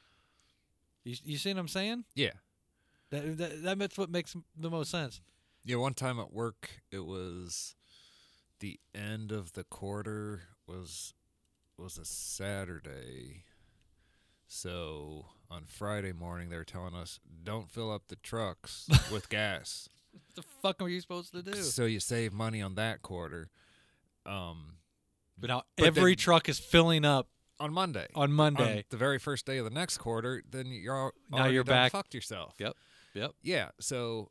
You 1.05 1.17
you 1.25 1.39
see 1.39 1.51
what 1.55 1.61
I'm 1.61 1.69
saying? 1.69 2.05
Yeah. 2.15 2.33
That, 3.11 3.39
that 3.39 3.79
that's 3.79 3.97
what 3.97 4.11
makes 4.11 4.37
the 4.55 4.69
most 4.69 4.91
sense. 4.91 5.23
Yeah, 5.65 5.77
one 5.77 5.95
time 5.95 6.21
at 6.21 6.33
work, 6.33 6.83
it 6.91 7.07
was 7.07 7.75
the 8.61 8.79
end 8.95 9.33
of 9.33 9.53
the 9.55 9.65
quarter 9.65 10.43
was 10.67 11.15
was 11.79 11.97
a 11.97 12.05
Saturday. 12.05 13.45
So 14.47 15.27
on 15.51 15.65
Friday 15.65 16.13
morning, 16.13 16.49
they 16.49 16.57
were 16.57 16.65
telling 16.65 16.95
us 16.95 17.21
don't 17.45 17.71
fill 17.71 17.93
up 17.93 18.03
the 18.09 18.17
trucks 18.17 18.89
with 19.13 19.29
gas, 19.29 19.89
What 20.13 20.23
the 20.35 20.43
fuck 20.63 20.83
are 20.83 20.89
you 20.89 21.01
supposed 21.01 21.33
to 21.33 21.43
do? 21.43 21.55
so 21.63 21.85
you 21.85 22.01
save 22.01 22.33
money 22.33 22.61
on 22.63 22.75
that 22.77 23.03
quarter. 23.03 23.49
Um, 24.27 24.77
But 25.39 25.49
now 25.49 25.63
But 25.77 25.87
every 25.87 26.13
then- 26.13 26.17
truck 26.19 26.49
is 26.49 26.59
filling 26.59 27.05
up 27.05 27.29
on 27.61 27.73
Monday, 27.73 28.07
on 28.14 28.33
Monday. 28.33 28.79
on 28.79 28.83
the 28.90 28.97
very 28.97 29.18
first 29.18 29.44
day 29.47 29.59
of 29.59 29.64
the 29.64 29.71
next 29.71 29.99
quarter, 29.99 30.42
then 30.51 30.66
you're 30.66 31.12
Now 31.31 31.47
you're 31.47 31.64
back- 31.64 31.92
Fucked 31.92 32.14
yourself. 32.14 32.55
Yep. 32.59 32.75
Yep. 33.14 33.33
Yeah. 33.42 33.71
So 33.81 34.31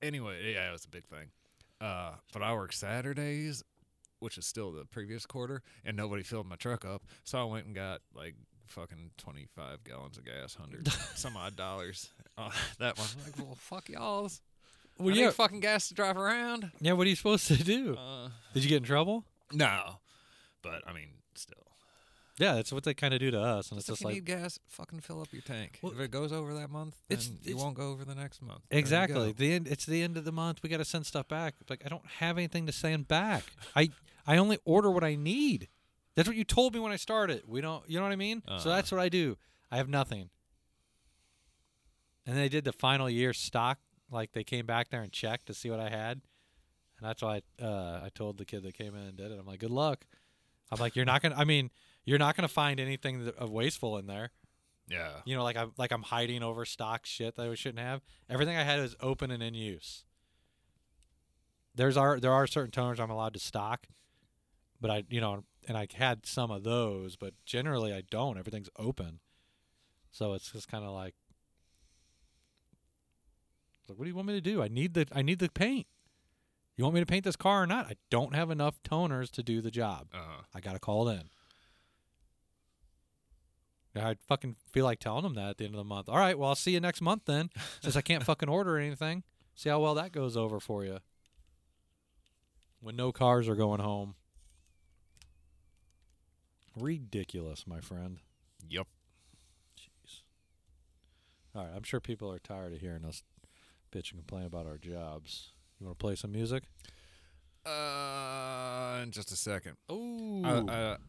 anyway, 0.00 0.52
yeah, 0.54 0.68
it 0.68 0.72
was 0.72 0.84
a 0.84 0.88
big 0.88 1.04
thing. 1.06 1.28
Uh, 1.80 2.12
but 2.32 2.42
I 2.42 2.52
work 2.54 2.72
Saturdays, 2.72 3.62
which 4.20 4.38
is 4.38 4.46
still 4.46 4.72
the 4.72 4.84
previous 4.84 5.26
quarter, 5.26 5.62
and 5.84 5.96
nobody 5.96 6.22
filled 6.22 6.46
my 6.46 6.56
truck 6.56 6.84
up. 6.84 7.02
So 7.24 7.38
I 7.40 7.44
went 7.44 7.66
and 7.66 7.74
got 7.74 8.00
like 8.14 8.34
fucking 8.66 9.10
twenty 9.18 9.46
five 9.56 9.82
gallons 9.84 10.16
of 10.16 10.24
gas, 10.24 10.54
hundred 10.54 10.88
some 11.14 11.36
odd 11.36 11.56
dollars. 11.56 12.08
Uh, 12.38 12.50
that 12.78 12.96
one, 12.98 13.08
I'm 13.18 13.24
like, 13.24 13.36
well, 13.38 13.56
fuck 13.58 13.88
y'all's. 13.88 14.40
Well, 14.98 15.12
I 15.12 15.18
yeah, 15.18 15.24
need 15.26 15.34
fucking 15.34 15.60
gas 15.60 15.88
to 15.88 15.94
drive 15.94 16.16
around. 16.16 16.70
yeah. 16.80 16.92
What 16.92 17.06
are 17.06 17.10
you 17.10 17.16
supposed 17.16 17.48
to 17.48 17.56
do? 17.62 17.96
Uh, 17.96 18.28
Did 18.54 18.62
you 18.62 18.68
get 18.68 18.76
in 18.76 18.82
trouble? 18.84 19.24
no, 19.52 19.96
but 20.62 20.82
I 20.86 20.92
mean, 20.92 21.08
still. 21.34 21.56
Yeah, 22.38 22.54
that's 22.54 22.72
what 22.72 22.84
they 22.84 22.94
kind 22.94 23.12
of 23.12 23.20
do 23.20 23.30
to 23.30 23.40
us, 23.40 23.70
and 23.70 23.78
Just 23.78 23.88
it's 23.88 23.88
if 23.88 23.92
just 23.92 24.00
you 24.00 24.06
like 24.06 24.14
need 24.14 24.24
gas, 24.24 24.58
fucking 24.68 25.00
fill 25.00 25.20
up 25.20 25.32
your 25.32 25.42
tank. 25.42 25.78
Well, 25.82 25.92
if 25.92 26.00
it 26.00 26.10
goes 26.10 26.32
over 26.32 26.54
that 26.54 26.70
month, 26.70 26.96
then 27.08 27.18
it's- 27.18 27.30
you 27.30 27.50
it's- 27.52 27.56
won't 27.62 27.76
go 27.76 27.90
over 27.90 28.04
the 28.06 28.14
next 28.14 28.40
month. 28.40 28.62
There 28.70 28.78
exactly 28.78 29.32
the 29.32 29.52
end. 29.52 29.68
It's 29.68 29.84
the 29.84 30.02
end 30.02 30.16
of 30.16 30.24
the 30.24 30.32
month. 30.32 30.62
We 30.62 30.68
got 30.70 30.78
to 30.78 30.84
send 30.84 31.04
stuff 31.06 31.28
back. 31.28 31.54
It's 31.60 31.68
like 31.68 31.82
I 31.84 31.88
don't 31.90 32.06
have 32.18 32.38
anything 32.38 32.64
to 32.66 32.72
send 32.72 33.06
back. 33.06 33.44
I 33.76 33.90
I 34.26 34.38
only 34.38 34.58
order 34.64 34.90
what 34.90 35.04
I 35.04 35.14
need. 35.14 35.68
That's 36.14 36.26
what 36.28 36.36
you 36.36 36.44
told 36.44 36.72
me 36.74 36.80
when 36.80 36.90
I 36.92 36.96
started. 36.96 37.42
We 37.46 37.60
don't. 37.60 37.86
You 37.88 37.98
know 37.98 38.04
what 38.04 38.12
I 38.12 38.16
mean? 38.16 38.42
So 38.46 38.52
Uh-huh. 38.54 38.68
that's 38.70 38.90
what 38.90 39.00
I 39.00 39.08
do. 39.10 39.36
I 39.70 39.76
have 39.76 39.88
nothing. 39.90 40.30
And 42.26 42.36
they 42.36 42.48
did 42.48 42.64
the 42.64 42.72
final 42.72 43.10
year 43.10 43.32
stock. 43.32 43.78
Like 44.10 44.32
they 44.32 44.44
came 44.44 44.66
back 44.66 44.90
there 44.90 45.00
and 45.02 45.10
checked 45.12 45.46
to 45.46 45.54
see 45.54 45.70
what 45.70 45.80
I 45.80 45.88
had, 45.88 46.20
and 46.98 47.08
that's 47.08 47.22
why 47.22 47.40
I, 47.60 47.62
uh, 47.64 48.00
I 48.04 48.10
told 48.14 48.36
the 48.36 48.44
kid 48.44 48.62
that 48.62 48.74
came 48.74 48.94
in 48.94 49.02
and 49.02 49.16
did 49.16 49.30
it. 49.32 49.38
I'm 49.38 49.46
like, 49.46 49.60
good 49.60 49.70
luck. 49.70 50.04
I'm 50.70 50.78
like, 50.78 50.94
you're 50.96 51.06
not 51.06 51.22
gonna. 51.22 51.34
I 51.34 51.44
mean, 51.44 51.70
you're 52.04 52.18
not 52.18 52.36
gonna 52.36 52.48
find 52.48 52.80
anything 52.80 53.32
of 53.38 53.50
wasteful 53.50 53.98
in 53.98 54.06
there. 54.06 54.30
Yeah. 54.88 55.10
You 55.24 55.36
know, 55.36 55.42
like 55.42 55.56
I'm 55.56 55.72
like 55.78 55.92
I'm 55.92 56.02
hiding 56.02 56.42
over 56.42 56.64
stock 56.64 57.06
shit 57.06 57.36
that 57.36 57.46
I 57.46 57.54
shouldn't 57.54 57.84
have. 57.84 58.02
Everything 58.28 58.56
I 58.56 58.62
had 58.62 58.80
is 58.80 58.96
open 59.00 59.30
and 59.30 59.42
in 59.42 59.54
use. 59.54 60.04
There's 61.74 61.96
are 61.96 62.20
there 62.20 62.32
are 62.32 62.46
certain 62.46 62.70
toners 62.70 63.00
I'm 63.00 63.10
allowed 63.10 63.34
to 63.34 63.40
stock, 63.40 63.86
but 64.80 64.90
I 64.90 65.04
you 65.08 65.20
know 65.20 65.44
and 65.68 65.76
I 65.76 65.86
had 65.94 66.26
some 66.26 66.50
of 66.50 66.64
those, 66.64 67.16
but 67.16 67.34
generally 67.46 67.92
I 67.92 68.02
don't. 68.10 68.38
Everything's 68.38 68.70
open, 68.76 69.20
so 70.10 70.34
it's 70.34 70.50
just 70.50 70.68
kind 70.68 70.84
of 70.84 70.90
like, 70.90 71.14
like, 73.88 73.96
what 73.96 74.04
do 74.04 74.10
you 74.10 74.16
want 74.16 74.28
me 74.28 74.34
to 74.34 74.40
do? 74.40 74.62
I 74.62 74.68
need 74.68 74.94
the 74.94 75.06
I 75.12 75.22
need 75.22 75.38
the 75.38 75.48
paint. 75.48 75.86
You 76.76 76.84
want 76.84 76.94
me 76.94 77.00
to 77.00 77.06
paint 77.06 77.24
this 77.24 77.36
car 77.36 77.62
or 77.62 77.66
not? 77.66 77.86
I 77.86 77.94
don't 78.10 78.34
have 78.34 78.50
enough 78.50 78.82
toners 78.82 79.30
to 79.32 79.42
do 79.42 79.60
the 79.60 79.70
job. 79.70 80.08
Uh, 80.12 80.42
I 80.54 80.60
gotta 80.60 80.78
call 80.78 81.08
it 81.08 81.14
in. 81.14 81.30
I'd 83.94 84.22
fucking 84.22 84.56
feel 84.70 84.84
like 84.84 85.00
telling 85.00 85.22
them 85.22 85.34
that 85.34 85.50
at 85.50 85.58
the 85.58 85.64
end 85.64 85.74
of 85.74 85.78
the 85.78 85.84
month. 85.84 86.08
All 86.08 86.16
right, 86.16 86.38
well, 86.38 86.48
I'll 86.48 86.54
see 86.54 86.72
you 86.72 86.80
next 86.80 87.00
month 87.00 87.22
then, 87.26 87.50
since 87.80 87.96
I 87.96 88.00
can't 88.00 88.22
fucking 88.24 88.48
order 88.48 88.78
anything. 88.78 89.22
See 89.54 89.68
how 89.68 89.80
well 89.80 89.94
that 89.94 90.12
goes 90.12 90.36
over 90.36 90.60
for 90.60 90.84
you. 90.84 90.98
When 92.80 92.96
no 92.96 93.12
cars 93.12 93.48
are 93.48 93.54
going 93.54 93.80
home. 93.80 94.14
Ridiculous, 96.74 97.66
my 97.66 97.80
friend. 97.80 98.18
yep. 98.68 98.86
Jeez. 99.78 100.22
All 101.54 101.64
right, 101.64 101.72
I'm 101.76 101.82
sure 101.82 102.00
people 102.00 102.32
are 102.32 102.38
tired 102.38 102.72
of 102.72 102.80
hearing 102.80 103.04
us 103.04 103.22
bitch 103.92 104.10
and 104.10 104.20
complain 104.20 104.46
about 104.46 104.66
our 104.66 104.78
jobs. 104.78 105.50
You 105.78 105.86
want 105.86 105.98
to 105.98 106.02
play 106.02 106.14
some 106.14 106.32
music? 106.32 106.64
Uh, 107.64 109.00
in 109.02 109.10
just 109.10 109.32
a 109.32 109.36
second. 109.36 109.76
Ooh. 109.90 110.42
I, 110.44 110.50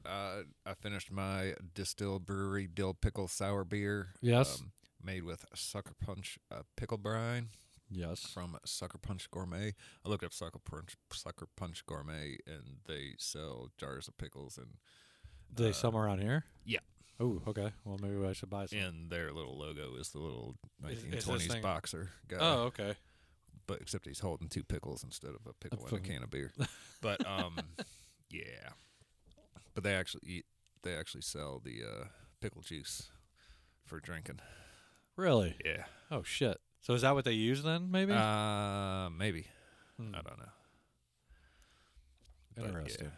I, 0.05 0.09
uh, 0.09 0.43
I 0.65 0.73
finished 0.79 1.11
my 1.11 1.53
Destihl 1.75 2.19
Brewery 2.23 2.67
dill 2.73 2.93
pickle 2.93 3.27
sour 3.27 3.63
beer. 3.63 4.09
Yes. 4.21 4.61
um, 4.61 4.71
made 5.03 5.23
with 5.23 5.45
Sucker 5.55 5.93
Punch 5.99 6.37
uh, 6.51 6.61
pickle 6.77 6.97
brine 6.97 7.47
yes. 7.91 8.21
from 8.21 8.57
Sucker 8.65 8.97
Punch 8.97 9.29
Gourmet. 9.31 9.73
I 10.05 10.09
looked 10.09 10.23
up 10.23 10.33
Sucker 10.33 10.59
Punch 10.59 10.95
Sucker 11.11 11.47
Punch 11.57 11.85
Gourmet, 11.85 12.37
and 12.47 12.77
they 12.87 13.15
sell 13.17 13.69
jars 13.77 14.07
of 14.07 14.17
pickles, 14.17 14.57
and 14.57 14.77
Do 15.53 15.63
they 15.63 15.69
uh, 15.71 15.73
sell 15.73 15.91
'em 15.91 15.97
around 15.97 16.19
here? 16.21 16.45
yeah. 16.65 16.79
Oh, 17.19 17.41
okay. 17.47 17.71
Well, 17.85 17.99
maybe 18.01 18.25
I 18.25 18.33
should 18.33 18.49
buy 18.49 18.65
some. 18.65 18.79
and 18.79 19.09
their 19.11 19.31
little 19.31 19.55
logo 19.57 19.95
is 19.99 20.09
the 20.09 20.19
little 20.19 20.55
Is- 20.89 21.03
is 21.03 21.25
1920s 21.27 21.61
boxer 21.61 22.09
guy. 22.27 22.37
oh, 22.39 22.63
okay. 22.63 22.95
But 23.67 23.81
except 23.81 24.05
he's 24.05 24.19
holding 24.19 24.47
two 24.47 24.63
pickles 24.63 25.03
instead 25.03 25.31
of 25.31 25.41
a 25.47 25.53
pickle 25.53 25.85
and 25.85 25.97
a 25.97 25.99
can 26.01 26.23
of 26.23 26.29
beer. 26.29 26.51
But 27.01 27.25
um, 27.27 27.57
yeah. 28.29 28.69
But 29.73 29.83
they 29.83 29.93
actually 29.93 30.21
eat. 30.25 30.45
They 30.83 30.95
actually 30.95 31.21
sell 31.21 31.61
the 31.63 31.81
uh, 31.83 32.05
pickle 32.39 32.61
juice 32.61 33.09
for 33.85 33.99
drinking. 33.99 34.39
Really? 35.17 35.55
Yeah. 35.65 35.83
Oh 36.09 36.23
shit. 36.23 36.59
So 36.79 36.93
is 36.93 37.01
that 37.01 37.13
what 37.13 37.25
they 37.25 37.33
use 37.33 37.61
then? 37.61 37.91
Maybe. 37.91 38.13
Uh, 38.13 39.09
maybe. 39.09 39.47
Hmm. 39.97 40.15
I 40.15 40.21
don't 40.21 40.39
know. 40.39 40.51
But, 42.55 42.65
Interesting. 42.67 43.05
yeah. 43.05 43.11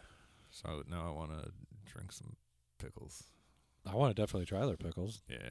So 0.50 0.82
now 0.88 1.06
I 1.06 1.10
want 1.10 1.30
to 1.30 1.50
drink 1.92 2.12
some 2.12 2.36
pickles. 2.78 3.24
I 3.86 3.94
want 3.94 4.14
to 4.16 4.20
definitely 4.20 4.46
try 4.46 4.64
their 4.66 4.76
pickles. 4.76 5.22
Yeah. 5.28 5.50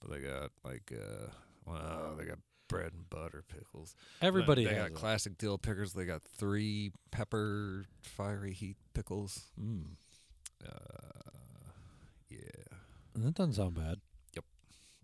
But 0.00 0.10
they 0.10 0.20
got 0.20 0.50
like 0.64 0.92
uh, 0.92 1.30
well, 1.64 2.16
they 2.18 2.24
got 2.24 2.38
bread 2.68 2.92
and 2.92 3.08
butter 3.10 3.44
pickles. 3.46 3.94
Everybody 4.22 4.64
they 4.64 4.74
got 4.74 4.86
it. 4.88 4.94
classic 4.94 5.36
dill 5.38 5.58
pickers. 5.58 5.92
They 5.92 6.04
got 6.04 6.22
three 6.22 6.92
pepper 7.10 7.84
fiery 8.02 8.52
heat 8.52 8.76
pickles. 8.94 9.44
Mm. 9.60 9.84
Uh, 10.64 11.30
yeah, 12.30 12.38
That 13.16 13.34
doesn't 13.34 13.54
sound 13.54 13.74
bad. 13.74 13.96
Yep, 14.34 14.44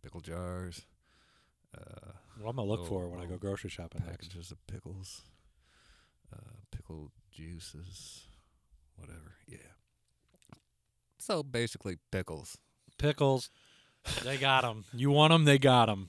pickle 0.03 0.21
jars. 0.21 0.83
Uh, 1.77 2.13
Well, 2.41 2.51
I'm 2.51 2.57
gonna 2.57 2.69
look 2.69 2.81
Oh, 2.81 2.85
for 2.87 3.09
when 3.09 3.21
I 3.21 3.27
go 3.27 3.35
oh, 3.35 3.39
grocery 3.39 3.71
shopping 3.71 4.03
next. 4.07 4.11
packages 4.29 4.51
of 4.51 4.67
pickles. 4.67 5.23
Uh, 6.33 6.39
pickle 6.71 7.11
juices, 7.31 8.27
whatever. 8.97 9.35
Yeah. 9.47 9.59
So 11.19 11.43
basically, 11.43 11.99
pickles. 12.11 12.57
Pickles. 12.99 13.51
they 14.25 14.39
got 14.39 14.63
them. 14.63 14.85
You 14.95 15.11
want 15.11 15.33
them? 15.33 15.45
They 15.45 15.59
got 15.59 15.91
'em. 15.91 16.09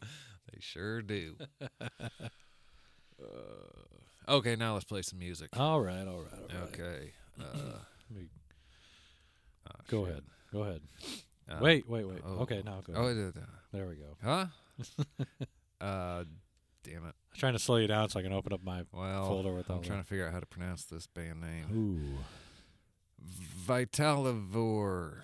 They 0.53 0.59
sure 0.59 1.01
do. 1.01 1.35
uh, 1.61 3.25
okay, 4.27 4.55
now 4.55 4.73
let's 4.73 4.85
play 4.85 5.01
some 5.01 5.19
music. 5.19 5.49
All 5.57 5.81
right. 5.81 6.07
All 6.07 6.21
right. 6.23 6.33
All 6.33 6.59
right. 6.59 6.79
Okay. 6.79 7.11
Uh, 7.39 7.77
me- 8.13 8.29
oh, 9.69 9.73
go 9.89 10.01
shit. 10.05 10.11
ahead. 10.11 10.23
Go 10.51 10.61
ahead. 10.63 10.81
Uh, 11.49 11.57
wait. 11.61 11.87
Wait. 11.89 12.07
Wait. 12.07 12.21
oh. 12.25 12.39
Okay. 12.41 12.61
Now 12.65 12.81
go. 12.85 12.93
Oh, 12.95 13.05
ahead. 13.05 13.33
uh, 13.37 13.41
There 13.71 13.87
we 13.87 13.95
go. 13.95 14.17
huh? 14.23 14.45
uh, 15.85 16.23
damn 16.83 17.05
it. 17.05 17.13
I'm 17.33 17.39
trying 17.39 17.53
to 17.53 17.59
slow 17.59 17.77
you 17.77 17.87
down 17.87 18.09
so 18.09 18.19
I 18.19 18.23
can 18.23 18.33
open 18.33 18.51
up 18.53 18.63
my 18.63 18.83
Well, 18.91 19.27
folder 19.27 19.53
with 19.53 19.69
I'm 19.69 19.81
trying 19.81 20.01
to 20.01 20.07
figure 20.07 20.27
out 20.27 20.33
how 20.33 20.39
to 20.41 20.45
pronounce 20.45 20.83
this 20.85 21.07
band 21.07 21.39
name. 21.41 21.65
Ooh. 21.73 22.17
Vitalivour. 23.67 25.21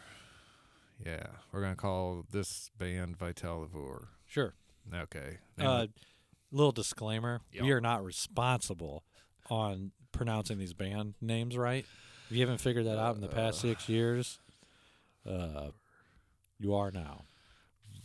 Yeah, 1.06 1.28
we're 1.52 1.62
gonna 1.62 1.76
call 1.76 2.24
this 2.32 2.70
band 2.78 3.18
Vitalivour. 3.20 4.08
Sure. 4.26 4.54
Okay. 4.94 5.38
Uh, 5.60 5.88
little 6.52 6.72
disclaimer: 6.72 7.42
we 7.62 7.72
are 7.72 7.82
not 7.82 8.04
responsible 8.04 9.04
on 9.50 9.92
pronouncing 10.12 10.58
these 10.58 10.74
band 10.74 11.14
names 11.22 11.58
right. 11.58 11.86
If 12.30 12.36
you 12.36 12.42
haven't 12.42 12.60
figured 12.60 12.86
that 12.86 13.00
out 13.00 13.16
in 13.16 13.22
the 13.22 13.28
past 13.28 13.62
six 13.62 13.88
years, 13.88 14.40
uh, 15.30 15.68
you 16.60 16.76
are 16.76 16.92
now. 16.92 17.24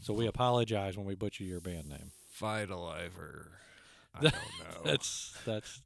So 0.01 0.12
we 0.12 0.26
apologize 0.26 0.97
when 0.97 1.07
we 1.07 1.14
butcher 1.14 1.45
your 1.45 1.61
band 1.61 1.89
name. 1.89 2.11
Vitaliver. 2.41 3.49
I 4.14 4.20
don't 4.22 4.33
know. 4.33 4.83
That's 4.85 5.37
that's. 5.45 5.83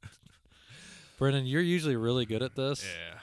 Brennan, 1.17 1.47
you're 1.47 1.61
usually 1.61 1.95
really 1.95 2.25
good 2.27 2.43
at 2.43 2.55
this. 2.55 2.85
yeah, 2.85 3.19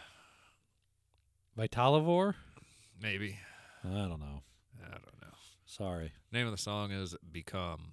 Vitalivour? 1.56 2.34
maybe. 3.00 3.38
I 3.84 3.88
don't 3.88 4.20
know. 4.20 4.42
I 4.82 4.90
don't 4.90 5.04
know. 5.04 5.12
Sorry. 5.76 6.12
Name 6.30 6.46
of 6.46 6.52
the 6.52 6.56
song 6.56 6.92
is 6.92 7.16
"Become." 7.32 7.90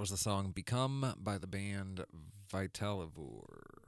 That 0.00 0.04
was 0.04 0.10
the 0.12 0.16
song 0.30 0.52
"Become" 0.52 1.12
by 1.18 1.36
the 1.36 1.46
band 1.46 2.06
Vitalivour. 2.50 3.82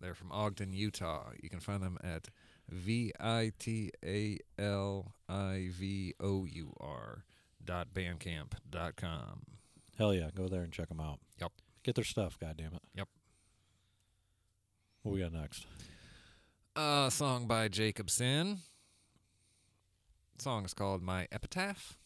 They're 0.00 0.14
from 0.14 0.32
Ogden, 0.32 0.72
Utah. 0.72 1.32
You 1.42 1.50
can 1.50 1.60
find 1.60 1.82
them 1.82 1.98
at 2.02 2.28
v 2.70 3.12
i 3.20 3.52
t 3.58 3.90
a 4.02 4.38
l 4.56 5.12
i 5.28 5.68
v 5.70 6.14
o 6.18 6.46
u 6.46 6.72
r 6.80 7.26
dot 7.62 7.88
bandcamp 7.92 8.52
dot 8.70 8.96
com. 8.96 9.42
Hell 9.98 10.14
yeah, 10.14 10.30
go 10.34 10.48
there 10.48 10.62
and 10.62 10.72
check 10.72 10.88
them 10.88 11.00
out. 11.00 11.18
Yep. 11.38 11.52
Get 11.82 11.96
their 11.96 12.04
stuff, 12.04 12.38
God 12.40 12.56
damn 12.56 12.72
it. 12.72 12.82
Yep. 12.94 13.08
What 15.02 15.12
we 15.12 15.20
got 15.20 15.34
next? 15.34 15.66
A 16.76 17.10
song 17.12 17.46
by 17.46 17.68
Jakob 17.68 18.08
Sin. 18.08 18.60
song 20.38 20.64
is 20.64 20.72
called 20.72 21.02
"My 21.02 21.28
Epitaph." 21.30 21.98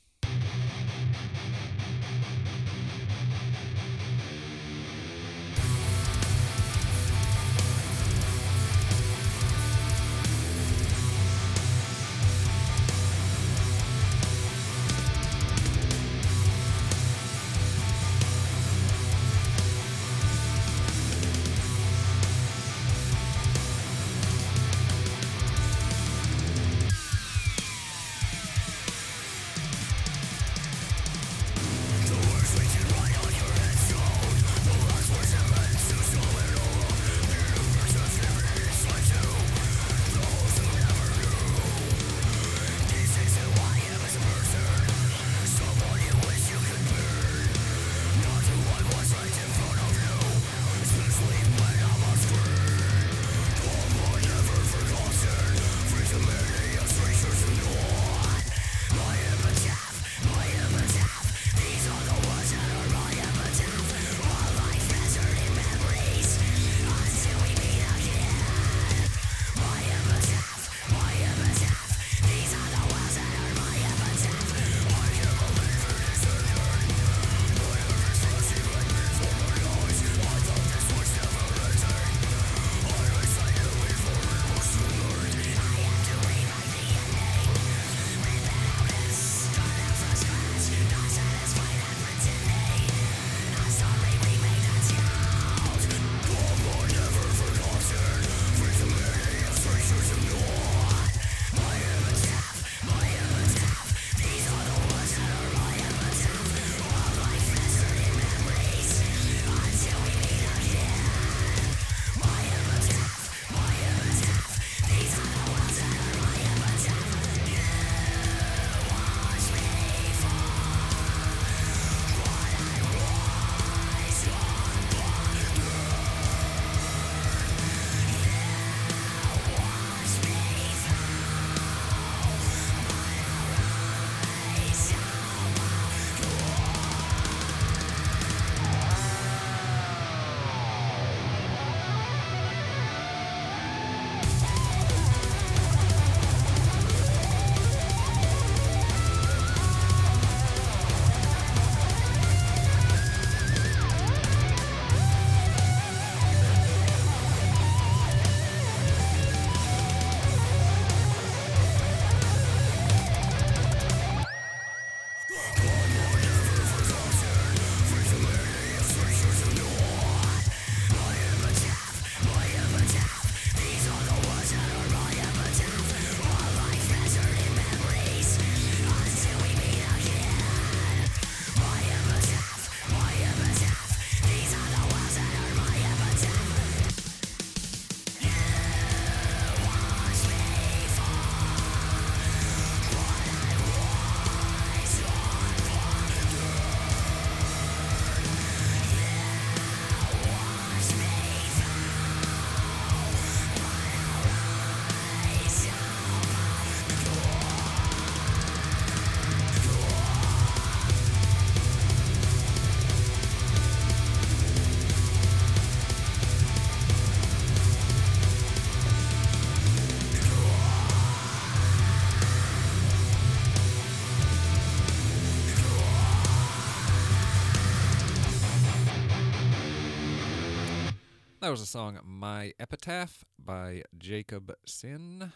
That 231.51 231.55
was 231.55 231.61
the 231.62 231.66
song 231.66 231.98
My 232.07 232.53
Epitaph 232.61 233.24
by 233.36 233.82
Jakob 233.98 234.55
Sin. 234.64 235.32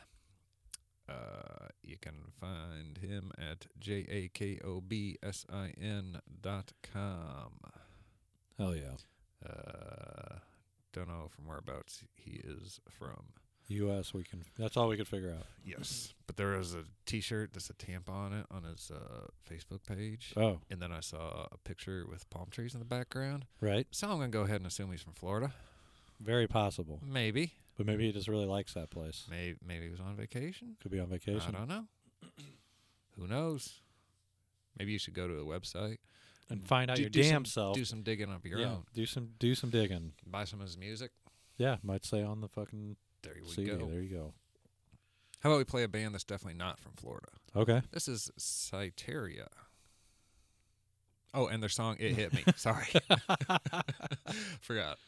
Uh, 1.09 1.67
you 1.83 1.97
can 2.01 2.15
find 2.41 2.99
him 2.99 3.33
at 3.37 3.67
J 3.81 4.07
A 4.09 4.29
K 4.29 4.61
O 4.65 4.81
B 4.81 5.19
S 5.25 5.45
I 5.53 5.73
N 5.77 6.21
dot 6.41 6.71
com. 6.85 7.55
Hell 8.57 8.77
yeah. 8.77 8.95
Uh, 9.45 10.37
don't 10.93 11.09
know 11.09 11.27
from 11.35 11.49
whereabouts 11.49 12.05
he 12.15 12.41
is 12.45 12.79
from. 12.89 13.25
U.S. 13.67 14.15
We 14.15 14.23
can. 14.23 14.45
That's 14.57 14.77
all 14.77 14.87
we 14.87 14.97
could 14.97 15.09
figure 15.09 15.33
out. 15.37 15.47
Yes, 15.65 16.15
but 16.29 16.37
there 16.37 16.55
is 16.61 16.75
a 16.77 16.85
T-shirt 17.07 17.55
that's 17.55 17.71
a 17.71 17.75
tampon 17.75 18.09
on 18.09 18.33
it 18.35 18.47
on 18.53 18.63
his 18.63 18.93
uh, 18.95 19.27
Facebook 19.53 19.81
page, 19.85 20.33
Oh, 20.37 20.61
and 20.71 20.81
then 20.81 20.93
I 20.93 21.01
saw 21.01 21.49
a 21.51 21.59
picture 21.65 22.05
with 22.09 22.31
palm 22.31 22.51
trees 22.53 22.73
in 22.73 22.79
the 22.79 22.87
background. 22.87 23.47
right. 23.61 23.89
So 23.91 24.07
I'm 24.11 24.19
gonna 24.19 24.29
go 24.29 24.43
ahead 24.43 24.59
and 24.59 24.67
assume 24.69 24.93
he's 24.93 25.03
from 25.03 25.15
Florida. 25.15 25.53
Very 26.21 26.47
possible. 26.47 27.01
Maybe, 27.07 27.53
But 27.77 27.87
maybe 27.87 28.07
he 28.07 28.13
just 28.13 28.29
really 28.29 28.47
likes 28.47 28.75
that 28.75 28.91
place. 28.91 29.27
maybe, 29.31 29.59
maybe 29.67 29.85
he 29.87 29.91
was 29.91 30.01
on 30.01 30.17
vacation. 30.17 30.77
Could 30.81 30.91
be 30.93 31.01
on 31.01 31.09
vacation. 31.09 31.55
I 31.55 31.59
don't 31.59 31.69
know. 31.69 31.85
Who 33.19 33.27
knows? 33.27 33.81
Maybe 34.79 34.93
you 34.93 34.99
should 34.99 35.15
go 35.15 35.29
to 35.29 35.35
a 35.35 35.45
website 35.45 35.99
and 36.51 36.67
find 36.67 36.91
out 36.91 36.97
do, 36.97 37.03
your 37.03 37.11
do 37.11 37.23
damn 37.23 37.45
some, 37.45 37.45
self. 37.47 37.77
Do 37.77 37.85
some 37.85 38.03
digging 38.03 38.31
up 38.31 38.45
your 38.45 38.59
yeah, 38.59 38.67
own. 38.67 38.85
do 38.95 39.07
some 39.07 39.31
do 39.39 39.55
some 39.55 39.71
digging. 39.71 40.13
Buy 40.27 40.45
some 40.45 40.61
of 40.61 40.67
his 40.67 40.77
music. 40.77 41.11
Yeah, 41.57 41.77
might 41.83 42.05
say 42.05 42.23
on 42.23 42.41
the 42.41 42.49
fucking 42.49 42.97
There 43.23 43.35
we 43.41 43.49
CD. 43.49 43.71
go. 43.71 43.87
There 43.87 44.01
you 44.01 44.09
go. 44.17 44.35
How 45.41 45.51
about 45.51 45.59
we 45.59 45.65
play 45.65 45.83
a 45.85 45.89
band 45.89 46.15
that's 46.15 46.25
definitely 46.25 46.59
not 46.59 46.81
from 46.81 46.93
Florida? 46.97 47.29
Okay. 47.55 47.83
This 47.93 48.09
is 48.09 48.31
Syteria. 48.37 49.49
Oh, 51.33 51.47
and 51.47 51.63
their 51.63 51.69
song 51.69 51.97
"It 51.99 52.15
Hit 52.15 52.33
Me." 52.33 52.45
Sorry, 52.57 52.87
forgot. 54.61 54.99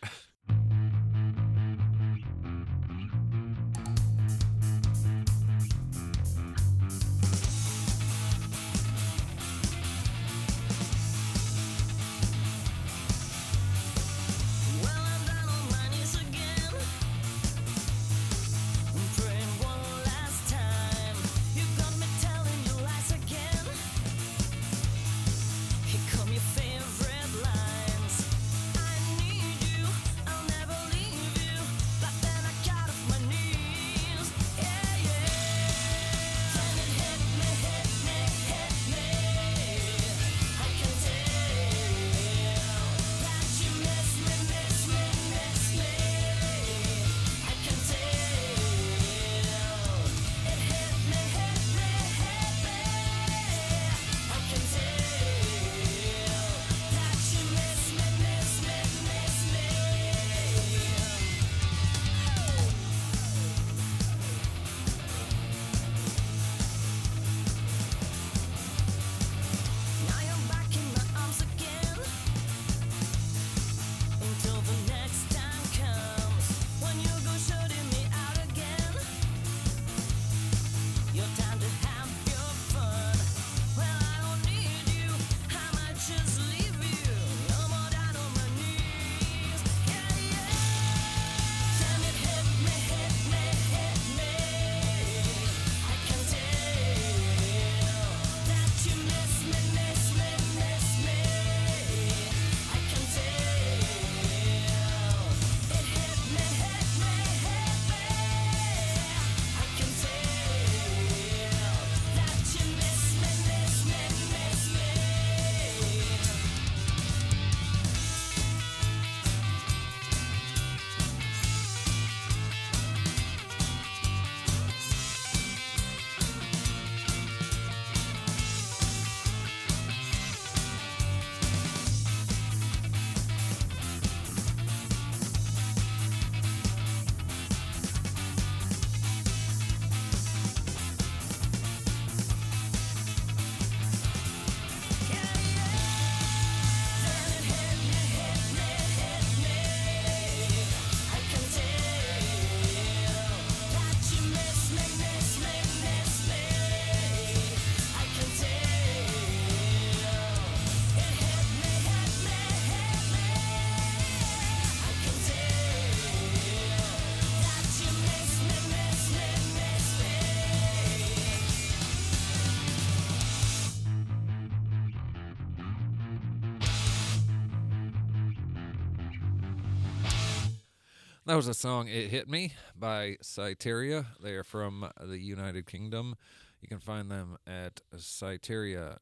That 181.27 181.35
was 181.35 181.49
a 181.49 181.55
song 181.55 181.89
"It 181.89 182.11
Hit 182.11 182.29
Me" 182.29 182.53
by 182.79 183.17
Syteria. 183.21 184.07
They 184.23 184.35
are 184.35 184.45
from 184.45 184.89
the 185.03 185.19
United 185.19 185.67
Kingdom. 185.67 186.15
You 186.61 186.69
can 186.69 186.79
find 186.79 187.11
them 187.11 187.37
at 187.49 187.81
syteria.co.uk. 187.97 189.01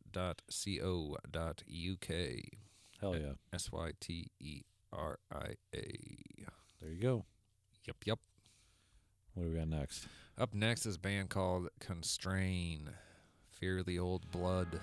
Hell 2.98 3.16
yeah. 3.16 3.32
S 3.52 3.70
Y 3.70 3.90
T 4.00 4.30
E 4.40 4.62
R 4.90 5.18
I 5.30 5.56
A. 5.74 5.98
There 6.80 6.90
you 6.90 7.02
go. 7.02 7.26
Yep, 7.86 7.96
yep. 8.06 8.18
What 9.34 9.42
do 9.42 9.50
we 9.50 9.56
got 9.56 9.68
next? 9.68 10.08
Up 10.38 10.54
next 10.54 10.86
is 10.86 10.96
a 10.96 11.00
band 11.00 11.28
called 11.28 11.68
Constrain. 11.78 12.88
Fear 13.50 13.82
the 13.82 13.98
Old 13.98 14.30
Blood. 14.30 14.80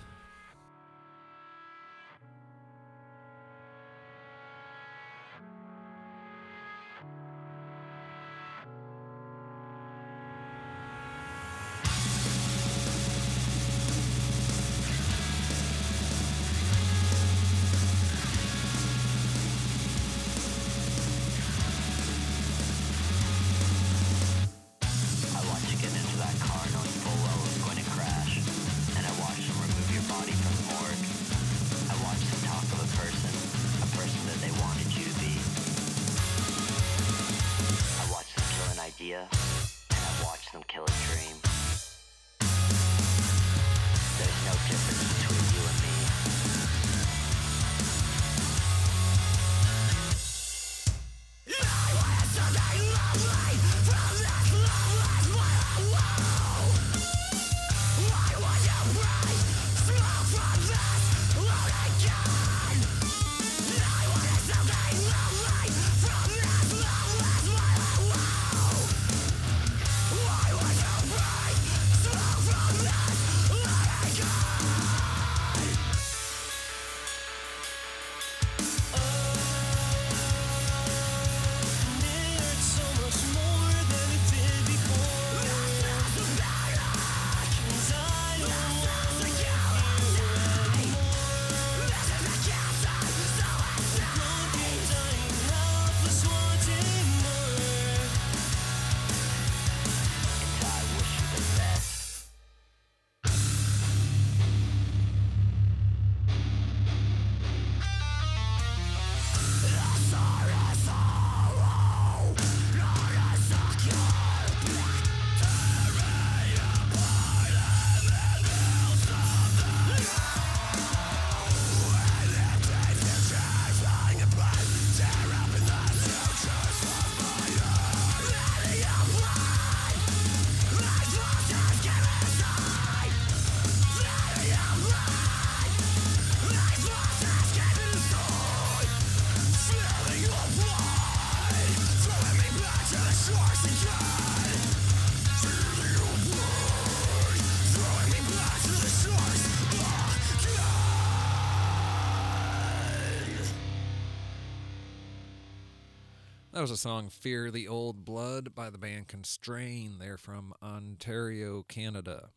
Was 156.62 156.70
a 156.70 156.76
song 156.76 157.08
Fear 157.08 157.50
the 157.50 157.66
Old 157.66 158.04
Blood 158.04 158.54
by 158.54 158.70
the 158.70 158.78
band 158.78 159.08
Constrain. 159.08 159.96
They're 159.98 160.16
from 160.16 160.54
Ontario, 160.62 161.64
Canada. 161.64 162.28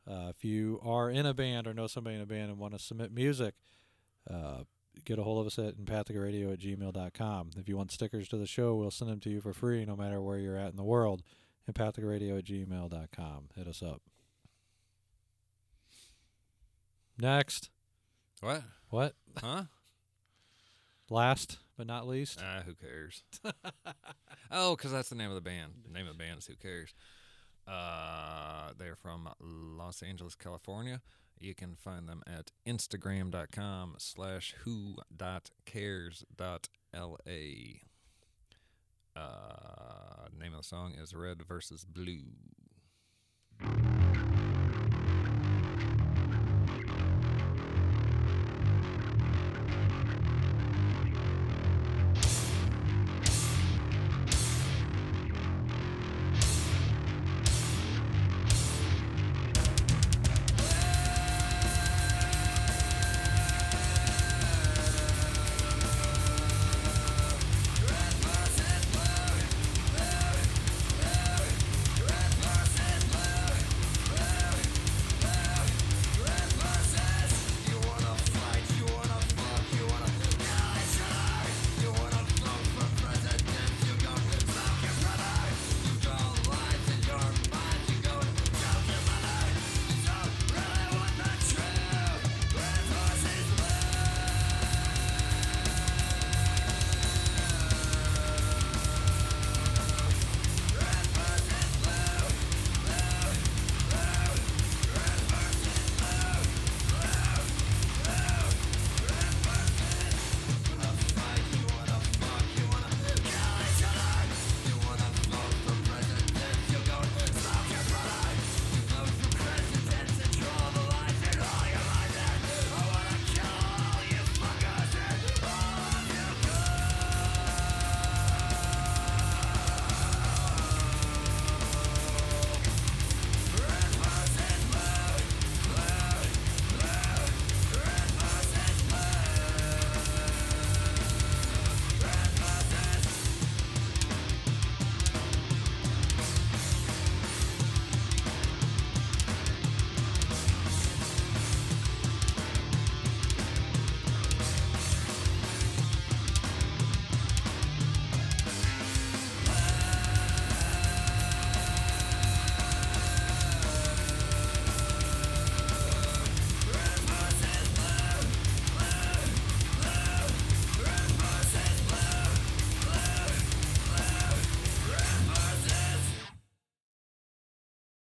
Uh, 0.10 0.32
if 0.36 0.44
you 0.44 0.80
are 0.84 1.10
in 1.10 1.26
a 1.26 1.34
band 1.34 1.68
or 1.68 1.74
know 1.74 1.88
somebody 1.88 2.16
in 2.16 2.22
a 2.22 2.26
band 2.26 2.50
and 2.50 2.58
want 2.58 2.74
to 2.74 2.80
submit 2.80 3.14
music, 3.14 3.54
uh, 4.30 4.64
get 5.06 5.20
a 5.20 5.24
hold 5.24 5.40
of 5.42 5.48
us 5.48 5.60
at 5.60 5.78
empathicaradio 5.78 6.54
at 6.54 6.60
gmail.com. 6.60 7.52
If 7.58 7.70
you 7.70 7.78
want 7.78 7.92
stickers 7.92 8.28
to 8.30 8.38
the 8.38 8.48
show, 8.48 8.76
we'll 8.76 8.92
send 8.92 9.12
them 9.12 9.20
to 9.22 9.30
you 9.30 9.40
for 9.40 9.54
free 9.54 9.86
no 9.86 9.96
matter 9.96 10.22
where 10.22 10.38
you're 10.38 10.58
at 10.58 10.72
in 10.72 10.76
the 10.76 10.84
world. 10.84 11.24
Empathicaradio 11.72 12.40
at 12.40 12.46
gmail.com. 12.46 13.50
Hit 13.56 13.68
us 13.68 13.82
up. 13.82 14.02
Next. 17.18 17.70
What? 18.42 18.64
What? 18.90 19.14
Huh? 19.42 19.64
Last 21.10 21.60
but 21.84 21.94
not 21.94 22.08
least. 22.08 22.40
Ah, 22.42 22.62
who 22.66 22.74
cares? 22.76 23.24
oh, 24.52 24.76
because 24.76 24.94
that's 24.94 25.10
the 25.10 25.16
name 25.16 25.28
of 25.28 25.36
the 25.36 25.42
band. 25.42 25.74
The 25.86 25.92
name 25.92 26.08
of 26.08 26.18
the 26.18 26.24
band 26.24 26.40
is 26.40 26.46
Who 26.46 26.56
Cares. 26.56 26.94
Uh, 27.68 28.70
they're 28.78 28.96
from 28.96 29.28
Los 29.42 30.02
Angeles, 30.02 30.34
California. 30.34 31.02
You 31.40 31.54
can 31.54 31.76
find 31.76 32.08
them 32.08 32.24
at 32.26 32.52
instagram.com 32.66 33.96
slash 33.98 34.56
who 34.64 34.96
dot 35.16 35.52
cares 35.66 36.24
dot 36.34 36.70
la. 36.94 37.18
Uh, 39.16 40.30
name 40.40 40.54
of 40.54 40.62
the 40.62 40.64
song 40.64 40.94
is 40.94 41.14
Red 41.14 41.44
versus 41.46 41.84
Blue. 41.84 42.32